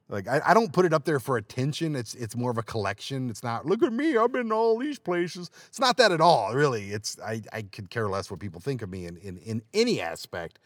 Like 0.10 0.28
I, 0.28 0.42
I 0.46 0.54
don't 0.54 0.72
put 0.72 0.86
it 0.86 0.94
up 0.94 1.06
there 1.06 1.20
for 1.20 1.38
attention. 1.38 1.96
It's 1.96 2.13
it's 2.13 2.36
more 2.36 2.52
of 2.52 2.58
a 2.58 2.63
collection. 2.63 3.30
It's 3.30 3.44
not 3.44 3.66
look 3.66 3.82
at 3.84 3.94
me. 3.94 4.18
I've 4.18 4.32
been 4.32 4.50
to 4.50 4.56
all 4.56 4.78
these 4.78 5.00
places. 5.00 5.50
It's 5.68 5.80
not 5.80 5.98
that 5.98 6.12
at 6.12 6.22
all, 6.22 6.54
really. 6.54 6.92
It's 6.92 7.18
I, 7.20 7.42
I 7.52 7.62
could 7.63 7.89
care 7.89 8.10
less 8.10 8.30
what 8.30 8.39
people 8.39 8.60
think 8.60 8.82
of 8.82 8.89
me 8.89 9.06
in 9.06 9.18
in, 9.18 9.38
in 9.38 9.62
any 9.74 10.02
aspect. 10.02 10.60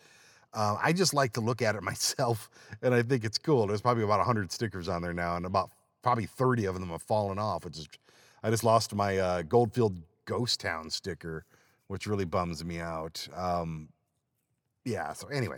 Uh, 0.53 0.75
I 0.81 0.91
just 0.91 1.13
like 1.13 1.33
to 1.33 1.41
look 1.41 1.61
at 1.61 1.75
it 1.75 1.83
myself, 1.93 2.49
and 2.81 2.93
I 2.93 3.03
think 3.03 3.23
it's 3.23 3.37
cool. 3.37 3.67
There's 3.67 3.81
probably 3.81 4.03
about 4.03 4.25
hundred 4.25 4.51
stickers 4.51 4.87
on 4.89 5.01
there 5.01 5.13
now, 5.13 5.35
and 5.35 5.45
about 5.45 5.69
probably 6.01 6.25
30 6.25 6.65
of 6.65 6.79
them 6.79 6.89
have 6.89 7.01
fallen 7.01 7.37
off, 7.37 7.65
which 7.65 7.77
is, 7.77 7.89
I 8.41 8.49
just 8.49 8.63
lost 8.63 8.95
my 8.95 9.17
uh, 9.17 9.41
Goldfield 9.41 9.97
Ghost 10.23 10.61
Town 10.61 10.89
sticker, 10.89 11.43
which 11.87 12.07
really 12.07 12.23
bums 12.23 12.63
me 12.63 12.79
out. 12.79 13.27
Um, 13.35 13.89
yeah, 14.85 15.11
so 15.11 15.27
anyway. 15.27 15.57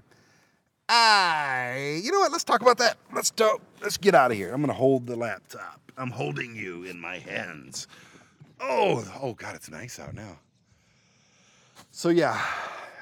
I, 0.92 2.02
you 2.04 2.12
know 2.12 2.20
what? 2.20 2.32
Let's 2.32 2.44
talk 2.44 2.62
about 2.62 2.80
that. 2.80 2.98
Let's 3.14 3.30
do, 3.30 3.60
let's 3.82 3.98
get 3.98 4.16
out 4.16 4.32
of 4.32 4.38
here. 4.38 4.52
I'm 4.52 4.60
gonna 4.60 4.74
hold 4.74 5.06
the 5.06 5.16
laptop. 5.16 5.80
I'm 5.98 6.10
holding 6.10 6.56
you 6.56 6.84
in 6.84 7.00
my 7.00 7.20
hands. 7.20 7.88
Oh, 8.60 9.06
oh 9.22 9.34
God, 9.34 9.56
it's 9.56 9.70
nice 9.70 10.00
out 10.00 10.16
now. 10.16 10.40
So 11.92 12.10
yeah, 12.10 12.42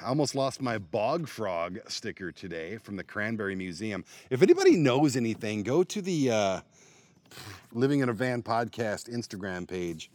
I 0.01 0.07
almost 0.07 0.35
lost 0.35 0.61
my 0.61 0.77
bog 0.77 1.29
frog 1.29 1.79
sticker 1.87 2.31
today 2.33 2.77
from 2.77 2.97
the 2.97 3.03
Cranberry 3.03 3.55
Museum. 3.55 4.03
If 4.29 4.41
anybody 4.41 4.75
knows 4.75 5.15
anything, 5.15 5.63
go 5.63 5.83
to 5.83 6.01
the 6.01 6.29
uh, 6.29 6.61
Living 7.71 8.01
in 8.01 8.09
a 8.09 8.13
Van 8.13 8.43
podcast 8.43 9.09
Instagram 9.09 9.67
page. 9.67 10.11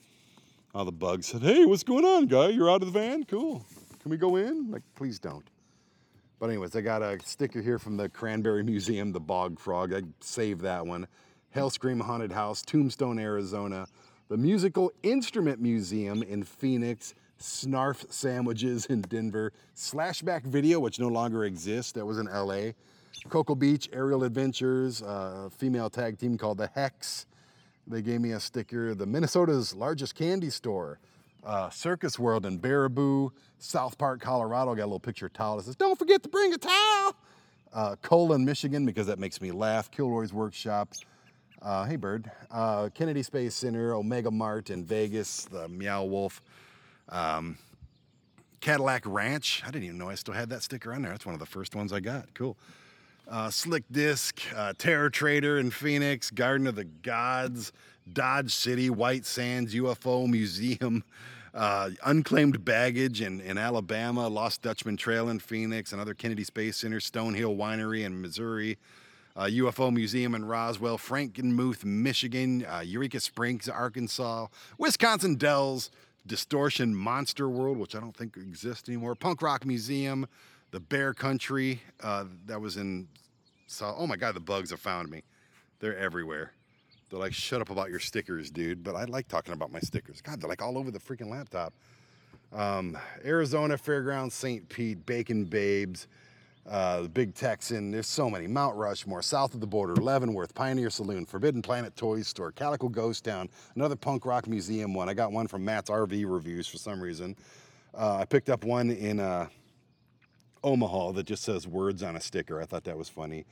All 0.74 0.85
the 0.85 0.92
bugs 0.92 1.26
said, 1.26 1.42
Hey, 1.42 1.64
what's 1.64 1.85
going 1.85 2.04
on, 2.04 2.26
guy? 2.26 2.48
You're 2.48 2.70
out 2.70 2.82
of 2.82 2.92
the 2.92 2.98
van? 2.98 3.24
Cool. 3.24 3.64
Can 4.00 4.11
we 4.11 4.16
go 4.16 4.37
in? 4.37 4.70
Like, 4.70 4.82
please 4.94 5.18
don't. 5.18 5.44
But, 6.42 6.50
anyways, 6.50 6.74
I 6.74 6.81
got 6.81 7.02
a 7.02 7.20
sticker 7.24 7.62
here 7.62 7.78
from 7.78 7.96
the 7.96 8.09
Cranberry 8.09 8.64
Museum, 8.64 9.12
the 9.12 9.20
Bog 9.20 9.61
Frog. 9.61 9.94
I 9.94 10.02
saved 10.18 10.62
that 10.62 10.85
one. 10.85 11.07
Hell 11.50 11.70
Scream 11.70 12.00
Haunted 12.00 12.33
House, 12.33 12.62
Tombstone, 12.62 13.20
Arizona. 13.20 13.87
The 14.28 14.37
Musical 14.37 14.90
Instrument 15.05 15.61
Museum 15.61 16.20
in 16.24 16.42
Phoenix. 16.42 17.14
Snarf 17.38 18.11
Sandwiches 18.12 18.87
in 18.87 19.02
Denver. 19.02 19.52
Slashback 19.76 20.42
Video, 20.42 20.81
which 20.81 20.98
no 20.98 21.07
longer 21.07 21.44
exists. 21.44 21.92
That 21.92 22.07
was 22.07 22.18
in 22.18 22.26
LA. 22.26 22.72
Cocoa 23.28 23.55
Beach 23.55 23.88
Aerial 23.93 24.24
Adventures, 24.24 25.01
a 25.01 25.49
female 25.49 25.90
tag 25.90 26.18
team 26.18 26.36
called 26.36 26.59
the 26.59 26.66
Hex. 26.74 27.26
They 27.86 28.03
gave 28.03 28.20
me 28.20 28.32
a 28.32 28.40
sticker. 28.40 28.97
The 28.97 29.07
Minnesota's 29.07 29.76
largest 29.76 30.16
candy 30.16 30.51
store, 30.51 30.99
uh, 31.45 31.70
Circus 31.70 32.18
World 32.18 32.47
in 32.47 32.59
Baraboo, 32.59 33.30
South 33.59 33.99
Park, 33.99 34.20
Colorado. 34.20 34.74
Got 34.74 34.82
a 34.82 34.86
little 34.86 35.01
picture 35.01 35.26
of 35.26 35.32
towel 35.32 35.57
that 35.57 35.64
says, 35.64 35.76
"Don't 35.76 35.99
forget 35.99 36.22
to 36.22 36.28
bring 36.28 36.53
a 36.53 36.59
towel." 36.59 37.16
Uh, 37.72 37.97
Colon, 38.03 38.45
Michigan, 38.45 38.84
because 38.84 39.07
that 39.07 39.18
makes 39.18 39.40
me 39.40 39.51
laugh. 39.51 39.90
Kilroy's 39.90 40.32
Workshop. 40.32 40.93
Uh, 41.61 41.84
hey, 41.84 41.97
bird. 41.97 42.30
Uh, 42.51 42.90
Kennedy 42.95 43.22
Space 43.22 43.55
Center, 43.55 43.95
Omega 43.95 44.30
Mart 44.30 44.70
in 44.70 44.84
Vegas, 44.84 45.45
the 45.47 45.68
Meow 45.68 46.05
Wolf. 46.05 46.43
Um, 47.09 47.57
Cadillac 48.61 49.03
Ranch. 49.07 49.62
I 49.64 49.70
didn't 49.70 49.84
even 49.84 49.99
know 49.99 50.09
I 50.09 50.16
still 50.16 50.34
had 50.34 50.51
that 50.51 50.62
sticker 50.62 50.93
on 50.93 51.03
there. 51.03 51.12
That's 51.12 51.24
one 51.24 51.34
of 51.34 51.40
the 51.40 51.47
first 51.47 51.74
ones 51.74 51.93
I 51.93 52.01
got. 52.01 52.34
Cool 52.34 52.57
uh, 53.28 53.51
Slick 53.51 53.84
Disc, 53.90 54.40
uh, 54.55 54.72
Terror 54.76 55.11
Trader 55.11 55.59
in 55.59 55.70
Phoenix, 55.70 56.30
Garden 56.30 56.66
of 56.66 56.74
the 56.74 56.84
Gods, 56.84 57.72
Dodge 58.11 58.53
City, 58.53 58.90
White 58.90 59.26
Sands 59.26 59.74
UFO 59.74 60.28
Museum, 60.28 61.05
uh, 61.55 61.90
Unclaimed 62.05 62.64
Baggage 62.64 63.20
in, 63.20 63.40
in 63.40 63.59
Alabama, 63.59 64.28
Lost 64.28 64.62
Dutchman 64.62 64.96
Trail 64.96 65.28
in 65.28 65.38
Phoenix, 65.38 65.92
another 65.92 66.14
Kennedy 66.14 66.44
Space 66.44 66.78
Center, 66.78 66.98
Stonehill 66.98 67.57
Winery 67.57 68.05
in 68.05 68.20
Missouri, 68.20 68.78
uh, 69.36 69.44
UFO 69.44 69.92
Museum 69.92 70.34
in 70.34 70.44
Roswell, 70.44 70.98
Frankenmuth, 70.98 71.84
Michigan, 71.84 72.66
uh, 72.66 72.80
Eureka 72.80 73.20
Springs, 73.20 73.68
Arkansas, 73.68 74.46
Wisconsin 74.78 75.36
Dells, 75.36 75.90
Distortion 76.26 76.94
Monster 76.94 77.48
World, 77.48 77.78
which 77.78 77.94
I 77.94 78.00
don't 78.00 78.16
think 78.16 78.36
exists 78.36 78.88
anymore, 78.88 79.14
Punk 79.14 79.42
Rock 79.42 79.64
Museum, 79.64 80.26
the 80.70 80.80
Bear 80.80 81.14
Country, 81.14 81.82
uh, 82.03 82.24
that 82.46 82.61
was 82.61 82.76
in. 82.76 83.09
So, 83.66 83.94
oh 83.96 84.07
my 84.07 84.16
God, 84.16 84.34
the 84.34 84.40
bugs 84.40 84.70
have 84.70 84.80
found 84.80 85.11
me. 85.11 85.22
They're 85.80 85.96
everywhere. 85.96 86.53
They're 87.12 87.20
like, 87.20 87.34
shut 87.34 87.60
up 87.60 87.68
about 87.68 87.90
your 87.90 87.98
stickers, 87.98 88.50
dude. 88.50 88.82
But 88.82 88.96
I 88.96 89.04
like 89.04 89.28
talking 89.28 89.52
about 89.52 89.70
my 89.70 89.80
stickers. 89.80 90.22
God, 90.22 90.40
they're 90.40 90.48
like 90.48 90.62
all 90.62 90.78
over 90.78 90.90
the 90.90 90.98
freaking 90.98 91.30
laptop. 91.30 91.74
Um, 92.54 92.96
Arizona 93.22 93.76
Fairgrounds, 93.76 94.34
St. 94.34 94.66
Pete, 94.70 95.04
Bacon 95.04 95.44
Babes, 95.44 96.08
uh, 96.66 97.02
the 97.02 97.10
Big 97.10 97.34
Texan. 97.34 97.90
There's 97.90 98.06
so 98.06 98.30
many. 98.30 98.46
Mount 98.46 98.76
Rushmore, 98.76 99.20
south 99.20 99.52
of 99.52 99.60
the 99.60 99.66
border, 99.66 99.94
Leavenworth, 99.94 100.54
Pioneer 100.54 100.88
Saloon, 100.88 101.26
Forbidden 101.26 101.60
Planet 101.60 101.94
Toy 101.96 102.22
Store, 102.22 102.50
Calico 102.50 102.88
Ghost 102.88 103.24
Town, 103.24 103.50
another 103.76 103.96
punk 103.96 104.24
rock 104.24 104.48
museum 104.48 104.94
one. 104.94 105.10
I 105.10 105.14
got 105.14 105.32
one 105.32 105.46
from 105.46 105.66
Matt's 105.66 105.90
RV 105.90 106.24
reviews 106.26 106.66
for 106.66 106.78
some 106.78 106.98
reason. 106.98 107.36
Uh, 107.92 108.16
I 108.20 108.24
picked 108.24 108.48
up 108.48 108.64
one 108.64 108.90
in 108.90 109.20
uh, 109.20 109.48
Omaha 110.64 111.12
that 111.12 111.26
just 111.26 111.42
says 111.42 111.68
words 111.68 112.02
on 112.02 112.16
a 112.16 112.20
sticker. 112.22 112.58
I 112.58 112.64
thought 112.64 112.84
that 112.84 112.96
was 112.96 113.10
funny. 113.10 113.44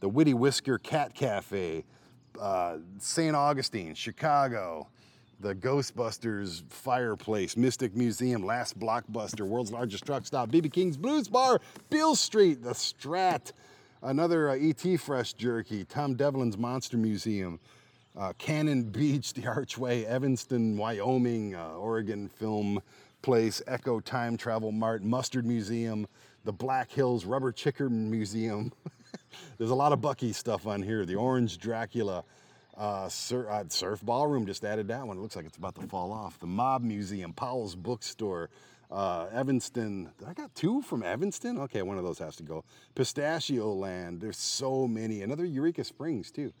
The 0.00 0.08
Witty 0.08 0.34
Whisker 0.34 0.78
Cat 0.78 1.14
Cafe, 1.14 1.84
uh, 2.40 2.78
St. 2.98 3.34
Augustine, 3.34 3.94
Chicago, 3.94 4.88
the 5.40 5.54
Ghostbusters 5.54 6.62
fireplace, 6.70 7.56
Mystic 7.56 7.94
Museum, 7.94 8.44
Last 8.44 8.78
Blockbuster, 8.78 9.46
World's 9.46 9.72
Largest 9.72 10.06
Truck 10.06 10.24
Stop, 10.26 10.50
BB 10.50 10.72
King's 10.72 10.96
Blues 10.96 11.28
Bar, 11.28 11.60
Beale 11.90 12.16
Street, 12.16 12.62
the 12.62 12.70
Strat, 12.70 13.52
another 14.02 14.50
uh, 14.50 14.56
ET 14.56 15.00
Fresh 15.00 15.34
Jerky, 15.34 15.84
Tom 15.84 16.14
Devlin's 16.14 16.56
Monster 16.56 16.96
Museum, 16.96 17.58
uh, 18.16 18.32
Cannon 18.38 18.84
Beach, 18.84 19.34
the 19.34 19.46
Archway, 19.46 20.04
Evanston, 20.04 20.76
Wyoming, 20.76 21.54
uh, 21.54 21.74
Oregon 21.74 22.28
Film 22.28 22.80
Place, 23.22 23.60
Echo 23.66 24.00
Time 24.00 24.36
Travel 24.36 24.72
Mart, 24.72 25.02
Mustard 25.02 25.46
Museum, 25.46 26.06
the 26.44 26.52
Black 26.52 26.90
Hills 26.90 27.24
Rubber 27.24 27.52
Chicken 27.52 28.10
Museum. 28.10 28.72
There's 29.58 29.70
a 29.70 29.74
lot 29.74 29.92
of 29.92 30.00
Bucky 30.00 30.32
stuff 30.32 30.66
on 30.66 30.82
here. 30.82 31.04
The 31.04 31.14
Orange 31.14 31.58
Dracula, 31.58 32.24
uh, 32.76 33.08
Sur- 33.08 33.48
uh, 33.48 33.64
Surf 33.68 34.02
Ballroom 34.02 34.46
just 34.46 34.64
added 34.64 34.88
that 34.88 35.06
one. 35.06 35.18
It 35.18 35.20
looks 35.20 35.36
like 35.36 35.46
it's 35.46 35.56
about 35.56 35.74
to 35.76 35.86
fall 35.86 36.12
off. 36.12 36.38
The 36.38 36.46
Mob 36.46 36.82
Museum, 36.82 37.32
Powell's 37.32 37.74
Bookstore, 37.74 38.50
uh, 38.90 39.26
Evanston. 39.32 40.10
I 40.26 40.32
got 40.34 40.54
two 40.54 40.82
from 40.82 41.02
Evanston? 41.02 41.58
Okay, 41.58 41.82
one 41.82 41.98
of 41.98 42.04
those 42.04 42.18
has 42.18 42.36
to 42.36 42.42
go. 42.42 42.64
Pistachio 42.94 43.72
Land. 43.72 44.20
There's 44.20 44.38
so 44.38 44.86
many. 44.86 45.22
Another 45.22 45.44
Eureka 45.44 45.84
Springs 45.84 46.30
too. 46.30 46.52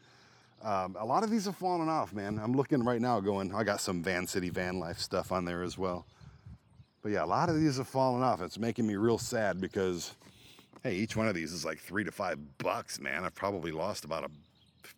Um, 0.62 0.96
a 0.98 1.04
lot 1.04 1.22
of 1.22 1.30
these 1.30 1.44
have 1.44 1.56
fallen 1.56 1.90
off, 1.90 2.14
man. 2.14 2.40
I'm 2.42 2.54
looking 2.54 2.82
right 2.82 3.00
now, 3.00 3.20
going. 3.20 3.54
I 3.54 3.64
got 3.64 3.80
some 3.80 4.02
Van 4.02 4.26
City 4.26 4.48
van 4.48 4.78
life 4.78 4.98
stuff 4.98 5.30
on 5.30 5.44
there 5.44 5.62
as 5.62 5.76
well. 5.76 6.06
But 7.02 7.12
yeah, 7.12 7.22
a 7.22 7.26
lot 7.26 7.50
of 7.50 7.60
these 7.60 7.76
have 7.76 7.86
fallen 7.86 8.22
off. 8.22 8.40
It's 8.40 8.58
making 8.58 8.86
me 8.86 8.96
real 8.96 9.18
sad 9.18 9.60
because, 9.60 10.14
hey, 10.84 10.94
each 10.94 11.16
one 11.16 11.26
of 11.26 11.34
these 11.34 11.52
is 11.52 11.64
like 11.64 11.78
three 11.78 12.04
to 12.04 12.12
five 12.12 12.38
bucks, 12.58 13.00
man. 13.00 13.24
I've 13.24 13.34
probably 13.34 13.72
lost 13.72 14.04
about 14.04 14.22
a 14.22 14.30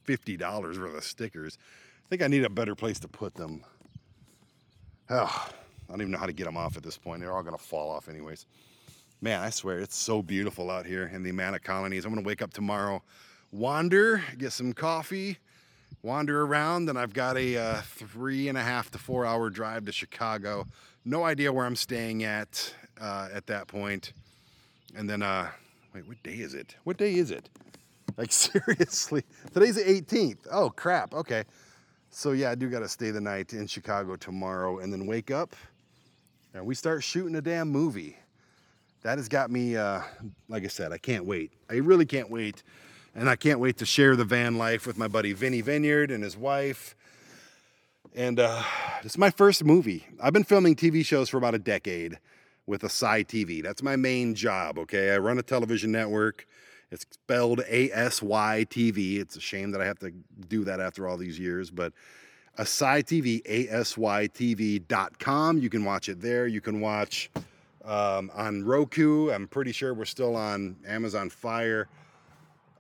fifty 0.05 0.37
dollars 0.37 0.78
worth 0.78 0.97
of 0.97 1.05
stickers. 1.05 1.57
I 2.05 2.09
think 2.11 2.22
I 2.22 2.26
need 2.26 2.45
a 2.45 2.51
better 2.51 2.74
place 2.74 2.99
to 3.01 3.09
put 3.09 3.34
them. 3.34 3.64
Oh, 5.09 5.49
I 5.89 5.93
don't 5.93 6.01
even 6.01 6.11
know 6.11 6.18
how 6.18 6.26
to 6.26 6.32
get 6.32 6.45
them 6.45 6.57
off 6.57 6.76
at 6.76 6.82
this 6.82 6.99
point. 6.99 7.20
They're 7.20 7.32
all 7.32 7.43
gonna 7.45 7.57
fall 7.57 7.91
off 7.91 8.09
anyways. 8.09 8.47
Man, 9.22 9.41
I 9.41 9.51
swear 9.51 9.78
it's 9.78 9.97
so 9.97 10.20
beautiful 10.20 10.70
out 10.70 10.84
here 10.84 11.11
in 11.14 11.22
the 11.22 11.30
Amana 11.30 11.61
colonies. 11.61 12.05
I'm 12.05 12.12
gonna 12.12 12.26
wake 12.26 12.43
up 12.43 12.53
tomorrow, 12.53 13.03
wander, 13.53 14.22
get 14.37 14.53
some 14.53 14.72
coffee, 14.72 15.39
wander 16.03 16.43
around. 16.43 16.87
Then 16.87 16.97
I've 16.97 17.14
got 17.14 17.37
a 17.37 17.57
uh, 17.57 17.80
three 17.82 18.49
and 18.49 18.59
a 18.59 18.62
half 18.62 18.91
to 18.91 18.99
four 18.99 19.24
hour 19.24 19.51
drive 19.51 19.87
to 19.87 19.93
Chicago. 19.93 20.66
No 21.05 21.24
idea 21.24 21.53
where 21.53 21.64
I'm 21.64 21.76
staying 21.76 22.24
at 22.24 22.74
uh, 23.01 23.28
at 23.32 23.47
that 23.47 23.68
point. 23.68 24.12
And 24.97 25.09
then, 25.09 25.22
uh, 25.22 25.51
wait, 25.97 26.07
what 26.07 26.22
day 26.22 26.34
is 26.34 26.53
it? 26.53 26.76
What 26.84 26.99
day 26.99 27.14
is 27.14 27.30
it? 27.30 27.49
Like 28.16 28.32
seriously, 28.32 29.24
today's 29.53 29.74
the 29.74 29.82
18th. 29.82 30.47
Oh 30.51 30.70
crap. 30.70 31.12
Okay. 31.12 31.44
So 32.09 32.32
yeah, 32.32 32.51
I 32.51 32.55
do 32.55 32.70
got 32.70 32.78
to 32.78 32.88
stay 32.88 33.11
the 33.11 33.20
night 33.20 33.53
in 33.53 33.66
Chicago 33.66 34.16
tomorrow, 34.16 34.78
and 34.78 34.90
then 34.90 35.07
wake 35.07 35.30
up, 35.30 35.55
and 36.55 36.64
we 36.64 36.74
start 36.74 37.05
shooting 37.05 37.34
a 37.34 37.42
damn 37.42 37.68
movie. 37.68 38.16
That 39.03 39.18
has 39.18 39.28
got 39.28 39.51
me. 39.51 39.76
Uh, 39.76 40.01
like 40.49 40.64
I 40.64 40.68
said, 40.68 40.92
I 40.92 40.99
can't 40.99 41.26
wait. 41.26 41.53
I 41.68 41.74
really 41.74 42.07
can't 42.07 42.30
wait, 42.30 42.62
and 43.14 43.28
I 43.28 43.36
can't 43.36 43.61
wait 43.61 43.76
to 43.78 43.84
share 43.84 44.16
the 44.16 44.24
van 44.24 44.57
life 44.57 44.86
with 44.86 44.97
my 44.97 45.09
buddy 45.09 45.34
Vinny 45.34 45.61
Vineyard 45.61 46.11
and 46.11 46.24
his 46.24 46.38
wife. 46.38 46.94
And 48.14 48.40
uh, 48.40 48.62
it's 49.03 49.18
my 49.18 49.28
first 49.28 49.62
movie. 49.62 50.07
I've 50.22 50.32
been 50.32 50.44
filming 50.44 50.74
TV 50.74 51.05
shows 51.05 51.28
for 51.28 51.36
about 51.36 51.55
a 51.55 51.59
decade 51.59 52.18
with 52.67 52.85
Asy 52.85 53.25
TV. 53.25 53.62
That's 53.62 53.83
my 53.83 53.97
main 53.97 54.35
job. 54.35 54.79
Okay, 54.79 55.12
I 55.12 55.19
run 55.19 55.39
a 55.39 55.43
television 55.43 55.93
network. 55.93 56.47
It's 56.91 57.05
spelled 57.11 57.62
A 57.69 57.91
S 57.91 58.23
Y 58.23 58.67
TV. 58.69 59.19
It's 59.19 59.37
a 59.37 59.41
shame 59.41 59.71
that 59.73 59.81
I 59.81 59.87
have 59.87 59.99
to 60.01 60.12
do 60.49 60.64
that 60.64 60.81
after 60.81 61.09
all 61.09 61.17
these 61.17 61.39
years, 61.39 61.71
but 61.71 61.93
Asy 62.59 63.03
TV, 63.03 63.43
A 63.47 63.69
S 63.69 63.97
Y 63.97 64.29
TV.com. 64.29 65.59
You 65.59 65.69
can 65.69 65.85
watch 65.85 66.09
it 66.09 66.21
there. 66.21 66.47
You 66.47 66.61
can 66.61 66.81
watch 66.81 67.31
um, 67.85 68.31
on 68.35 68.64
Roku. 68.64 69.31
I'm 69.31 69.47
pretty 69.47 69.73
sure 69.73 69.95
we're 69.95 70.05
still 70.05 70.37
on 70.37 70.77
Amazon 70.87 71.31
Fire. 71.31 71.89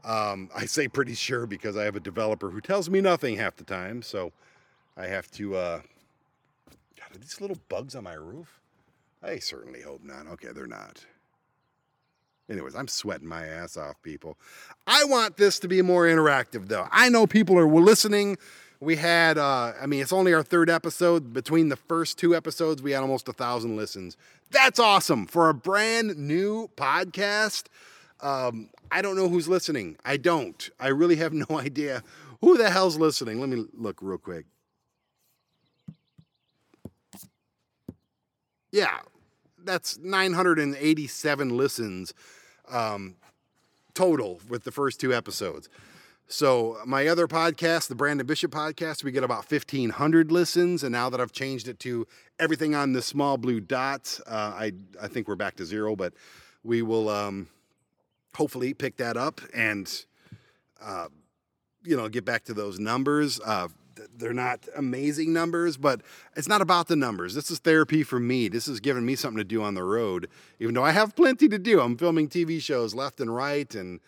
Um, 0.04 0.50
I 0.54 0.66
say 0.66 0.88
pretty 0.88 1.14
sure 1.14 1.46
because 1.46 1.76
I 1.76 1.84
have 1.84 1.96
a 1.96 2.00
developer 2.00 2.50
who 2.50 2.60
tells 2.60 2.88
me 2.88 3.00
nothing 3.00 3.36
half 3.36 3.56
the 3.56 3.64
time. 3.64 4.02
So 4.02 4.32
I 4.96 5.06
have 5.06 5.30
to. 5.32 5.56
Uh, 5.56 5.80
God, 6.98 7.16
are 7.16 7.18
these 7.18 7.40
little 7.40 7.58
bugs 7.68 7.94
on 7.94 8.04
my 8.04 8.14
roof? 8.14 8.60
I 9.26 9.38
certainly 9.38 9.82
hope 9.82 10.04
not. 10.04 10.26
Okay, 10.28 10.48
they're 10.54 10.66
not. 10.66 11.04
Anyways, 12.48 12.76
I'm 12.76 12.86
sweating 12.86 13.26
my 13.26 13.44
ass 13.44 13.76
off, 13.76 14.00
people. 14.02 14.38
I 14.86 15.04
want 15.04 15.36
this 15.36 15.58
to 15.60 15.68
be 15.68 15.82
more 15.82 16.04
interactive, 16.04 16.68
though. 16.68 16.86
I 16.92 17.08
know 17.08 17.26
people 17.26 17.58
are 17.58 17.66
listening. 17.66 18.38
We 18.78 18.94
had, 18.94 19.36
uh, 19.36 19.72
I 19.80 19.86
mean, 19.86 20.00
it's 20.00 20.12
only 20.12 20.32
our 20.32 20.44
third 20.44 20.70
episode. 20.70 21.32
Between 21.32 21.70
the 21.70 21.76
first 21.76 22.18
two 22.18 22.36
episodes, 22.36 22.82
we 22.82 22.92
had 22.92 23.02
almost 23.02 23.28
a 23.28 23.32
thousand 23.32 23.76
listens. 23.76 24.16
That's 24.52 24.78
awesome 24.78 25.26
for 25.26 25.48
a 25.48 25.54
brand 25.54 26.16
new 26.16 26.68
podcast. 26.76 27.64
Um, 28.20 28.70
I 28.92 29.02
don't 29.02 29.16
know 29.16 29.28
who's 29.28 29.48
listening. 29.48 29.96
I 30.04 30.18
don't. 30.18 30.70
I 30.78 30.88
really 30.88 31.16
have 31.16 31.32
no 31.32 31.46
idea 31.58 32.04
who 32.40 32.56
the 32.56 32.70
hell's 32.70 32.96
listening. 32.96 33.40
Let 33.40 33.48
me 33.48 33.64
look 33.74 33.98
real 34.00 34.18
quick. 34.18 34.46
Yeah, 38.70 38.98
that's 39.66 39.98
987 39.98 41.56
listens 41.56 42.14
um, 42.68 43.16
total 43.94 44.40
with 44.48 44.64
the 44.64 44.72
first 44.72 45.00
two 45.00 45.12
episodes. 45.12 45.68
So 46.28 46.78
my 46.84 47.06
other 47.06 47.28
podcast, 47.28 47.86
the 47.86 47.94
Brandon 47.94 48.26
Bishop 48.26 48.50
podcast, 48.50 49.04
we 49.04 49.12
get 49.12 49.22
about 49.22 49.48
1,500 49.50 50.32
listens, 50.32 50.82
and 50.82 50.90
now 50.90 51.08
that 51.08 51.20
I've 51.20 51.30
changed 51.30 51.68
it 51.68 51.78
to 51.80 52.06
everything 52.40 52.74
on 52.74 52.94
the 52.94 53.02
small 53.02 53.36
blue 53.36 53.60
dot, 53.60 54.18
uh, 54.26 54.52
I 54.56 54.72
I 55.00 55.06
think 55.06 55.28
we're 55.28 55.36
back 55.36 55.54
to 55.56 55.64
zero, 55.64 55.94
but 55.94 56.14
we 56.64 56.82
will 56.82 57.08
um, 57.08 57.46
hopefully 58.34 58.74
pick 58.74 58.96
that 58.96 59.16
up 59.16 59.40
and 59.54 60.04
uh, 60.82 61.06
you 61.84 61.96
know 61.96 62.08
get 62.08 62.24
back 62.24 62.44
to 62.46 62.54
those 62.54 62.80
numbers. 62.80 63.40
Uh, 63.44 63.68
they're 64.16 64.32
not 64.32 64.66
amazing 64.76 65.32
numbers, 65.32 65.76
but 65.76 66.00
it's 66.36 66.48
not 66.48 66.60
about 66.60 66.88
the 66.88 66.96
numbers. 66.96 67.34
This 67.34 67.50
is 67.50 67.58
therapy 67.58 68.02
for 68.02 68.20
me. 68.20 68.48
This 68.48 68.68
is 68.68 68.80
giving 68.80 69.04
me 69.04 69.16
something 69.16 69.38
to 69.38 69.44
do 69.44 69.62
on 69.62 69.74
the 69.74 69.84
road, 69.84 70.28
even 70.58 70.74
though 70.74 70.84
I 70.84 70.92
have 70.92 71.16
plenty 71.16 71.48
to 71.48 71.58
do. 71.58 71.80
I'm 71.80 71.96
filming 71.96 72.28
TV 72.28 72.60
shows 72.60 72.94
left 72.94 73.20
and 73.20 73.34
right, 73.34 73.72
and 73.74 74.00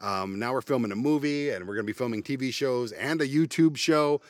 um, 0.00 0.38
now 0.38 0.52
we're 0.52 0.60
filming 0.60 0.92
a 0.92 0.96
movie, 0.96 1.50
and 1.50 1.66
we're 1.66 1.74
going 1.74 1.86
to 1.86 1.92
be 1.92 1.96
filming 1.96 2.22
TV 2.22 2.52
shows 2.52 2.92
and 2.92 3.20
a 3.20 3.28
YouTube 3.28 3.76
show 3.76 4.20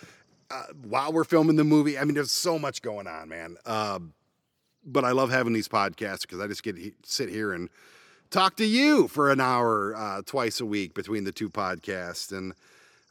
uh, 0.51 0.65
while 0.83 1.13
we're 1.13 1.25
filming 1.25 1.57
the 1.57 1.65
movie. 1.65 1.99
I 1.99 2.05
mean, 2.05 2.15
there's 2.15 2.31
so 2.31 2.59
much 2.59 2.83
going 2.83 3.07
on, 3.07 3.29
man. 3.29 3.57
Uh, 3.65 4.01
but 4.85 5.05
I 5.05 5.13
love 5.13 5.31
having 5.31 5.53
these 5.53 5.69
podcasts 5.69 6.23
because 6.23 6.41
I 6.41 6.47
just 6.47 6.63
get 6.63 6.77
to 6.77 6.93
sit 7.05 7.29
here 7.29 7.53
and 7.53 7.71
talk 8.31 8.57
to 8.57 8.67
you 8.67 9.09
for 9.09 9.31
an 9.31 9.41
hour 9.41 9.95
uh, 9.97 10.23
twice 10.23 10.61
a 10.61 10.67
week 10.67 10.95
between 10.95 11.25
the 11.25 11.33
two 11.33 11.49
podcasts, 11.49 12.37
and 12.37 12.55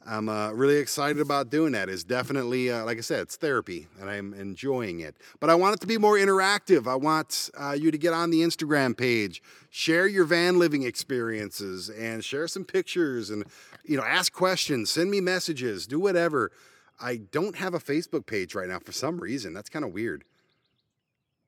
I'm 0.06 0.28
uh, 0.28 0.52
really 0.52 0.76
excited 0.76 1.20
about 1.20 1.48
doing 1.48 1.72
that. 1.72 1.88
It's 1.88 2.04
definitely, 2.04 2.70
uh, 2.70 2.84
like 2.84 2.98
I 2.98 3.00
said, 3.00 3.20
it's 3.20 3.36
therapy, 3.36 3.88
and 3.98 4.10
I'm 4.10 4.34
enjoying 4.34 5.00
it. 5.00 5.16
But 5.40 5.48
I 5.48 5.54
want 5.54 5.76
it 5.76 5.80
to 5.80 5.86
be 5.86 5.96
more 5.96 6.16
interactive. 6.16 6.86
I 6.86 6.96
want 6.96 7.50
uh, 7.58 7.72
you 7.72 7.90
to 7.90 7.96
get 7.96 8.12
on 8.12 8.30
the 8.30 8.42
Instagram 8.42 8.96
page, 8.96 9.42
share 9.70 10.06
your 10.06 10.24
van 10.24 10.58
living 10.58 10.82
experiences, 10.82 11.88
and 11.88 12.22
share 12.22 12.46
some 12.48 12.64
pictures, 12.64 13.30
and 13.30 13.44
you 13.84 13.96
know, 13.96 14.04
ask 14.04 14.32
questions, 14.32 14.90
send 14.90 15.10
me 15.10 15.20
messages, 15.20 15.86
do 15.86 15.98
whatever. 15.98 16.52
I 17.00 17.16
don't 17.16 17.56
have 17.56 17.72
a 17.72 17.80
Facebook 17.80 18.26
page 18.26 18.54
right 18.54 18.68
now 18.68 18.80
for 18.80 18.92
some 18.92 19.18
reason. 19.18 19.54
That's 19.54 19.70
kind 19.70 19.84
of 19.84 19.92
weird. 19.92 20.24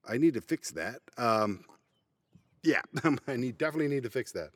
I 0.08 0.16
need 0.16 0.34
to 0.34 0.40
fix 0.40 0.70
that. 0.72 1.00
Um, 1.18 1.64
yeah, 2.62 2.80
I 3.26 3.36
need 3.36 3.58
definitely 3.58 3.88
need 3.88 4.04
to 4.04 4.10
fix 4.10 4.32
that. 4.32 4.50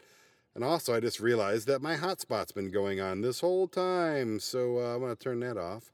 And 0.54 0.64
also, 0.64 0.94
I 0.94 1.00
just 1.00 1.20
realized 1.20 1.68
that 1.68 1.80
my 1.80 1.96
hotspot's 1.96 2.52
been 2.52 2.70
going 2.70 3.00
on 3.00 3.20
this 3.20 3.40
whole 3.40 3.68
time. 3.68 4.40
So 4.40 4.78
uh, 4.78 4.94
I'm 4.94 5.00
going 5.00 5.14
to 5.14 5.22
turn 5.22 5.40
that 5.40 5.56
off. 5.56 5.92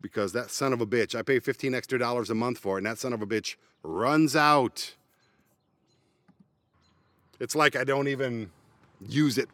Because 0.00 0.32
that 0.32 0.50
son 0.50 0.72
of 0.72 0.80
a 0.80 0.86
bitch, 0.86 1.14
I 1.14 1.22
pay 1.22 1.40
15 1.40 1.74
extra 1.74 1.98
dollars 1.98 2.30
a 2.30 2.34
month 2.34 2.58
for 2.58 2.76
it, 2.76 2.80
and 2.80 2.86
that 2.86 2.98
son 2.98 3.12
of 3.12 3.20
a 3.20 3.26
bitch 3.26 3.56
runs 3.82 4.36
out. 4.36 4.94
It's 7.40 7.54
like 7.54 7.76
I 7.76 7.84
don't 7.84 8.08
even 8.08 8.50
use 9.06 9.38
it 9.38 9.48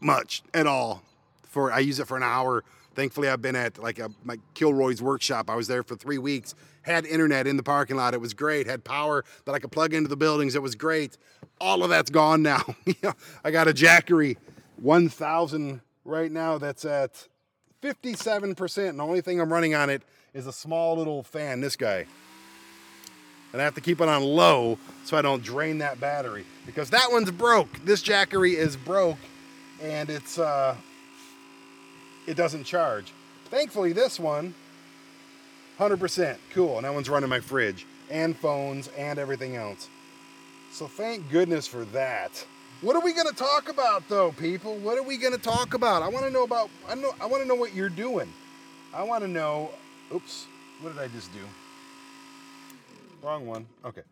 much 0.00 0.42
at 0.52 0.66
all. 0.66 1.02
For 1.44 1.72
I 1.72 1.78
use 1.78 1.98
it 1.98 2.06
for 2.06 2.16
an 2.16 2.22
hour. 2.22 2.62
Thankfully, 2.96 3.28
I've 3.28 3.42
been 3.42 3.54
at 3.54 3.78
like 3.78 3.98
a, 3.98 4.10
my 4.24 4.38
Kilroy's 4.54 5.00
workshop. 5.00 5.48
I 5.48 5.54
was 5.54 5.68
there 5.68 5.82
for 5.82 5.94
three 5.94 6.18
weeks. 6.18 6.54
Had 6.82 7.04
internet 7.04 7.46
in 7.46 7.56
the 7.56 7.62
parking 7.62 7.96
lot. 7.96 8.14
It 8.14 8.20
was 8.20 8.34
great. 8.34 8.66
Had 8.66 8.82
power 8.82 9.24
that 9.44 9.52
I 9.54 9.58
could 9.58 9.70
plug 9.70 9.94
into 9.94 10.08
the 10.08 10.16
buildings. 10.16 10.54
It 10.54 10.62
was 10.62 10.74
great. 10.74 11.18
All 11.60 11.84
of 11.84 11.90
that's 11.90 12.10
gone 12.10 12.42
now. 12.42 12.62
I 13.44 13.50
got 13.50 13.68
a 13.68 13.72
Jackery 13.72 14.36
1000 14.80 15.80
right 16.04 16.32
now. 16.32 16.58
That's 16.58 16.84
at 16.84 17.28
57%. 17.82 18.88
And 18.88 18.98
the 18.98 19.04
only 19.04 19.20
thing 19.20 19.40
I'm 19.40 19.52
running 19.52 19.74
on 19.74 19.90
it 19.90 20.02
is 20.34 20.46
a 20.46 20.52
small 20.52 20.96
little 20.96 21.22
fan. 21.22 21.60
This 21.60 21.76
guy 21.76 22.06
and 23.56 23.62
I 23.62 23.64
have 23.64 23.74
to 23.76 23.80
keep 23.80 24.02
it 24.02 24.08
on 24.08 24.22
low 24.22 24.78
so 25.04 25.16
I 25.16 25.22
don't 25.22 25.42
drain 25.42 25.78
that 25.78 25.98
battery 25.98 26.44
because 26.66 26.90
that 26.90 27.08
one's 27.10 27.30
broke. 27.30 27.84
This 27.86 28.02
Jackery 28.02 28.54
is 28.54 28.76
broke 28.76 29.16
and 29.80 30.10
it's 30.10 30.38
uh, 30.38 30.76
it 32.26 32.36
doesn't 32.36 32.64
charge. 32.64 33.12
Thankfully, 33.46 33.92
this 33.92 34.18
one 34.18 34.54
100% 35.78 36.36
cool, 36.52 36.76
and 36.76 36.84
that 36.84 36.94
one's 36.94 37.08
running 37.08 37.28
my 37.28 37.40
fridge 37.40 37.86
and 38.10 38.36
phones 38.36 38.88
and 38.96 39.18
everything 39.18 39.56
else. 39.56 39.88
So 40.72 40.86
thank 40.86 41.30
goodness 41.30 41.66
for 41.66 41.84
that. 41.86 42.44
What 42.82 42.96
are 42.96 43.02
we 43.02 43.14
going 43.14 43.28
to 43.28 43.34
talk 43.34 43.68
about 43.70 44.06
though, 44.08 44.32
people? 44.32 44.76
What 44.76 44.98
are 44.98 45.02
we 45.02 45.16
going 45.16 45.32
to 45.32 45.40
talk 45.40 45.72
about? 45.72 46.02
I 46.02 46.08
want 46.08 46.26
to 46.26 46.30
know 46.30 46.44
about 46.44 46.68
I 46.88 46.94
know 46.94 47.14
I 47.20 47.26
want 47.26 47.42
to 47.42 47.48
know 47.48 47.54
what 47.54 47.74
you're 47.74 47.88
doing. 47.88 48.30
I 48.92 49.02
want 49.02 49.22
to 49.22 49.28
know 49.28 49.70
oops, 50.14 50.46
what 50.82 50.94
did 50.94 51.02
I 51.02 51.08
just 51.08 51.32
do? 51.32 51.40
Wrong 53.22 53.46
one. 53.46 53.66
Okay. 53.84 54.02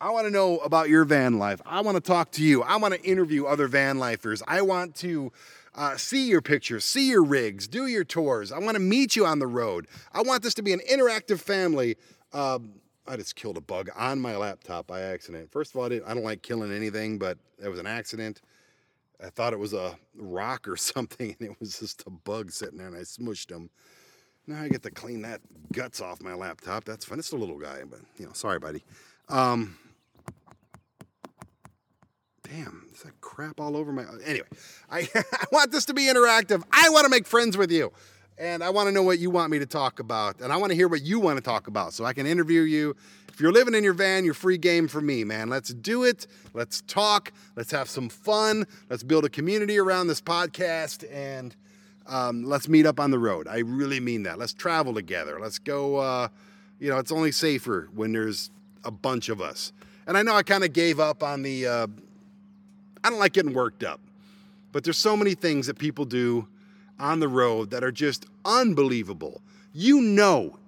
I 0.00 0.10
want 0.10 0.26
to 0.26 0.32
know 0.32 0.58
about 0.58 0.88
your 0.88 1.04
van 1.04 1.38
life. 1.38 1.62
I 1.64 1.80
want 1.80 1.94
to 1.96 2.00
talk 2.00 2.32
to 2.32 2.42
you. 2.42 2.62
I 2.64 2.76
want 2.76 2.92
to 2.92 3.02
interview 3.04 3.46
other 3.46 3.68
van 3.68 4.00
lifers. 4.00 4.42
I 4.48 4.62
want 4.62 4.96
to 4.96 5.30
uh, 5.74 5.96
see 5.96 6.28
your 6.28 6.42
pictures, 6.42 6.84
see 6.84 7.08
your 7.08 7.22
rigs, 7.22 7.66
do 7.66 7.86
your 7.86 8.04
tours. 8.04 8.52
I 8.52 8.58
want 8.58 8.74
to 8.76 8.80
meet 8.82 9.16
you 9.16 9.24
on 9.24 9.38
the 9.38 9.46
road. 9.46 9.86
I 10.12 10.22
want 10.22 10.42
this 10.42 10.54
to 10.54 10.62
be 10.62 10.72
an 10.72 10.80
interactive 10.90 11.40
family. 11.40 11.96
Um, 12.32 12.74
I 13.06 13.16
just 13.16 13.34
killed 13.34 13.56
a 13.56 13.60
bug 13.60 13.90
on 13.96 14.20
my 14.20 14.36
laptop 14.36 14.86
by 14.86 15.00
accident. 15.00 15.50
First 15.50 15.74
of 15.74 15.80
all, 15.80 15.92
I, 15.92 16.00
I 16.06 16.14
don't 16.14 16.24
like 16.24 16.42
killing 16.42 16.72
anything, 16.72 17.18
but 17.18 17.38
it 17.62 17.68
was 17.68 17.80
an 17.80 17.86
accident. 17.86 18.40
I 19.22 19.30
thought 19.30 19.52
it 19.52 19.58
was 19.58 19.72
a 19.72 19.96
rock 20.16 20.68
or 20.68 20.76
something, 20.76 21.34
and 21.38 21.48
it 21.50 21.60
was 21.60 21.78
just 21.78 22.04
a 22.06 22.10
bug 22.10 22.50
sitting 22.50 22.78
there, 22.78 22.88
and 22.88 22.96
I 22.96 23.00
smushed 23.00 23.50
him. 23.50 23.70
Now 24.46 24.60
I 24.60 24.68
get 24.68 24.82
to 24.82 24.90
clean 24.90 25.22
that 25.22 25.40
guts 25.72 26.00
off 26.00 26.20
my 26.20 26.34
laptop. 26.34 26.84
That's 26.84 27.04
fun. 27.04 27.18
It's 27.18 27.32
a 27.32 27.36
little 27.36 27.58
guy, 27.58 27.82
but 27.88 28.00
you 28.18 28.26
know, 28.26 28.32
sorry, 28.32 28.58
buddy. 28.58 28.84
Um, 29.28 29.78
damn, 32.52 32.86
is 32.92 33.04
like 33.04 33.18
crap 33.20 33.60
all 33.60 33.76
over 33.76 33.92
my? 33.92 34.04
Anyway, 34.24 34.46
I, 34.90 35.08
I 35.14 35.44
want 35.50 35.72
this 35.72 35.86
to 35.86 35.94
be 35.94 36.02
interactive. 36.02 36.62
I 36.70 36.90
want 36.90 37.04
to 37.04 37.10
make 37.10 37.26
friends 37.26 37.56
with 37.56 37.70
you, 37.70 37.92
and 38.38 38.62
I 38.62 38.70
want 38.70 38.88
to 38.88 38.92
know 38.92 39.02
what 39.02 39.18
you 39.18 39.30
want 39.30 39.50
me 39.50 39.58
to 39.58 39.66
talk 39.66 40.00
about, 40.00 40.40
and 40.40 40.52
I 40.52 40.56
want 40.56 40.70
to 40.70 40.76
hear 40.76 40.88
what 40.88 41.02
you 41.02 41.18
want 41.18 41.38
to 41.38 41.42
talk 41.42 41.66
about, 41.66 41.94
so 41.94 42.04
I 42.04 42.12
can 42.12 42.26
interview 42.26 42.62
you. 42.62 42.94
If 43.28 43.40
you're 43.40 43.52
living 43.52 43.74
in 43.74 43.82
your 43.82 43.94
van, 43.94 44.26
you're 44.26 44.34
free 44.34 44.58
game 44.58 44.88
for 44.88 45.00
me, 45.00 45.24
man. 45.24 45.48
Let's 45.48 45.72
do 45.72 46.04
it. 46.04 46.26
Let's 46.52 46.82
talk. 46.82 47.32
Let's 47.56 47.70
have 47.70 47.88
some 47.88 48.10
fun. 48.10 48.66
Let's 48.90 49.02
build 49.02 49.24
a 49.24 49.30
community 49.30 49.78
around 49.78 50.08
this 50.08 50.20
podcast, 50.20 51.10
and 51.10 51.56
um, 52.06 52.44
let's 52.44 52.68
meet 52.68 52.84
up 52.84 53.00
on 53.00 53.10
the 53.10 53.18
road. 53.18 53.48
I 53.48 53.60
really 53.60 54.00
mean 54.00 54.24
that. 54.24 54.38
Let's 54.38 54.52
travel 54.52 54.92
together. 54.92 55.38
Let's 55.40 55.58
go. 55.58 55.96
Uh, 55.96 56.28
you 56.78 56.90
know, 56.90 56.98
it's 56.98 57.12
only 57.12 57.32
safer 57.32 57.88
when 57.94 58.12
there's 58.12 58.50
a 58.84 58.90
bunch 58.90 59.30
of 59.30 59.40
us. 59.40 59.72
And 60.06 60.18
I 60.18 60.22
know 60.22 60.34
I 60.34 60.42
kind 60.42 60.64
of 60.64 60.74
gave 60.74 61.00
up 61.00 61.22
on 61.22 61.42
the. 61.42 61.66
Uh, 61.66 61.86
I 63.04 63.10
don't 63.10 63.18
like 63.18 63.32
getting 63.32 63.54
worked 63.54 63.82
up, 63.82 64.00
but 64.72 64.84
there's 64.84 64.98
so 64.98 65.16
many 65.16 65.34
things 65.34 65.66
that 65.66 65.78
people 65.78 66.04
do 66.04 66.46
on 66.98 67.20
the 67.20 67.28
road 67.28 67.70
that 67.70 67.82
are 67.82 67.92
just 67.92 68.26
unbelievable. 68.44 69.40
You 69.72 70.00
know, 70.00 70.58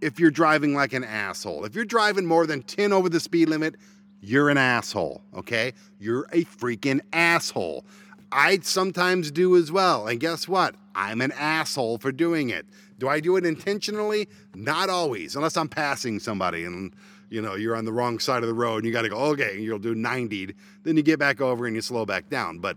if 0.00 0.18
you're 0.18 0.30
driving 0.30 0.74
like 0.74 0.92
an 0.92 1.04
asshole, 1.04 1.64
if 1.64 1.74
you're 1.74 1.84
driving 1.84 2.26
more 2.26 2.46
than 2.46 2.62
10 2.62 2.92
over 2.92 3.08
the 3.08 3.20
speed 3.20 3.48
limit, 3.48 3.76
you're 4.20 4.50
an 4.50 4.58
asshole, 4.58 5.22
okay? 5.34 5.72
You're 5.98 6.26
a 6.32 6.44
freaking 6.44 7.00
asshole. 7.12 7.84
I 8.32 8.58
sometimes 8.62 9.30
do 9.30 9.56
as 9.56 9.72
well. 9.72 10.06
And 10.06 10.20
guess 10.20 10.46
what? 10.46 10.74
I'm 10.94 11.20
an 11.20 11.32
asshole 11.32 11.98
for 11.98 12.12
doing 12.12 12.50
it. 12.50 12.66
Do 12.98 13.08
I 13.08 13.20
do 13.20 13.36
it 13.36 13.46
intentionally? 13.46 14.28
Not 14.54 14.90
always, 14.90 15.36
unless 15.36 15.56
I'm 15.56 15.68
passing 15.68 16.20
somebody 16.20 16.64
and 16.64 16.92
you 17.30 17.40
know 17.40 17.54
you're 17.54 17.76
on 17.76 17.84
the 17.84 17.92
wrong 17.92 18.18
side 18.18 18.42
of 18.42 18.48
the 18.48 18.54
road 18.54 18.78
and 18.78 18.86
you 18.86 18.92
got 18.92 19.02
to 19.02 19.08
go 19.08 19.16
okay. 19.16 19.58
You'll 19.58 19.78
do 19.78 19.94
90, 19.94 20.54
then 20.82 20.96
you 20.96 21.02
get 21.02 21.18
back 21.18 21.40
over 21.40 21.66
and 21.66 21.74
you 21.74 21.80
slow 21.80 22.04
back 22.04 22.28
down. 22.28 22.58
But 22.58 22.76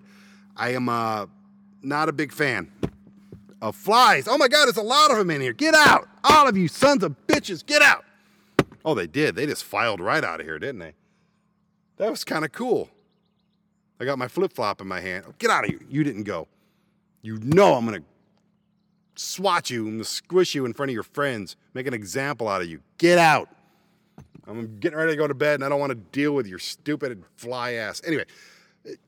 I 0.55 0.69
am 0.69 0.87
uh, 0.87 1.25
not 1.81 2.09
a 2.09 2.13
big 2.13 2.31
fan 2.31 2.71
of 3.61 3.75
flies. 3.75 4.27
Oh 4.27 4.37
my 4.37 4.47
God, 4.47 4.65
there's 4.65 4.77
a 4.77 4.81
lot 4.81 5.11
of 5.11 5.17
them 5.17 5.29
in 5.29 5.41
here. 5.41 5.53
Get 5.53 5.73
out, 5.73 6.07
all 6.23 6.47
of 6.47 6.55
you 6.55 6.67
sons 6.67 7.03
of 7.03 7.15
bitches, 7.27 7.65
get 7.65 7.81
out. 7.81 8.05
Oh, 8.85 8.93
they 8.93 9.07
did. 9.07 9.35
They 9.35 9.45
just 9.45 9.63
filed 9.63 9.99
right 9.99 10.23
out 10.23 10.39
of 10.39 10.45
here, 10.45 10.59
didn't 10.59 10.79
they? 10.79 10.93
That 11.97 12.09
was 12.09 12.23
kind 12.23 12.43
of 12.43 12.51
cool. 12.51 12.89
I 13.99 14.05
got 14.05 14.17
my 14.17 14.27
flip 14.27 14.53
flop 14.53 14.81
in 14.81 14.87
my 14.87 14.99
hand. 14.99 15.25
Get 15.37 15.49
out 15.49 15.63
of 15.63 15.69
here. 15.69 15.79
You 15.89 16.03
didn't 16.03 16.23
go. 16.23 16.47
You 17.21 17.37
know 17.37 17.75
I'm 17.75 17.87
to 17.87 18.03
swat 19.15 19.69
you 19.69 19.87
and 19.87 20.05
squish 20.05 20.55
you 20.55 20.65
in 20.65 20.73
front 20.73 20.89
of 20.89 20.93
your 20.93 21.03
friends, 21.03 21.55
make 21.73 21.87
an 21.87 21.93
example 21.93 22.47
out 22.47 22.61
of 22.61 22.67
you. 22.67 22.81
Get 22.97 23.17
out. 23.17 23.49
I'm 24.47 24.79
getting 24.79 24.97
ready 24.97 25.11
to 25.11 25.17
go 25.17 25.27
to 25.27 25.33
bed 25.33 25.55
and 25.55 25.63
I 25.63 25.69
don't 25.69 25.79
want 25.79 25.91
to 25.91 25.95
deal 25.95 26.33
with 26.33 26.47
your 26.47 26.59
stupid 26.59 27.23
fly 27.37 27.73
ass. 27.73 28.01
Anyway, 28.05 28.25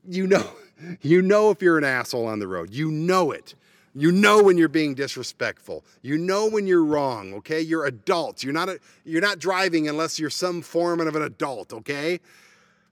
you 0.08 0.26
know, 0.26 0.48
you 1.00 1.22
know 1.22 1.50
if 1.50 1.62
you're 1.62 1.78
an 1.78 1.84
asshole 1.84 2.26
on 2.26 2.38
the 2.38 2.48
road. 2.48 2.72
You 2.72 2.90
know 2.90 3.32
it. 3.32 3.54
You 3.94 4.12
know 4.12 4.42
when 4.42 4.58
you're 4.58 4.68
being 4.68 4.94
disrespectful. 4.94 5.82
You 6.02 6.18
know 6.18 6.48
when 6.48 6.66
you're 6.66 6.84
wrong, 6.84 7.32
okay? 7.34 7.62
You're 7.62 7.86
adults. 7.86 8.44
You're 8.44 8.52
not 8.52 8.68
a, 8.68 8.78
you're 9.04 9.22
not 9.22 9.38
driving 9.38 9.88
unless 9.88 10.18
you're 10.18 10.28
some 10.28 10.60
form 10.60 11.00
of 11.00 11.16
an 11.16 11.22
adult, 11.22 11.72
okay? 11.72 12.20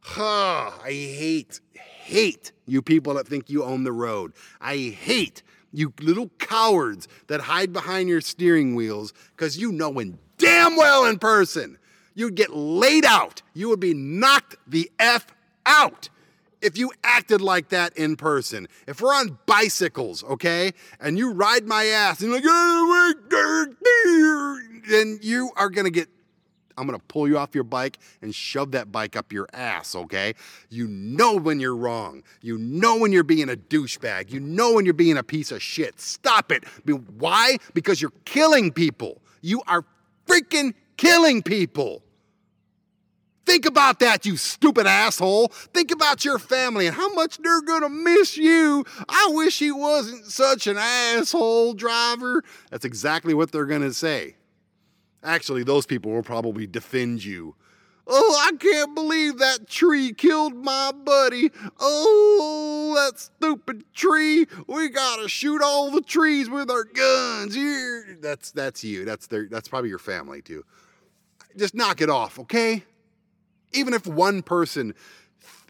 Huh, 0.01 0.71
I 0.83 0.91
hate 0.91 1.61
hate 1.73 2.53
you 2.67 2.83
people 2.83 3.15
that 3.15 3.27
think 3.27 3.49
you 3.49 3.65
own 3.65 3.85
the 3.85 3.93
road. 3.93 4.33
I 4.61 4.77
hate 4.77 5.43
you 5.73 5.93
little 6.01 6.31
cowards 6.39 7.09
that 7.27 7.41
hide 7.41 7.73
behind 7.73 8.09
your 8.09 8.21
steering 8.21 8.75
wheels 8.75 9.13
because 9.37 9.59
you 9.59 9.73
know 9.73 9.99
in 9.99 10.19
damn 10.39 10.77
well 10.77 11.07
in 11.07 11.19
person 11.19 11.79
you'd 12.15 12.35
get 12.35 12.55
laid 12.55 13.05
out. 13.05 13.43
You 13.53 13.69
would 13.69 13.81
be 13.81 13.95
knocked 13.95 14.57
the 14.67 14.91
F 14.99 15.27
out 15.67 16.09
if 16.61 16.79
you 16.79 16.91
acted 17.05 17.41
like 17.41 17.69
that 17.69 17.97
in 17.97 18.17
person. 18.17 18.67
If 18.87 19.01
we're 19.01 19.15
on 19.15 19.39
bicycles, 19.47 20.25
okay, 20.25 20.73
and 21.01 21.19
you 21.19 21.33
ride 21.33 21.67
my 21.67 21.85
ass 21.85 22.23
and 22.23 22.33
like, 22.33 22.45
then 24.89 25.19
you 25.23 25.51
are 25.57 25.69
gonna 25.69 25.91
get 25.91 26.09
I'm 26.77 26.87
gonna 26.87 26.99
pull 26.99 27.29
you 27.29 27.39
off 27.39 27.55
your 27.55 27.65
bike 27.65 27.99
and 28.23 28.35
shove 28.35 28.73
that 28.73 28.91
bike 28.91 29.15
up 29.17 29.33
your 29.33 29.47
ass, 29.53 29.95
okay? 29.95 30.35
You 30.71 30.89
know 30.89 31.37
when 31.37 31.61
you're 31.61 31.77
wrong. 31.77 32.23
You 32.41 32.59
know 32.59 32.97
when 32.97 33.13
you're 33.13 33.23
being 33.23 33.49
a 33.49 33.57
douchebag. 33.57 34.33
You 34.33 34.41
know 34.41 34.73
when 34.73 34.85
you're 34.85 34.95
being 34.95 35.17
a 35.17 35.23
piece 35.23 35.53
of 35.53 35.63
shit. 35.63 36.01
Stop 36.01 36.51
it. 36.51 36.65
Why? 37.19 37.59
Because 37.75 38.03
you're 38.03 38.13
killing 38.25 38.73
people. 38.73 39.21
You 39.41 39.63
are 39.67 39.85
freaking 40.27 40.75
killing 40.97 41.43
people. 41.43 42.03
Think 43.47 43.67
about 43.67 43.99
that, 43.99 44.25
you 44.25 44.37
stupid 44.37 44.87
asshole. 44.87 45.49
Think 45.49 45.91
about 45.91 46.25
your 46.25 46.39
family 46.39 46.87
and 46.87 46.97
how 46.97 47.13
much 47.13 47.39
they're 47.39 47.61
gonna 47.63 47.91
miss 47.91 48.37
you. 48.37 48.85
I 49.09 49.29
wish 49.33 49.59
he 49.59 49.71
wasn't 49.71 50.25
such 50.27 50.67
an 50.67 50.79
asshole 50.79 51.75
driver. 51.75 52.43
That's 52.71 52.87
exactly 52.87 53.35
what 53.35 53.53
they're 53.53 53.67
gonna 53.67 53.93
say. 53.93 54.37
Actually, 55.23 55.63
those 55.63 55.87
people 55.87 56.13
will 56.13 56.23
probably 56.23 56.67
defend 56.67 57.25
you. 57.25 57.55
Oh, 58.07 58.43
I 58.47 58.57
can't 58.57 58.95
believe 58.95 59.39
that 59.39 59.67
tree 59.69 60.13
killed 60.13 60.55
my 60.55 60.93
buddy. 60.93 61.51
Oh, 61.81 62.93
that 62.97 63.19
stupid 63.19 63.85
tree. 63.95 64.47
We 64.67 64.91
gotta 64.91 65.29
shoot 65.29 65.63
all 65.63 65.91
the 65.91 66.03
trees 66.03 66.51
with 66.51 66.71
our 66.71 66.85
guns. 66.85 67.55
Here. 67.55 68.19
That's 68.21 68.51
that's 68.51 68.85
you. 68.85 69.05
That's 69.05 69.27
their 69.27 69.49
that's 69.51 69.69
probably 69.69 69.89
your 69.89 69.99
family 69.99 70.43
too. 70.43 70.65
Just 71.57 71.75
knock 71.75 72.01
it 72.01 72.11
off, 72.11 72.39
okay? 72.39 72.85
Even 73.73 73.95
if 73.95 74.07
one 74.07 74.43
person 74.43 74.95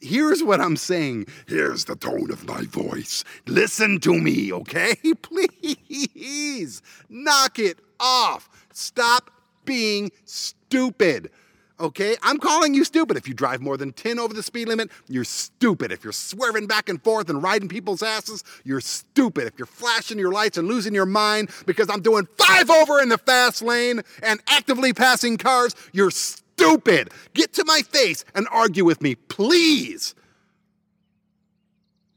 here's 0.04 0.42
what 0.42 0.60
I'm 0.60 0.76
saying. 0.76 1.26
Here's 1.46 1.86
the 1.86 1.96
tone 1.96 2.30
of 2.30 2.46
my 2.46 2.62
voice. 2.62 3.24
Listen 3.46 3.98
to 4.00 4.14
me, 4.14 4.52
okay? 4.52 4.94
Please 5.22 6.82
knock 7.08 7.58
it 7.58 7.78
off. 7.98 8.48
Stop 8.72 9.30
being 9.64 10.10
stupid. 10.24 11.30
Okay, 11.80 12.14
I'm 12.22 12.38
calling 12.38 12.72
you 12.72 12.84
stupid. 12.84 13.16
If 13.16 13.26
you 13.26 13.34
drive 13.34 13.60
more 13.60 13.76
than 13.76 13.92
10 13.92 14.20
over 14.20 14.32
the 14.32 14.44
speed 14.44 14.68
limit, 14.68 14.90
you're 15.08 15.24
stupid. 15.24 15.90
If 15.90 16.04
you're 16.04 16.12
swerving 16.12 16.68
back 16.68 16.88
and 16.88 17.02
forth 17.02 17.28
and 17.28 17.42
riding 17.42 17.68
people's 17.68 18.00
asses, 18.00 18.44
you're 18.62 18.80
stupid. 18.80 19.48
If 19.48 19.54
you're 19.58 19.66
flashing 19.66 20.16
your 20.16 20.30
lights 20.30 20.56
and 20.56 20.68
losing 20.68 20.94
your 20.94 21.06
mind 21.06 21.50
because 21.66 21.90
I'm 21.90 22.00
doing 22.00 22.28
five 22.38 22.70
over 22.70 23.00
in 23.00 23.08
the 23.08 23.18
fast 23.18 23.60
lane 23.60 24.02
and 24.22 24.40
actively 24.48 24.92
passing 24.92 25.36
cars, 25.36 25.74
you're 25.92 26.12
stupid. 26.12 27.10
Get 27.34 27.52
to 27.54 27.64
my 27.64 27.80
face 27.80 28.24
and 28.36 28.46
argue 28.52 28.84
with 28.84 29.02
me, 29.02 29.16
please. 29.16 30.14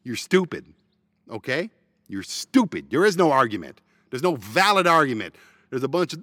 You're 0.03 0.15
stupid. 0.17 0.65
Okay? 1.31 1.71
You're 2.07 2.23
stupid. 2.23 2.91
There 2.91 3.05
is 3.05 3.17
no 3.17 3.31
argument. 3.31 3.81
There's 4.11 4.23
no 4.23 4.35
valid 4.35 4.85
argument. 4.85 5.35
There's 5.69 5.83
a 5.83 5.87
bunch 5.87 6.13
of 6.13 6.21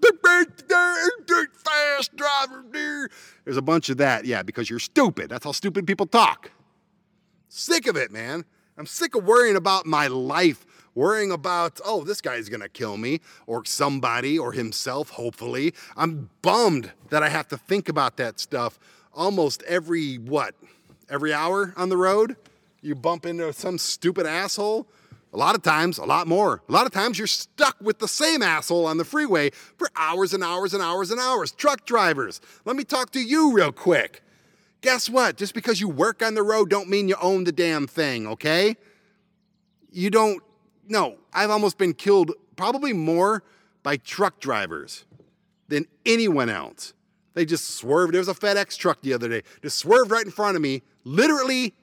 fast 1.65 2.17
driver. 2.17 3.11
There's 3.45 3.57
a 3.57 3.63
bunch 3.63 3.91
of 3.91 3.99
that, 3.99 4.25
yeah, 4.25 4.43
because 4.43 4.71
you're 4.71 4.79
stupid. 4.79 5.31
That's 5.31 5.45
how 5.45 5.53
stupid 5.53 5.87
people 5.87 6.07
talk. 6.07 6.51
Sick 7.49 7.87
of 7.87 7.97
it, 7.97 8.11
man. 8.11 8.45
I'm 8.79 8.87
sick 8.87 9.15
of 9.15 9.25
worrying 9.25 9.57
about 9.57 9.87
my 9.87 10.07
life, 10.07 10.67
worrying 10.95 11.31
about, 11.31 11.81
oh, 11.85 12.05
this 12.05 12.21
guy's 12.21 12.49
gonna 12.49 12.69
kill 12.69 12.97
me, 12.97 13.21
or 13.47 13.65
somebody, 13.65 14.39
or 14.39 14.53
himself, 14.53 15.11
hopefully. 15.11 15.75
I'm 15.97 16.31
bummed 16.43 16.93
that 17.11 17.23
I 17.23 17.29
have 17.29 17.49
to 17.49 17.59
think 17.59 17.89
about 17.89 18.17
that 18.17 18.41
stuff 18.41 18.79
almost 19.13 19.63
every, 19.65 20.17
what, 20.17 20.55
every 21.09 21.33
hour 21.33 21.73
on 21.77 21.89
the 21.89 21.97
road? 21.97 22.37
You 22.81 22.95
bump 22.95 23.27
into 23.27 23.53
some 23.53 23.79
stupid 23.79 24.27
asshole 24.27 24.89
a 25.35 25.37
lot 25.37 25.57
of 25.57 25.63
times, 25.63 25.99
a 25.99 26.05
lot 26.05 26.29
more. 26.29 26.63
A 26.69 26.73
lot 26.73 26.87
of 26.87 26.93
times 26.93 27.19
you're 27.19 27.27
stuck 27.27 27.77
with 27.81 27.99
the 27.99 28.07
same 28.07 28.41
asshole 28.41 28.87
on 28.87 28.99
the 28.99 29.05
freeway 29.05 29.51
for 29.51 29.91
hours 29.97 30.33
and 30.33 30.45
hours 30.45 30.73
and 30.73 30.83
hours 30.83 31.11
and 31.11 31.21
hours. 31.21 31.51
Truck 31.51 31.85
drivers, 31.85 32.41
let 32.65 32.77
me 32.77 32.85
talk 32.85 33.11
to 33.11 33.21
you 33.21 33.53
real 33.53 33.73
quick. 33.73 34.23
Guess 34.81 35.11
what? 35.11 35.37
Just 35.37 35.53
because 35.53 35.81
you 35.81 35.89
work 35.89 36.23
on 36.23 36.35
the 36.35 36.43
road 36.43 36.71
don't 36.71 36.89
mean 36.89 37.09
you 37.09 37.17
own 37.21 37.45
the 37.45 37.53
damn 37.53 37.87
thing, 37.87 38.29
okay? 38.29 38.77
You 39.91 40.11
don't 40.11 40.43
no, 40.87 41.17
I've 41.33 41.51
almost 41.51 41.79
been 41.79 41.95
killed 41.95 42.33
probably 42.57 42.93
more 42.93 43.43
by 43.83 43.97
truck 43.97 44.39
drivers 44.39 45.05
than 45.69 45.87
anyone 46.05 46.51
else. 46.51 46.93
They 47.33 47.45
just 47.45 47.71
swerved. 47.71 48.13
There 48.13 48.21
was 48.21 48.29
a 48.29 48.35
FedEx 48.35 48.77
truck 48.77 49.01
the 49.01 49.15
other 49.15 49.29
day. 49.29 49.43
Just 49.63 49.79
swerved 49.79 50.11
right 50.11 50.25
in 50.25 50.31
front 50.31 50.57
of 50.57 50.63
me, 50.63 50.83
literally 51.05 51.75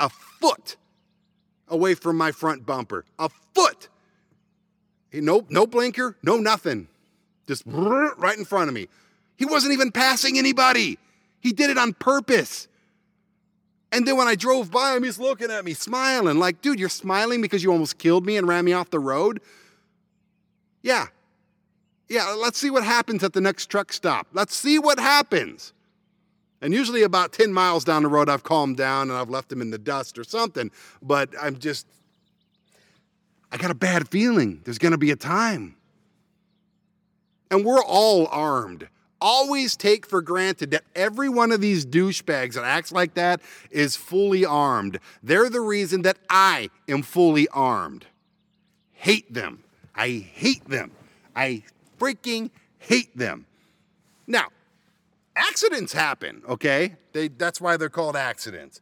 a 0.00 0.08
foot 0.08 0.76
away 1.70 1.94
from 1.94 2.16
my 2.16 2.32
front 2.32 2.66
bumper. 2.66 3.04
A 3.18 3.30
foot. 3.54 3.88
No, 5.12 5.46
no 5.48 5.66
blinker, 5.66 6.16
no 6.22 6.36
nothing. 6.36 6.88
Just 7.46 7.64
right 7.66 8.36
in 8.38 8.44
front 8.44 8.68
of 8.68 8.74
me. 8.74 8.88
He 9.36 9.44
wasn't 9.44 9.72
even 9.72 9.90
passing 9.90 10.38
anybody. 10.38 10.98
He 11.40 11.52
did 11.52 11.70
it 11.70 11.78
on 11.78 11.94
purpose. 11.94 12.68
And 13.92 14.06
then 14.06 14.16
when 14.16 14.28
I 14.28 14.36
drove 14.36 14.70
by 14.70 14.94
him, 14.94 15.02
he's 15.02 15.18
looking 15.18 15.50
at 15.50 15.64
me, 15.64 15.74
smiling, 15.74 16.38
like, 16.38 16.60
dude, 16.60 16.78
you're 16.78 16.88
smiling 16.88 17.42
because 17.42 17.64
you 17.64 17.72
almost 17.72 17.98
killed 17.98 18.24
me 18.24 18.36
and 18.36 18.46
ran 18.46 18.64
me 18.64 18.72
off 18.72 18.90
the 18.90 19.00
road? 19.00 19.40
Yeah. 20.82 21.06
Yeah, 22.08 22.34
let's 22.38 22.58
see 22.58 22.70
what 22.70 22.84
happens 22.84 23.24
at 23.24 23.32
the 23.32 23.40
next 23.40 23.66
truck 23.66 23.92
stop. 23.92 24.28
Let's 24.32 24.54
see 24.54 24.78
what 24.78 25.00
happens. 25.00 25.72
And 26.62 26.74
usually, 26.74 27.02
about 27.02 27.32
10 27.32 27.52
miles 27.52 27.84
down 27.84 28.02
the 28.02 28.08
road, 28.08 28.28
I've 28.28 28.42
calmed 28.42 28.76
down 28.76 29.08
and 29.08 29.18
I've 29.18 29.30
left 29.30 29.48
them 29.48 29.62
in 29.62 29.70
the 29.70 29.78
dust 29.78 30.18
or 30.18 30.24
something. 30.24 30.70
But 31.00 31.30
I'm 31.40 31.58
just, 31.58 31.86
I 33.50 33.56
got 33.56 33.70
a 33.70 33.74
bad 33.74 34.08
feeling. 34.08 34.60
There's 34.64 34.78
going 34.78 34.92
to 34.92 34.98
be 34.98 35.10
a 35.10 35.16
time. 35.16 35.76
And 37.50 37.64
we're 37.64 37.82
all 37.82 38.26
armed. 38.28 38.88
Always 39.22 39.76
take 39.76 40.06
for 40.06 40.22
granted 40.22 40.70
that 40.70 40.84
every 40.94 41.28
one 41.28 41.52
of 41.52 41.60
these 41.60 41.84
douchebags 41.84 42.54
that 42.54 42.64
acts 42.64 42.92
like 42.92 43.14
that 43.14 43.40
is 43.70 43.96
fully 43.96 44.44
armed. 44.44 44.98
They're 45.22 45.50
the 45.50 45.60
reason 45.60 46.02
that 46.02 46.18
I 46.28 46.70
am 46.88 47.02
fully 47.02 47.48
armed. 47.48 48.06
Hate 48.92 49.32
them. 49.32 49.64
I 49.94 50.08
hate 50.32 50.66
them. 50.68 50.92
I 51.34 51.64
freaking 51.98 52.50
hate 52.78 53.14
them. 53.16 53.46
Now, 54.26 54.48
accidents 55.36 55.92
happen, 55.92 56.42
okay? 56.48 56.96
They, 57.12 57.28
that's 57.28 57.60
why 57.60 57.76
they're 57.76 57.88
called 57.88 58.16
accidents. 58.16 58.80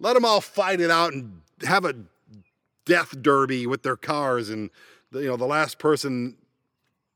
Let 0.00 0.14
them 0.14 0.24
all 0.24 0.40
fight 0.40 0.80
it 0.80 0.90
out 0.90 1.12
and 1.12 1.40
have 1.64 1.84
a 1.84 1.94
death 2.84 3.22
derby 3.22 3.66
with 3.66 3.84
their 3.84 3.96
cars. 3.96 4.50
And, 4.50 4.68
you 5.12 5.28
know, 5.28 5.36
the 5.36 5.46
last 5.46 5.78
person, 5.78 6.36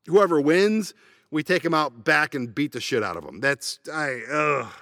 whoever 0.07 0.41
wins, 0.41 0.95
we 1.33 1.43
take 1.43 1.63
them 1.63 1.75
out 1.75 2.05
back 2.05 2.35
and 2.35 2.55
beat 2.55 2.73
the 2.73 2.81
shit 2.81 3.03
out 3.03 3.17
of 3.17 3.27
them. 3.27 3.41
That's, 3.41 3.81
I, 3.93 4.21
ugh. 4.31 4.73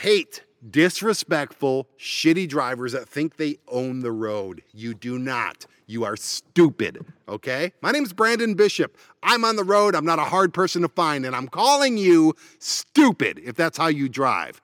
Hate 0.00 0.42
disrespectful, 0.68 1.88
shitty 1.98 2.48
drivers 2.48 2.92
that 2.92 3.08
think 3.08 3.36
they 3.36 3.56
own 3.68 4.00
the 4.00 4.12
road. 4.12 4.62
You 4.72 4.94
do 4.94 5.18
not. 5.18 5.66
You 5.86 6.04
are 6.04 6.16
stupid, 6.16 7.04
okay? 7.28 7.72
My 7.80 7.90
name 7.90 8.04
is 8.04 8.12
Brandon 8.12 8.54
Bishop. 8.54 8.96
I'm 9.22 9.44
on 9.44 9.56
the 9.56 9.64
road. 9.64 9.94
I'm 9.94 10.04
not 10.04 10.18
a 10.18 10.24
hard 10.24 10.54
person 10.54 10.82
to 10.82 10.88
find, 10.88 11.26
and 11.26 11.34
I'm 11.34 11.48
calling 11.48 11.96
you 11.96 12.34
stupid 12.58 13.40
if 13.44 13.56
that's 13.56 13.76
how 13.76 13.88
you 13.88 14.08
drive. 14.08 14.60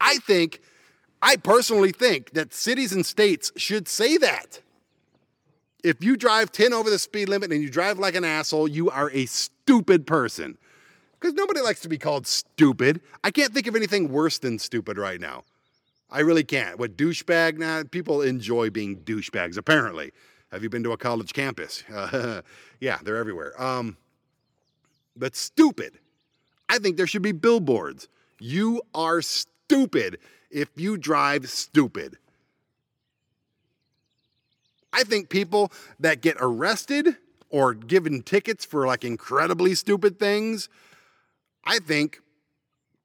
I 0.00 0.18
think, 0.18 0.60
I 1.22 1.36
personally 1.36 1.92
think 1.92 2.32
that 2.32 2.52
cities 2.52 2.92
and 2.92 3.04
states 3.04 3.52
should 3.56 3.88
say 3.88 4.16
that. 4.18 4.60
If 5.84 6.02
you 6.02 6.16
drive 6.16 6.50
10 6.50 6.72
over 6.72 6.90
the 6.90 6.98
speed 6.98 7.28
limit 7.28 7.52
and 7.52 7.62
you 7.62 7.70
drive 7.70 7.98
like 7.98 8.14
an 8.14 8.24
asshole, 8.24 8.68
you 8.68 8.90
are 8.90 9.10
a 9.12 9.26
stupid 9.26 10.06
person. 10.06 10.58
Because 11.20 11.34
nobody 11.34 11.60
likes 11.60 11.80
to 11.80 11.88
be 11.88 11.98
called 11.98 12.26
stupid. 12.26 13.00
I 13.24 13.30
can't 13.30 13.52
think 13.52 13.66
of 13.66 13.74
anything 13.74 14.10
worse 14.10 14.38
than 14.38 14.58
stupid 14.58 14.98
right 14.98 15.20
now. 15.20 15.44
I 16.10 16.20
really 16.20 16.44
can't. 16.44 16.78
What 16.78 16.96
douchebag? 16.96 17.58
Nah, 17.58 17.84
people 17.90 18.22
enjoy 18.22 18.70
being 18.70 18.98
douchebags, 19.00 19.56
apparently. 19.58 20.12
Have 20.50 20.62
you 20.62 20.70
been 20.70 20.82
to 20.84 20.92
a 20.92 20.96
college 20.96 21.32
campus? 21.32 21.84
Yeah, 22.80 22.98
they're 23.02 23.16
everywhere. 23.16 23.60
Um, 23.60 23.96
but 25.16 25.34
stupid. 25.34 25.98
I 26.68 26.78
think 26.78 26.96
there 26.96 27.08
should 27.08 27.22
be 27.22 27.32
billboards. 27.32 28.06
You 28.38 28.82
are 28.94 29.20
stupid 29.20 30.18
if 30.48 30.68
you 30.76 30.96
drive 30.96 31.50
stupid. 31.50 32.18
I 34.92 35.02
think 35.02 35.28
people 35.28 35.72
that 35.98 36.20
get 36.20 36.36
arrested 36.40 37.16
or 37.50 37.74
given 37.74 38.22
tickets 38.22 38.64
for 38.64 38.86
like 38.86 39.04
incredibly 39.04 39.74
stupid 39.74 40.20
things, 40.20 40.68
I 41.64 41.80
think 41.80 42.20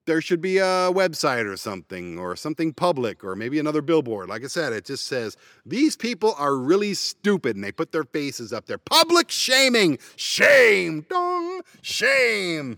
there 0.06 0.22
should 0.22 0.41
be 0.41 0.58
a 0.58 0.91
website 0.91 1.45
or 1.51 1.58
something, 1.58 2.18
or 2.20 2.36
something 2.36 2.74
public, 2.74 3.24
or 3.24 3.36
maybe 3.36 3.60
another 3.60 3.82
billboard. 3.82 4.30
Like 4.30 4.43
I 4.43 4.47
said, 4.47 4.74
it 4.74 4.86
just 4.86 5.08
says, 5.08 5.38
These 5.66 5.95
people 5.95 6.36
are 6.38 6.56
really 6.56 6.93
stupid, 6.93 7.56
and 7.56 7.64
they 7.64 7.72
put 7.72 7.91
their 7.91 8.04
faces 8.04 8.51
up 8.51 8.66
there. 8.66 8.78
Public 8.78 9.32
shaming! 9.32 9.97
Shame! 10.16 11.06
Dong! 11.10 11.62
Shame! 11.82 12.78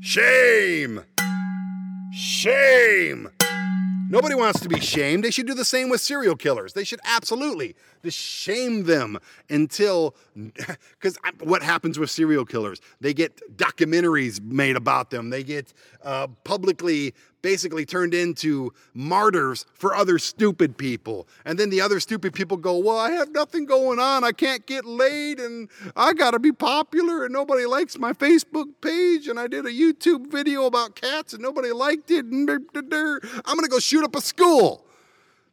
Shame! 0.00 1.02
Shame! 2.12 3.30
Nobody 4.08 4.34
wants 4.34 4.60
to 4.60 4.68
be 4.68 4.80
shamed. 4.80 5.24
They 5.24 5.30
should 5.30 5.46
do 5.46 5.54
the 5.54 5.64
same 5.64 5.88
with 5.88 6.00
serial 6.00 6.36
killers. 6.36 6.72
They 6.72 6.84
should 6.84 7.00
absolutely 7.04 7.74
just 8.02 8.18
shame 8.18 8.84
them 8.84 9.18
until, 9.48 10.14
because 10.34 11.18
what 11.40 11.62
happens 11.62 11.98
with 11.98 12.10
serial 12.10 12.44
killers? 12.44 12.80
They 13.00 13.14
get 13.14 13.40
documentaries 13.56 14.42
made 14.42 14.76
about 14.76 15.10
them. 15.10 15.30
They 15.30 15.42
get 15.42 15.72
uh, 16.02 16.28
publicly 16.44 17.14
basically 17.44 17.84
turned 17.84 18.14
into 18.14 18.72
martyrs 18.94 19.66
for 19.74 19.94
other 19.94 20.18
stupid 20.18 20.78
people. 20.78 21.28
And 21.44 21.58
then 21.58 21.68
the 21.68 21.82
other 21.82 22.00
stupid 22.00 22.32
people 22.32 22.56
go, 22.56 22.78
Well, 22.78 22.96
I 22.96 23.10
have 23.10 23.32
nothing 23.32 23.66
going 23.66 23.98
on. 23.98 24.24
I 24.24 24.32
can't 24.32 24.66
get 24.66 24.86
laid 24.86 25.38
and 25.38 25.68
I 25.94 26.14
got 26.14 26.30
to 26.30 26.38
be 26.38 26.52
popular 26.52 27.22
and 27.22 27.34
nobody 27.34 27.66
likes 27.66 27.98
my 27.98 28.14
Facebook 28.14 28.68
page. 28.80 29.28
And 29.28 29.38
I 29.38 29.46
did 29.46 29.66
a 29.66 29.70
YouTube 29.70 30.28
video 30.28 30.64
about 30.64 30.96
cats 30.96 31.34
and 31.34 31.42
nobody 31.42 31.70
liked 31.70 32.10
it. 32.10 32.24
I'm 32.24 32.46
going 32.46 32.58
to 32.64 33.68
go 33.68 33.78
shoot 33.78 34.04
up 34.04 34.16
a 34.16 34.22
school 34.22 34.86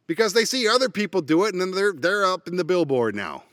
because 0.07 0.31
they 0.31 0.45
see 0.45 0.69
other 0.69 0.87
people 0.87 1.21
do 1.21 1.43
it 1.43 1.53
and 1.53 1.59
then 1.59 1.71
they're, 1.71 1.93
they're 1.93 2.25
up 2.25 2.47
in 2.47 2.55
the 2.55 2.63
billboard 2.63 3.15
now. 3.15 3.43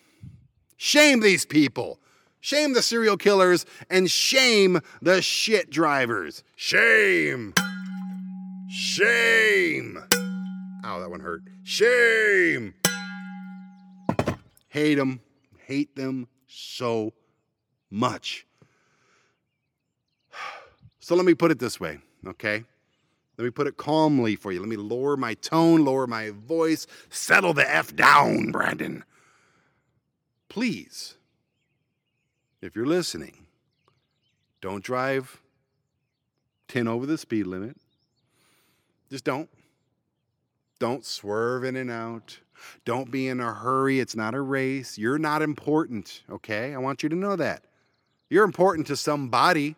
Shame 0.76 1.18
these 1.18 1.44
people. 1.44 1.98
Shame 2.40 2.72
the 2.72 2.82
serial 2.82 3.16
killers 3.16 3.66
and 3.90 4.08
shame 4.08 4.80
the 5.02 5.20
shit 5.20 5.70
drivers. 5.70 6.44
Shame. 6.54 7.52
Shame. 8.68 9.98
Ow, 10.84 11.00
that 11.00 11.10
one 11.10 11.20
hurt. 11.20 11.42
Shame. 11.62 12.74
Hate 14.68 14.96
them. 14.96 15.20
Hate 15.66 15.96
them 15.96 16.28
so 16.46 17.12
much. 17.90 18.46
So 21.00 21.14
let 21.16 21.24
me 21.24 21.32
put 21.32 21.50
it 21.50 21.58
this 21.58 21.80
way, 21.80 22.00
okay? 22.26 22.64
Let 23.38 23.44
me 23.44 23.50
put 23.50 23.66
it 23.66 23.78
calmly 23.78 24.36
for 24.36 24.52
you. 24.52 24.60
Let 24.60 24.68
me 24.68 24.76
lower 24.76 25.16
my 25.16 25.32
tone, 25.32 25.82
lower 25.82 26.06
my 26.06 26.32
voice, 26.32 26.86
settle 27.08 27.54
the 27.54 27.66
F 27.66 27.96
down, 27.96 28.50
Brandon. 28.50 29.04
Please, 30.50 31.14
if 32.60 32.76
you're 32.76 32.84
listening, 32.84 33.46
don't 34.60 34.84
drive 34.84 35.40
10 36.66 36.86
over 36.86 37.06
the 37.06 37.16
speed 37.16 37.46
limit. 37.46 37.78
Just 39.10 39.24
don't. 39.24 39.48
Don't 40.78 41.04
swerve 41.04 41.64
in 41.64 41.76
and 41.76 41.90
out. 41.90 42.38
Don't 42.84 43.10
be 43.10 43.28
in 43.28 43.40
a 43.40 43.52
hurry. 43.52 44.00
It's 44.00 44.16
not 44.16 44.34
a 44.34 44.40
race. 44.40 44.98
You're 44.98 45.18
not 45.18 45.42
important, 45.42 46.22
okay? 46.30 46.74
I 46.74 46.78
want 46.78 47.02
you 47.02 47.08
to 47.08 47.16
know 47.16 47.36
that. 47.36 47.64
You're 48.30 48.44
important 48.44 48.86
to 48.88 48.96
somebody. 48.96 49.76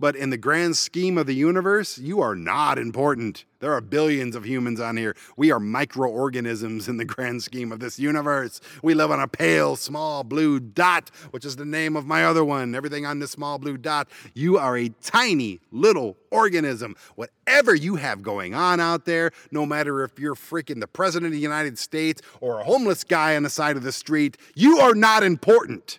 But 0.00 0.16
in 0.16 0.30
the 0.30 0.38
grand 0.38 0.78
scheme 0.78 1.18
of 1.18 1.26
the 1.26 1.34
universe, 1.34 1.98
you 1.98 2.22
are 2.22 2.34
not 2.34 2.78
important. 2.78 3.44
There 3.58 3.74
are 3.74 3.82
billions 3.82 4.34
of 4.34 4.46
humans 4.46 4.80
on 4.80 4.96
here. 4.96 5.14
We 5.36 5.52
are 5.52 5.60
microorganisms 5.60 6.88
in 6.88 6.96
the 6.96 7.04
grand 7.04 7.42
scheme 7.42 7.70
of 7.70 7.80
this 7.80 7.98
universe. 7.98 8.62
We 8.82 8.94
live 8.94 9.10
on 9.10 9.20
a 9.20 9.28
pale, 9.28 9.76
small 9.76 10.24
blue 10.24 10.58
dot, 10.58 11.10
which 11.32 11.44
is 11.44 11.56
the 11.56 11.66
name 11.66 11.96
of 11.96 12.06
my 12.06 12.24
other 12.24 12.42
one. 12.42 12.74
Everything 12.74 13.04
on 13.04 13.18
this 13.18 13.32
small 13.32 13.58
blue 13.58 13.76
dot. 13.76 14.08
You 14.32 14.56
are 14.56 14.78
a 14.78 14.88
tiny 15.02 15.60
little 15.70 16.16
organism. 16.30 16.96
Whatever 17.16 17.74
you 17.74 17.96
have 17.96 18.22
going 18.22 18.54
on 18.54 18.80
out 18.80 19.04
there, 19.04 19.32
no 19.50 19.66
matter 19.66 20.02
if 20.02 20.18
you're 20.18 20.34
freaking 20.34 20.80
the 20.80 20.88
president 20.88 21.26
of 21.26 21.32
the 21.32 21.38
United 21.38 21.78
States 21.78 22.22
or 22.40 22.60
a 22.60 22.64
homeless 22.64 23.04
guy 23.04 23.36
on 23.36 23.42
the 23.42 23.50
side 23.50 23.76
of 23.76 23.82
the 23.82 23.92
street, 23.92 24.38
you 24.54 24.78
are 24.78 24.94
not 24.94 25.22
important. 25.22 25.98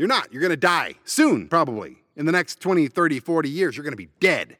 You're 0.00 0.08
not. 0.08 0.32
You're 0.32 0.40
going 0.40 0.48
to 0.48 0.56
die 0.56 0.94
soon, 1.04 1.46
probably. 1.46 1.98
In 2.16 2.24
the 2.24 2.32
next 2.32 2.58
20, 2.60 2.88
30, 2.88 3.20
40 3.20 3.50
years, 3.50 3.76
you're 3.76 3.84
going 3.84 3.92
to 3.92 3.98
be 3.98 4.08
dead. 4.18 4.56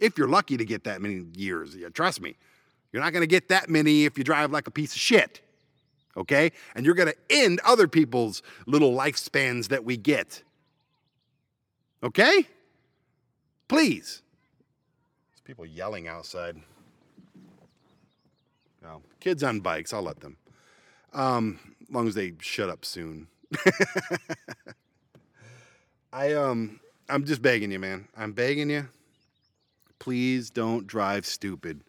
If 0.00 0.18
you're 0.18 0.26
lucky 0.26 0.56
to 0.56 0.64
get 0.64 0.82
that 0.82 1.00
many 1.00 1.26
years, 1.32 1.76
trust 1.94 2.20
me. 2.20 2.34
You're 2.92 3.00
not 3.00 3.12
going 3.12 3.22
to 3.22 3.28
get 3.28 3.50
that 3.50 3.70
many 3.70 4.04
if 4.04 4.18
you 4.18 4.24
drive 4.24 4.50
like 4.50 4.66
a 4.66 4.72
piece 4.72 4.94
of 4.94 4.98
shit. 4.98 5.42
Okay? 6.16 6.50
And 6.74 6.84
you're 6.84 6.96
going 6.96 7.06
to 7.06 7.14
end 7.30 7.60
other 7.64 7.86
people's 7.86 8.42
little 8.66 8.90
lifespans 8.92 9.68
that 9.68 9.84
we 9.84 9.96
get. 9.96 10.42
Okay? 12.02 12.48
Please. 13.68 14.22
There's 15.30 15.40
people 15.44 15.66
yelling 15.66 16.08
outside. 16.08 16.56
No, 18.82 19.02
kids 19.20 19.44
on 19.44 19.60
bikes, 19.60 19.92
I'll 19.92 20.02
let 20.02 20.18
them. 20.18 20.36
Um, 21.12 21.60
as 21.80 21.94
long 21.94 22.08
as 22.08 22.16
they 22.16 22.32
shut 22.40 22.68
up 22.68 22.84
soon. 22.84 23.28
I 26.12 26.34
um 26.34 26.80
I'm 27.08 27.24
just 27.24 27.40
begging 27.40 27.70
you, 27.70 27.78
man. 27.78 28.06
I'm 28.16 28.32
begging 28.32 28.68
you. 28.70 28.88
Please 29.98 30.50
don't 30.50 30.86
drive 30.86 31.26
stupid. 31.26 31.82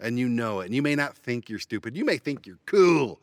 And 0.00 0.18
you 0.18 0.28
know 0.28 0.60
it. 0.60 0.66
And 0.66 0.74
you 0.74 0.82
may 0.82 0.94
not 0.94 1.16
think 1.16 1.48
you're 1.48 1.58
stupid. 1.58 1.96
You 1.96 2.04
may 2.04 2.18
think 2.18 2.46
you're 2.46 2.58
cool. 2.66 3.18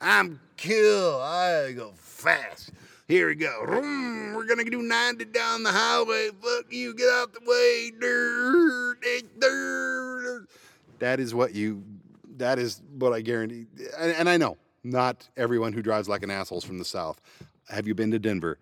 I'm 0.00 0.40
cool. 0.58 1.20
I 1.20 1.72
go 1.76 1.92
fast. 1.96 2.70
Here 3.08 3.28
we 3.28 3.36
go. 3.36 3.64
We're 3.66 4.46
gonna 4.46 4.64
do 4.64 4.82
90 4.82 5.26
down 5.26 5.62
the 5.62 5.70
highway. 5.70 6.30
Fuck 6.42 6.72
you. 6.72 6.94
Get 6.94 7.08
out 7.08 7.32
the 7.32 7.40
way. 7.46 7.92
That 10.98 11.20
is 11.20 11.34
what 11.34 11.54
you. 11.54 11.84
That 12.38 12.58
is 12.58 12.82
what 12.98 13.12
I 13.12 13.20
guarantee. 13.20 13.66
And, 13.96 14.12
and 14.12 14.28
I 14.28 14.36
know 14.36 14.56
not 14.86 15.28
everyone 15.36 15.72
who 15.72 15.82
drives 15.82 16.08
like 16.08 16.22
an 16.22 16.30
asshole 16.30 16.58
is 16.58 16.64
from 16.64 16.78
the 16.78 16.84
South. 16.84 17.20
Have 17.68 17.86
you 17.86 17.94
been 17.94 18.10
to 18.12 18.18
Denver? 18.18 18.58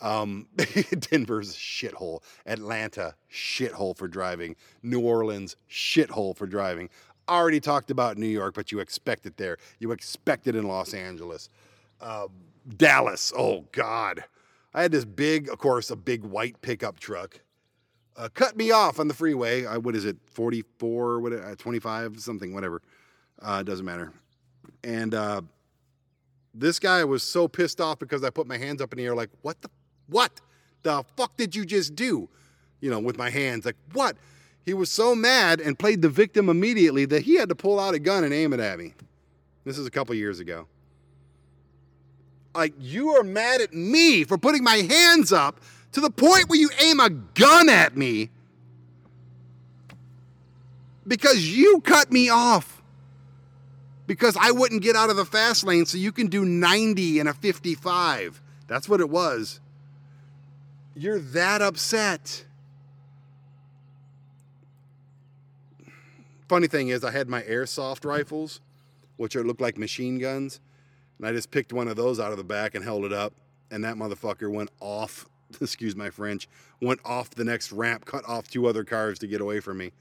Um, 0.00 0.46
Denver's 0.56 1.54
shithole. 1.54 2.20
Atlanta, 2.46 3.14
shithole 3.30 3.96
for 3.96 4.08
driving. 4.08 4.56
New 4.82 5.00
Orleans, 5.00 5.56
shithole 5.68 6.36
for 6.36 6.46
driving. 6.46 6.90
Already 7.28 7.60
talked 7.60 7.90
about 7.90 8.18
New 8.18 8.28
York, 8.28 8.54
but 8.54 8.70
you 8.70 8.80
expect 8.80 9.26
it 9.26 9.36
there. 9.36 9.56
You 9.78 9.92
expect 9.92 10.46
it 10.46 10.54
in 10.54 10.68
Los 10.68 10.94
Angeles. 10.94 11.48
Uh, 12.00 12.28
Dallas, 12.76 13.32
oh 13.36 13.64
God. 13.72 14.24
I 14.74 14.82
had 14.82 14.92
this 14.92 15.04
big, 15.04 15.48
of 15.48 15.58
course, 15.58 15.90
a 15.90 15.96
big 15.96 16.24
white 16.24 16.60
pickup 16.60 16.98
truck. 16.98 17.40
Uh, 18.16 18.28
cut 18.32 18.56
me 18.56 18.70
off 18.70 19.00
on 19.00 19.08
the 19.08 19.14
freeway. 19.14 19.66
I, 19.66 19.78
what 19.78 19.96
is 19.96 20.04
it, 20.04 20.16
44, 20.32 21.20
what, 21.20 21.32
uh, 21.32 21.54
25, 21.56 22.20
something, 22.20 22.52
whatever. 22.54 22.82
Uh, 23.40 23.62
doesn't 23.62 23.84
matter. 23.84 24.12
And 24.82 25.14
uh, 25.14 25.42
this 26.54 26.78
guy 26.78 27.04
was 27.04 27.22
so 27.22 27.48
pissed 27.48 27.80
off 27.80 27.98
because 27.98 28.22
I 28.22 28.30
put 28.30 28.46
my 28.46 28.56
hands 28.56 28.80
up 28.80 28.92
in 28.92 28.98
the 28.98 29.04
air, 29.04 29.14
like, 29.14 29.30
what 29.42 29.60
the, 29.60 29.68
what 30.06 30.40
the 30.82 31.04
fuck 31.16 31.36
did 31.36 31.54
you 31.54 31.64
just 31.64 31.96
do? 31.96 32.28
You 32.80 32.90
know, 32.90 33.00
with 33.00 33.18
my 33.18 33.30
hands, 33.30 33.64
like, 33.64 33.76
what? 33.92 34.16
He 34.64 34.72
was 34.72 34.90
so 34.90 35.14
mad 35.14 35.60
and 35.60 35.78
played 35.78 36.00
the 36.00 36.08
victim 36.08 36.48
immediately 36.48 37.04
that 37.06 37.22
he 37.22 37.36
had 37.36 37.48
to 37.50 37.54
pull 37.54 37.78
out 37.78 37.94
a 37.94 37.98
gun 37.98 38.24
and 38.24 38.32
aim 38.32 38.52
it 38.52 38.60
at 38.60 38.78
me. 38.78 38.94
This 39.64 39.78
is 39.78 39.86
a 39.86 39.90
couple 39.90 40.14
years 40.14 40.40
ago. 40.40 40.66
Like, 42.54 42.72
you 42.78 43.10
are 43.10 43.24
mad 43.24 43.60
at 43.60 43.74
me 43.74 44.24
for 44.24 44.38
putting 44.38 44.62
my 44.62 44.76
hands 44.76 45.32
up 45.32 45.60
to 45.92 46.00
the 46.00 46.10
point 46.10 46.48
where 46.48 46.58
you 46.58 46.70
aim 46.80 47.00
a 47.00 47.10
gun 47.10 47.68
at 47.68 47.96
me 47.96 48.30
because 51.06 51.56
you 51.56 51.80
cut 51.80 52.12
me 52.12 52.28
off 52.28 52.82
because 54.06 54.36
I 54.38 54.50
wouldn't 54.50 54.82
get 54.82 54.96
out 54.96 55.10
of 55.10 55.16
the 55.16 55.24
fast 55.24 55.64
lane 55.64 55.86
so 55.86 55.98
you 55.98 56.12
can 56.12 56.28
do 56.28 56.44
90 56.44 57.20
and 57.20 57.28
a 57.28 57.34
55. 57.34 58.40
That's 58.66 58.88
what 58.88 59.00
it 59.00 59.08
was. 59.08 59.60
You're 60.94 61.18
that 61.18 61.62
upset. 61.62 62.44
Funny 66.48 66.66
thing 66.66 66.88
is, 66.88 67.04
I 67.04 67.10
had 67.10 67.28
my 67.28 67.42
airsoft 67.42 68.04
rifles, 68.04 68.60
which 69.16 69.34
are 69.34 69.42
look 69.42 69.60
like 69.60 69.78
machine 69.78 70.18
guns, 70.18 70.60
and 71.18 71.26
I 71.26 71.32
just 71.32 71.50
picked 71.50 71.72
one 71.72 71.88
of 71.88 71.96
those 71.96 72.20
out 72.20 72.32
of 72.32 72.38
the 72.38 72.44
back 72.44 72.74
and 72.74 72.84
held 72.84 73.04
it 73.04 73.12
up, 73.12 73.32
and 73.70 73.82
that 73.84 73.96
motherfucker 73.96 74.52
went 74.52 74.70
off. 74.80 75.26
Excuse 75.60 75.96
my 75.96 76.10
French. 76.10 76.48
Went 76.80 77.00
off 77.04 77.30
the 77.30 77.44
next 77.44 77.72
ramp, 77.72 78.04
cut 78.04 78.28
off 78.28 78.48
two 78.48 78.66
other 78.66 78.84
cars 78.84 79.18
to 79.20 79.26
get 79.26 79.40
away 79.40 79.60
from 79.60 79.78
me. 79.78 79.92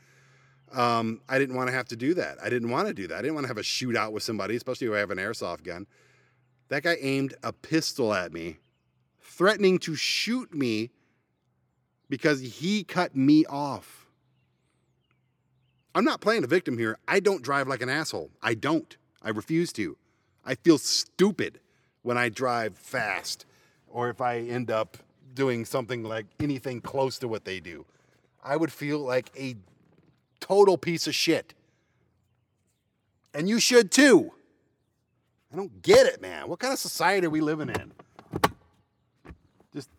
Um, 0.74 1.22
I 1.30 1.38
didn't 1.38 1.56
want 1.56 1.68
to 1.68 1.74
have 1.74 1.88
to 1.90 1.96
do 1.96 2.14
that. 2.16 2.38
I 2.44 2.50
didn't 2.50 2.70
want 2.70 2.88
to 2.88 2.94
do 2.94 3.08
that. 3.08 3.20
I 3.20 3.22
didn't 3.22 3.36
want 3.36 3.46
to 3.46 3.50
have 3.50 3.58
a 3.58 3.62
shootout 3.62 4.12
with 4.12 4.24
somebody, 4.24 4.56
especially 4.56 4.88
if 4.88 4.94
I 4.94 4.98
have 4.98 5.12
an 5.12 5.20
airsoft 5.20 5.64
gun. 5.64 5.86
That 6.70 6.84
guy 6.84 6.98
aimed 7.00 7.36
a 7.44 7.54
pistol 7.54 8.14
at 8.14 8.34
me, 8.34 8.58
threatening 9.22 9.78
to 9.80 9.96
shoot 9.96 10.54
me 10.54 10.90
because 12.10 12.42
he 12.42 12.84
cut 12.84 13.16
me 13.16 13.46
off. 13.46 14.08
I'm 15.96 16.06
not 16.06 16.22
playing 16.22 16.44
a 16.44 16.48
victim 16.48 16.78
here. 16.78 16.98
I 17.08 17.20
don't 17.20 17.44
drive 17.44 17.68
like 17.68 17.84
an 17.84 17.90
asshole. 17.90 18.32
I 18.42 18.56
don't. 18.56 18.98
I 19.22 19.30
refuse 19.30 19.72
to. 19.74 19.96
I 20.44 20.56
feel 20.56 20.78
stupid 20.78 21.60
when 22.02 22.18
I 22.18 22.30
drive 22.30 22.78
fast 22.78 23.46
or 23.88 24.10
if 24.10 24.20
I 24.20 24.40
end 24.40 24.72
up 24.72 24.98
doing 25.34 25.66
something 25.66 26.04
like 26.04 26.26
anything 26.40 26.82
close 26.82 27.20
to 27.20 27.28
what 27.28 27.46
they 27.46 27.60
do. 27.60 27.86
I 28.44 28.58
would 28.58 28.72
feel 28.72 29.00
like 29.00 29.32
a 29.38 29.56
total 30.44 30.78
piece 30.78 31.08
of 31.08 31.16
shit. 31.16 31.54
And 33.34 33.48
you 33.48 33.62
should 33.62 33.92
too. 33.92 34.34
I 35.52 35.56
don't 35.56 35.82
get 35.82 36.06
it, 36.06 36.22
man. 36.22 36.50
What 36.50 36.60
kind 36.60 36.74
of 36.74 36.80
society 36.80 37.28
are 37.28 37.30
we 37.30 37.40
living 37.40 37.70
in? 37.70 37.94
Just 39.74 39.90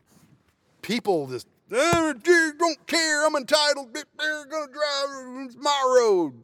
people 0.82 1.28
just 1.28 1.46
eh, 1.72 2.12
don't 2.22 2.86
care. 2.86 3.26
I'm 3.26 3.34
entitled. 3.36 3.94
They're 3.94 4.44
gonna 4.44 4.70
drive. 4.70 5.46
It's 5.46 5.56
my 5.56 5.96
road. 5.98 6.34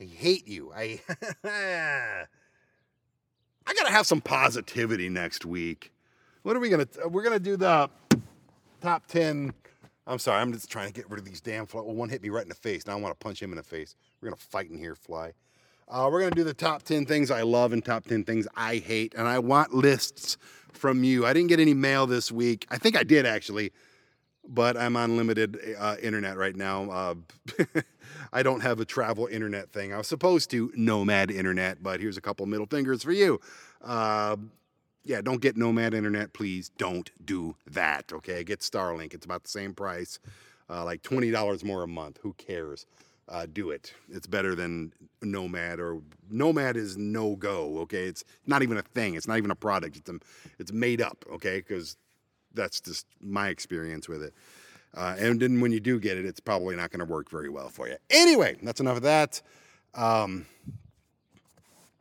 I 0.00 0.04
hate 0.04 0.48
you. 0.48 0.72
I 0.74 1.00
I 3.64 3.74
gotta 3.74 3.92
have 3.92 4.08
some 4.08 4.20
positivity 4.20 5.08
next 5.08 5.46
week. 5.46 5.92
What 6.42 6.56
are 6.56 6.60
we 6.60 6.68
gonna? 6.68 6.88
We're 7.08 7.22
gonna 7.22 7.38
do 7.38 7.56
the 7.56 7.88
top 8.80 9.06
ten 9.06 9.54
I'm 10.06 10.18
sorry, 10.18 10.40
I'm 10.40 10.52
just 10.52 10.70
trying 10.70 10.88
to 10.88 10.92
get 10.92 11.08
rid 11.08 11.20
of 11.20 11.24
these 11.24 11.40
damn. 11.40 11.66
Well, 11.72 11.84
one 11.84 12.08
hit 12.08 12.22
me 12.22 12.28
right 12.28 12.42
in 12.42 12.48
the 12.48 12.54
face. 12.54 12.86
Now 12.86 12.94
I 12.94 13.00
want 13.00 13.18
to 13.18 13.24
punch 13.24 13.40
him 13.40 13.50
in 13.50 13.56
the 13.56 13.62
face. 13.62 13.94
We're 14.20 14.30
to 14.30 14.36
fight 14.36 14.70
in 14.70 14.78
here, 14.78 14.94
fly. 14.94 15.32
Uh, 15.88 16.08
we're 16.10 16.20
to 16.30 16.36
do 16.36 16.44
the 16.44 16.54
top 16.54 16.82
10 16.82 17.06
things 17.06 17.30
I 17.30 17.42
love 17.42 17.72
and 17.72 17.84
top 17.84 18.06
10 18.06 18.24
things 18.24 18.48
I 18.56 18.76
hate. 18.76 19.14
And 19.14 19.28
I 19.28 19.38
want 19.38 19.74
lists 19.74 20.38
from 20.72 21.04
you. 21.04 21.26
I 21.26 21.32
didn't 21.32 21.48
get 21.48 21.60
any 21.60 21.74
mail 21.74 22.06
this 22.06 22.32
week. 22.32 22.66
I 22.70 22.78
think 22.78 22.96
I 22.96 23.02
did 23.02 23.26
actually, 23.26 23.72
but 24.48 24.76
I'm 24.76 24.96
on 24.96 25.16
limited 25.16 25.58
uh, 25.78 25.96
internet 26.02 26.36
right 26.36 26.56
now. 26.56 26.90
Uh, 26.90 27.14
I 28.32 28.42
don't 28.42 28.60
have 28.60 28.80
a 28.80 28.84
travel 28.84 29.26
internet 29.26 29.70
thing. 29.70 29.92
I 29.92 29.98
was 29.98 30.08
supposed 30.08 30.50
to 30.50 30.72
nomad 30.74 31.30
internet, 31.30 31.82
but 31.82 32.00
here's 32.00 32.16
a 32.16 32.22
couple 32.22 32.46
middle 32.46 32.66
fingers 32.66 33.02
for 33.02 33.12
you. 33.12 33.40
Yeah, 35.04 35.20
don't 35.20 35.40
get 35.40 35.56
Nomad 35.56 35.94
Internet, 35.94 36.32
please. 36.32 36.70
Don't 36.78 37.10
do 37.24 37.56
that. 37.66 38.12
Okay, 38.12 38.44
get 38.44 38.60
Starlink. 38.60 39.14
It's 39.14 39.24
about 39.24 39.42
the 39.42 39.50
same 39.50 39.74
price, 39.74 40.18
uh, 40.70 40.84
like 40.84 41.02
twenty 41.02 41.30
dollars 41.30 41.64
more 41.64 41.82
a 41.82 41.88
month. 41.88 42.18
Who 42.22 42.34
cares? 42.34 42.86
Uh, 43.28 43.46
do 43.50 43.70
it. 43.70 43.94
It's 44.10 44.26
better 44.26 44.54
than 44.54 44.92
Nomad 45.22 45.80
or 45.80 46.02
Nomad 46.30 46.76
is 46.76 46.96
no 46.96 47.36
go. 47.36 47.78
Okay, 47.80 48.04
it's 48.04 48.24
not 48.46 48.62
even 48.62 48.76
a 48.76 48.82
thing. 48.82 49.14
It's 49.14 49.26
not 49.26 49.38
even 49.38 49.50
a 49.50 49.56
product. 49.56 49.96
It's 49.96 50.10
a, 50.10 50.18
it's 50.58 50.72
made 50.72 51.00
up. 51.00 51.24
Okay, 51.32 51.58
because 51.58 51.96
that's 52.54 52.80
just 52.80 53.06
my 53.20 53.48
experience 53.48 54.08
with 54.08 54.22
it. 54.22 54.34
Uh, 54.94 55.16
and 55.18 55.40
then 55.40 55.60
when 55.60 55.72
you 55.72 55.80
do 55.80 55.98
get 55.98 56.18
it, 56.18 56.26
it's 56.26 56.40
probably 56.40 56.76
not 56.76 56.90
going 56.90 57.00
to 57.00 57.10
work 57.10 57.30
very 57.30 57.48
well 57.48 57.70
for 57.70 57.88
you. 57.88 57.96
Anyway, 58.10 58.56
that's 58.62 58.80
enough 58.80 58.98
of 58.98 59.02
that. 59.02 59.40
Um, 59.94 60.46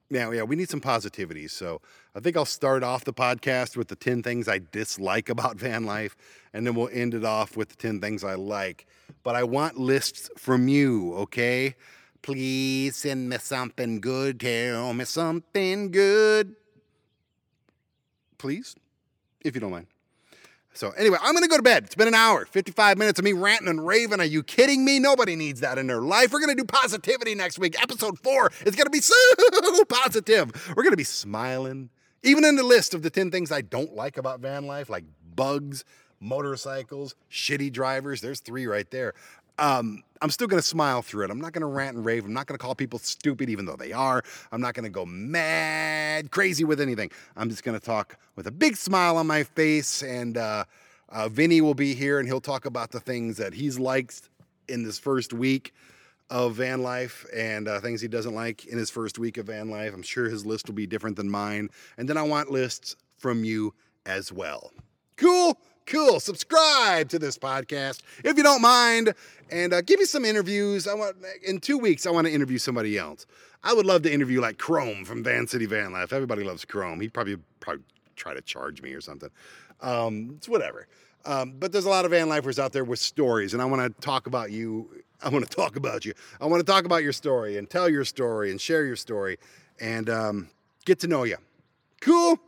yeah, 0.10 0.44
we 0.44 0.56
need 0.58 0.70
some 0.70 0.82
positivity. 0.82 1.48
So 1.48 1.82
I 2.14 2.20
think 2.20 2.36
I'll 2.36 2.44
start 2.46 2.84
off 2.84 3.06
the 3.06 3.14
podcast 3.14 3.78
with 3.78 3.88
the 3.88 3.96
10 3.96 4.22
things 4.22 4.50
I 4.50 4.60
dislike 4.72 5.30
about 5.30 5.56
van 5.56 5.86
life, 5.86 6.18
and 6.54 6.68
then 6.68 6.76
we'll 6.76 6.90
end 6.92 7.14
it 7.14 7.24
off 7.24 7.56
with 7.56 7.70
the 7.70 7.76
10 7.76 8.02
things 8.02 8.24
I 8.24 8.36
like. 8.36 8.86
But 9.24 9.36
I 9.36 9.44
want 9.44 9.78
lists 9.78 10.30
from 10.38 10.68
you, 10.68 11.14
okay? 11.16 11.76
Please 12.22 12.98
send 12.98 13.30
me 13.30 13.38
something 13.38 14.02
good. 14.02 14.42
Tell 14.42 14.94
me 14.94 15.06
something 15.06 15.90
good. 15.90 16.56
Please, 18.38 18.76
if 19.46 19.56
you 19.56 19.62
don't 19.62 19.72
mind. 19.72 19.88
So 20.74 20.90
anyway, 20.92 21.18
I'm 21.22 21.34
gonna 21.34 21.48
go 21.48 21.58
to 21.58 21.64
bed. 21.64 21.84
It's 21.86 21.96
been 21.96 22.08
an 22.08 22.14
hour, 22.16 22.46
55 22.46 22.98
minutes 22.98 23.20
of 23.20 23.26
me 23.26 23.34
ranting 23.34 23.68
and 23.68 23.86
raving. 23.86 24.20
Are 24.20 24.26
you 24.26 24.42
kidding 24.44 24.84
me? 24.84 25.00
Nobody 25.00 25.36
needs 25.36 25.62
that 25.62 25.78
in 25.78 25.88
their 25.88 26.02
life. 26.02 26.32
We're 26.32 26.40
gonna 26.40 26.56
do 26.56 26.64
positivity 26.64 27.36
next 27.36 27.60
week. 27.60 27.82
Episode 27.82 28.20
four 28.20 28.52
is 28.66 28.76
gonna 28.76 28.90
be 28.90 29.02
so 29.02 29.16
positive. 29.88 30.74
We're 30.76 30.84
gonna 30.84 30.98
be 30.98 31.04
smiling. 31.04 31.90
Even 32.24 32.46
in 32.46 32.56
the 32.56 32.64
list 32.64 32.94
of 32.94 33.02
the 33.02 33.10
10 33.10 33.32
things 33.32 33.52
I 33.52 33.62
don't 33.62 33.96
like 33.96 34.18
about 34.18 34.40
van 34.40 34.68
life, 34.68 34.90
like 34.90 35.06
bugs, 35.36 35.84
motorcycles, 36.20 37.16
shitty 37.32 37.72
drivers, 37.72 38.22
there's 38.22 38.40
three 38.40 38.68
right 38.68 38.90
there. 38.92 39.14
Um, 39.58 40.04
I'm 40.22 40.30
still 40.30 40.48
gonna 40.48 40.62
smile 40.62 41.02
through 41.02 41.26
it. 41.26 41.32
I'm 41.32 41.42
not 41.42 41.52
gonna 41.52 41.68
rant 41.68 41.96
and 41.98 42.06
rave. 42.06 42.26
I'm 42.26 42.34
not 42.34 42.48
gonna 42.48 42.58
call 42.58 42.76
people 42.76 43.00
stupid, 43.00 43.50
even 43.50 43.66
though 43.66 43.76
they 43.76 43.92
are. 43.92 44.24
I'm 44.52 44.62
not 44.62 44.76
gonna 44.76 44.90
go 44.90 45.06
mad 45.06 46.32
crazy 46.32 46.64
with 46.64 46.80
anything. 46.80 47.12
I'm 47.36 47.50
just 47.50 47.64
gonna 47.64 47.80
talk 47.80 48.18
with 48.36 48.48
a 48.48 48.52
big 48.52 48.76
smile 48.76 49.18
on 49.18 49.28
my 49.28 49.44
face. 49.44 50.04
And 50.04 50.38
uh, 50.38 50.66
uh, 51.10 51.28
Vinny 51.30 51.62
will 51.62 51.74
be 51.74 51.94
here, 51.94 52.20
and 52.20 52.28
he'll 52.28 52.42
talk 52.42 52.66
about 52.66 52.92
the 52.92 53.00
things 53.00 53.38
that 53.38 53.54
he's 53.54 53.80
liked 53.80 54.30
in 54.68 54.84
this 54.84 54.98
first 54.98 55.34
week 55.34 55.74
of 56.32 56.56
van 56.56 56.82
life 56.82 57.26
and 57.36 57.68
uh, 57.68 57.80
things 57.82 58.02
he 58.02 58.08
doesn't 58.08 58.34
like 58.34 58.66
in 58.66 58.78
his 58.78 58.90
first 58.90 59.20
week 59.20 59.38
of 59.38 59.48
van 59.48 59.70
life. 59.70 59.94
I'm 59.94 60.02
sure 60.02 60.30
his 60.30 60.46
list 60.46 60.68
will 60.68 60.76
be 60.76 60.88
different 60.88 61.18
than 61.18 61.30
mine. 61.30 61.70
And 61.98 62.10
then 62.10 62.18
I 62.18 62.24
want 62.24 62.50
lists 62.50 62.96
from 63.18 63.44
you 63.44 63.74
as 64.06 64.32
well. 64.32 64.72
Cool? 65.18 65.60
Cool. 65.86 66.22
Subscribe 66.22 67.10
to 67.10 67.20
this 67.20 67.38
podcast 67.38 68.02
if 68.24 68.38
you 68.38 68.44
don't 68.44 68.62
mind, 68.62 69.14
and 69.52 69.74
uh, 69.74 69.82
give 69.82 70.00
me 70.00 70.06
some 70.06 70.24
interviews. 70.24 70.88
I 70.88 70.94
want 70.94 71.18
in 71.46 71.60
two 71.60 71.78
weeks. 71.78 72.06
I 72.06 72.12
want 72.12 72.28
to 72.28 72.34
interview 72.34 72.58
somebody 72.58 72.98
else. 72.98 73.26
I 73.64 73.74
would 73.74 73.86
love 73.86 74.04
to 74.04 74.14
interview 74.14 74.40
like 74.40 74.58
Chrome 74.58 75.04
from 75.04 75.24
Van 75.24 75.48
City 75.48 75.66
Van 75.66 75.92
Life. 75.92 76.14
Everybody 76.14 76.44
loves 76.44 76.64
Chrome. 76.64 77.02
He'd 77.02 77.14
probably 77.14 77.38
probably 77.60 77.84
try 78.16 78.34
to 78.34 78.42
charge 78.42 78.82
me 78.82 78.94
or 78.94 79.02
something. 79.02 79.30
Um, 79.82 80.36
it's 80.38 80.48
whatever. 80.48 80.88
Um, 81.26 81.54
but 81.60 81.72
there's 81.72 81.86
a 81.86 81.90
lot 81.90 82.06
of 82.06 82.12
van 82.12 82.30
lifers 82.30 82.58
out 82.58 82.72
there 82.72 82.84
with 82.84 83.00
stories, 83.00 83.54
and 83.54 83.62
I 83.62 83.66
want 83.66 83.82
to 83.82 84.02
talk 84.02 84.28
about 84.28 84.52
you. 84.52 85.04
I 85.24 85.30
want 85.30 85.48
to 85.50 85.56
talk 85.56 85.76
about 85.76 86.06
you. 86.06 86.14
I 86.40 86.46
want 86.46 86.66
to 86.66 86.72
talk 86.72 86.86
about 86.86 87.04
your 87.04 87.14
story 87.14 87.58
and 87.58 87.70
tell 87.70 87.88
your 87.88 88.06
story 88.06 88.52
and 88.52 88.60
share 88.60 88.86
your 88.86 88.96
story 88.96 89.38
and 89.80 90.10
um, 90.10 90.50
get 90.86 91.00
to 91.00 91.08
know 91.08 91.24
you. 91.24 91.38
Cool? 92.02 92.40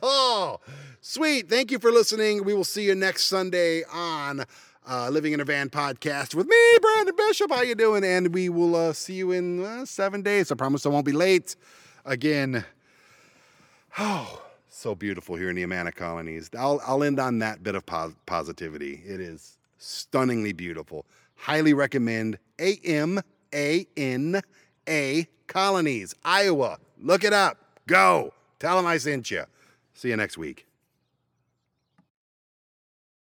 Oh, 0.00 0.60
sweet. 1.00 1.48
Thank 1.48 1.72
you 1.72 1.80
for 1.80 1.90
listening. 1.90 2.44
We 2.44 2.54
will 2.54 2.62
see 2.62 2.84
you 2.84 2.94
next 2.94 3.24
Sunday 3.24 3.82
on 3.92 4.44
uh, 4.88 5.08
Living 5.08 5.32
in 5.32 5.40
a 5.40 5.44
Van 5.44 5.70
podcast 5.70 6.36
with 6.36 6.46
me, 6.46 6.56
Brandon 6.80 7.16
Bishop. 7.16 7.50
How 7.50 7.62
you 7.62 7.74
doing? 7.74 8.04
And 8.04 8.32
we 8.32 8.48
will 8.48 8.76
uh, 8.76 8.92
see 8.92 9.14
you 9.14 9.32
in 9.32 9.64
uh, 9.64 9.84
seven 9.84 10.22
days. 10.22 10.52
I 10.52 10.54
promise 10.54 10.86
I 10.86 10.90
won't 10.90 11.04
be 11.04 11.10
late. 11.10 11.56
Again, 12.04 12.64
oh, 13.98 14.40
so 14.68 14.94
beautiful 14.94 15.34
here 15.34 15.50
in 15.50 15.56
the 15.56 15.64
Amana 15.64 15.90
colonies. 15.90 16.48
I'll, 16.56 16.80
I'll 16.86 17.02
end 17.02 17.18
on 17.18 17.40
that 17.40 17.64
bit 17.64 17.74
of 17.74 17.84
pos- 17.86 18.14
positivity. 18.26 19.02
It 19.04 19.20
is 19.20 19.58
stunningly 19.78 20.52
beautiful. 20.52 21.06
Highly 21.36 21.74
recommend 21.74 22.38
A 22.60 22.78
M 22.84 23.20
A 23.54 23.86
N 23.96 24.42
A 24.88 25.26
Colonies, 25.46 26.14
Iowa. 26.24 26.78
Look 27.00 27.24
it 27.24 27.32
up. 27.32 27.58
Go. 27.86 28.32
Tell 28.58 28.76
them 28.76 28.86
I 28.86 28.98
sent 28.98 29.30
you. 29.30 29.44
See 29.94 30.08
you 30.08 30.16
next 30.16 30.36
week. 30.36 30.66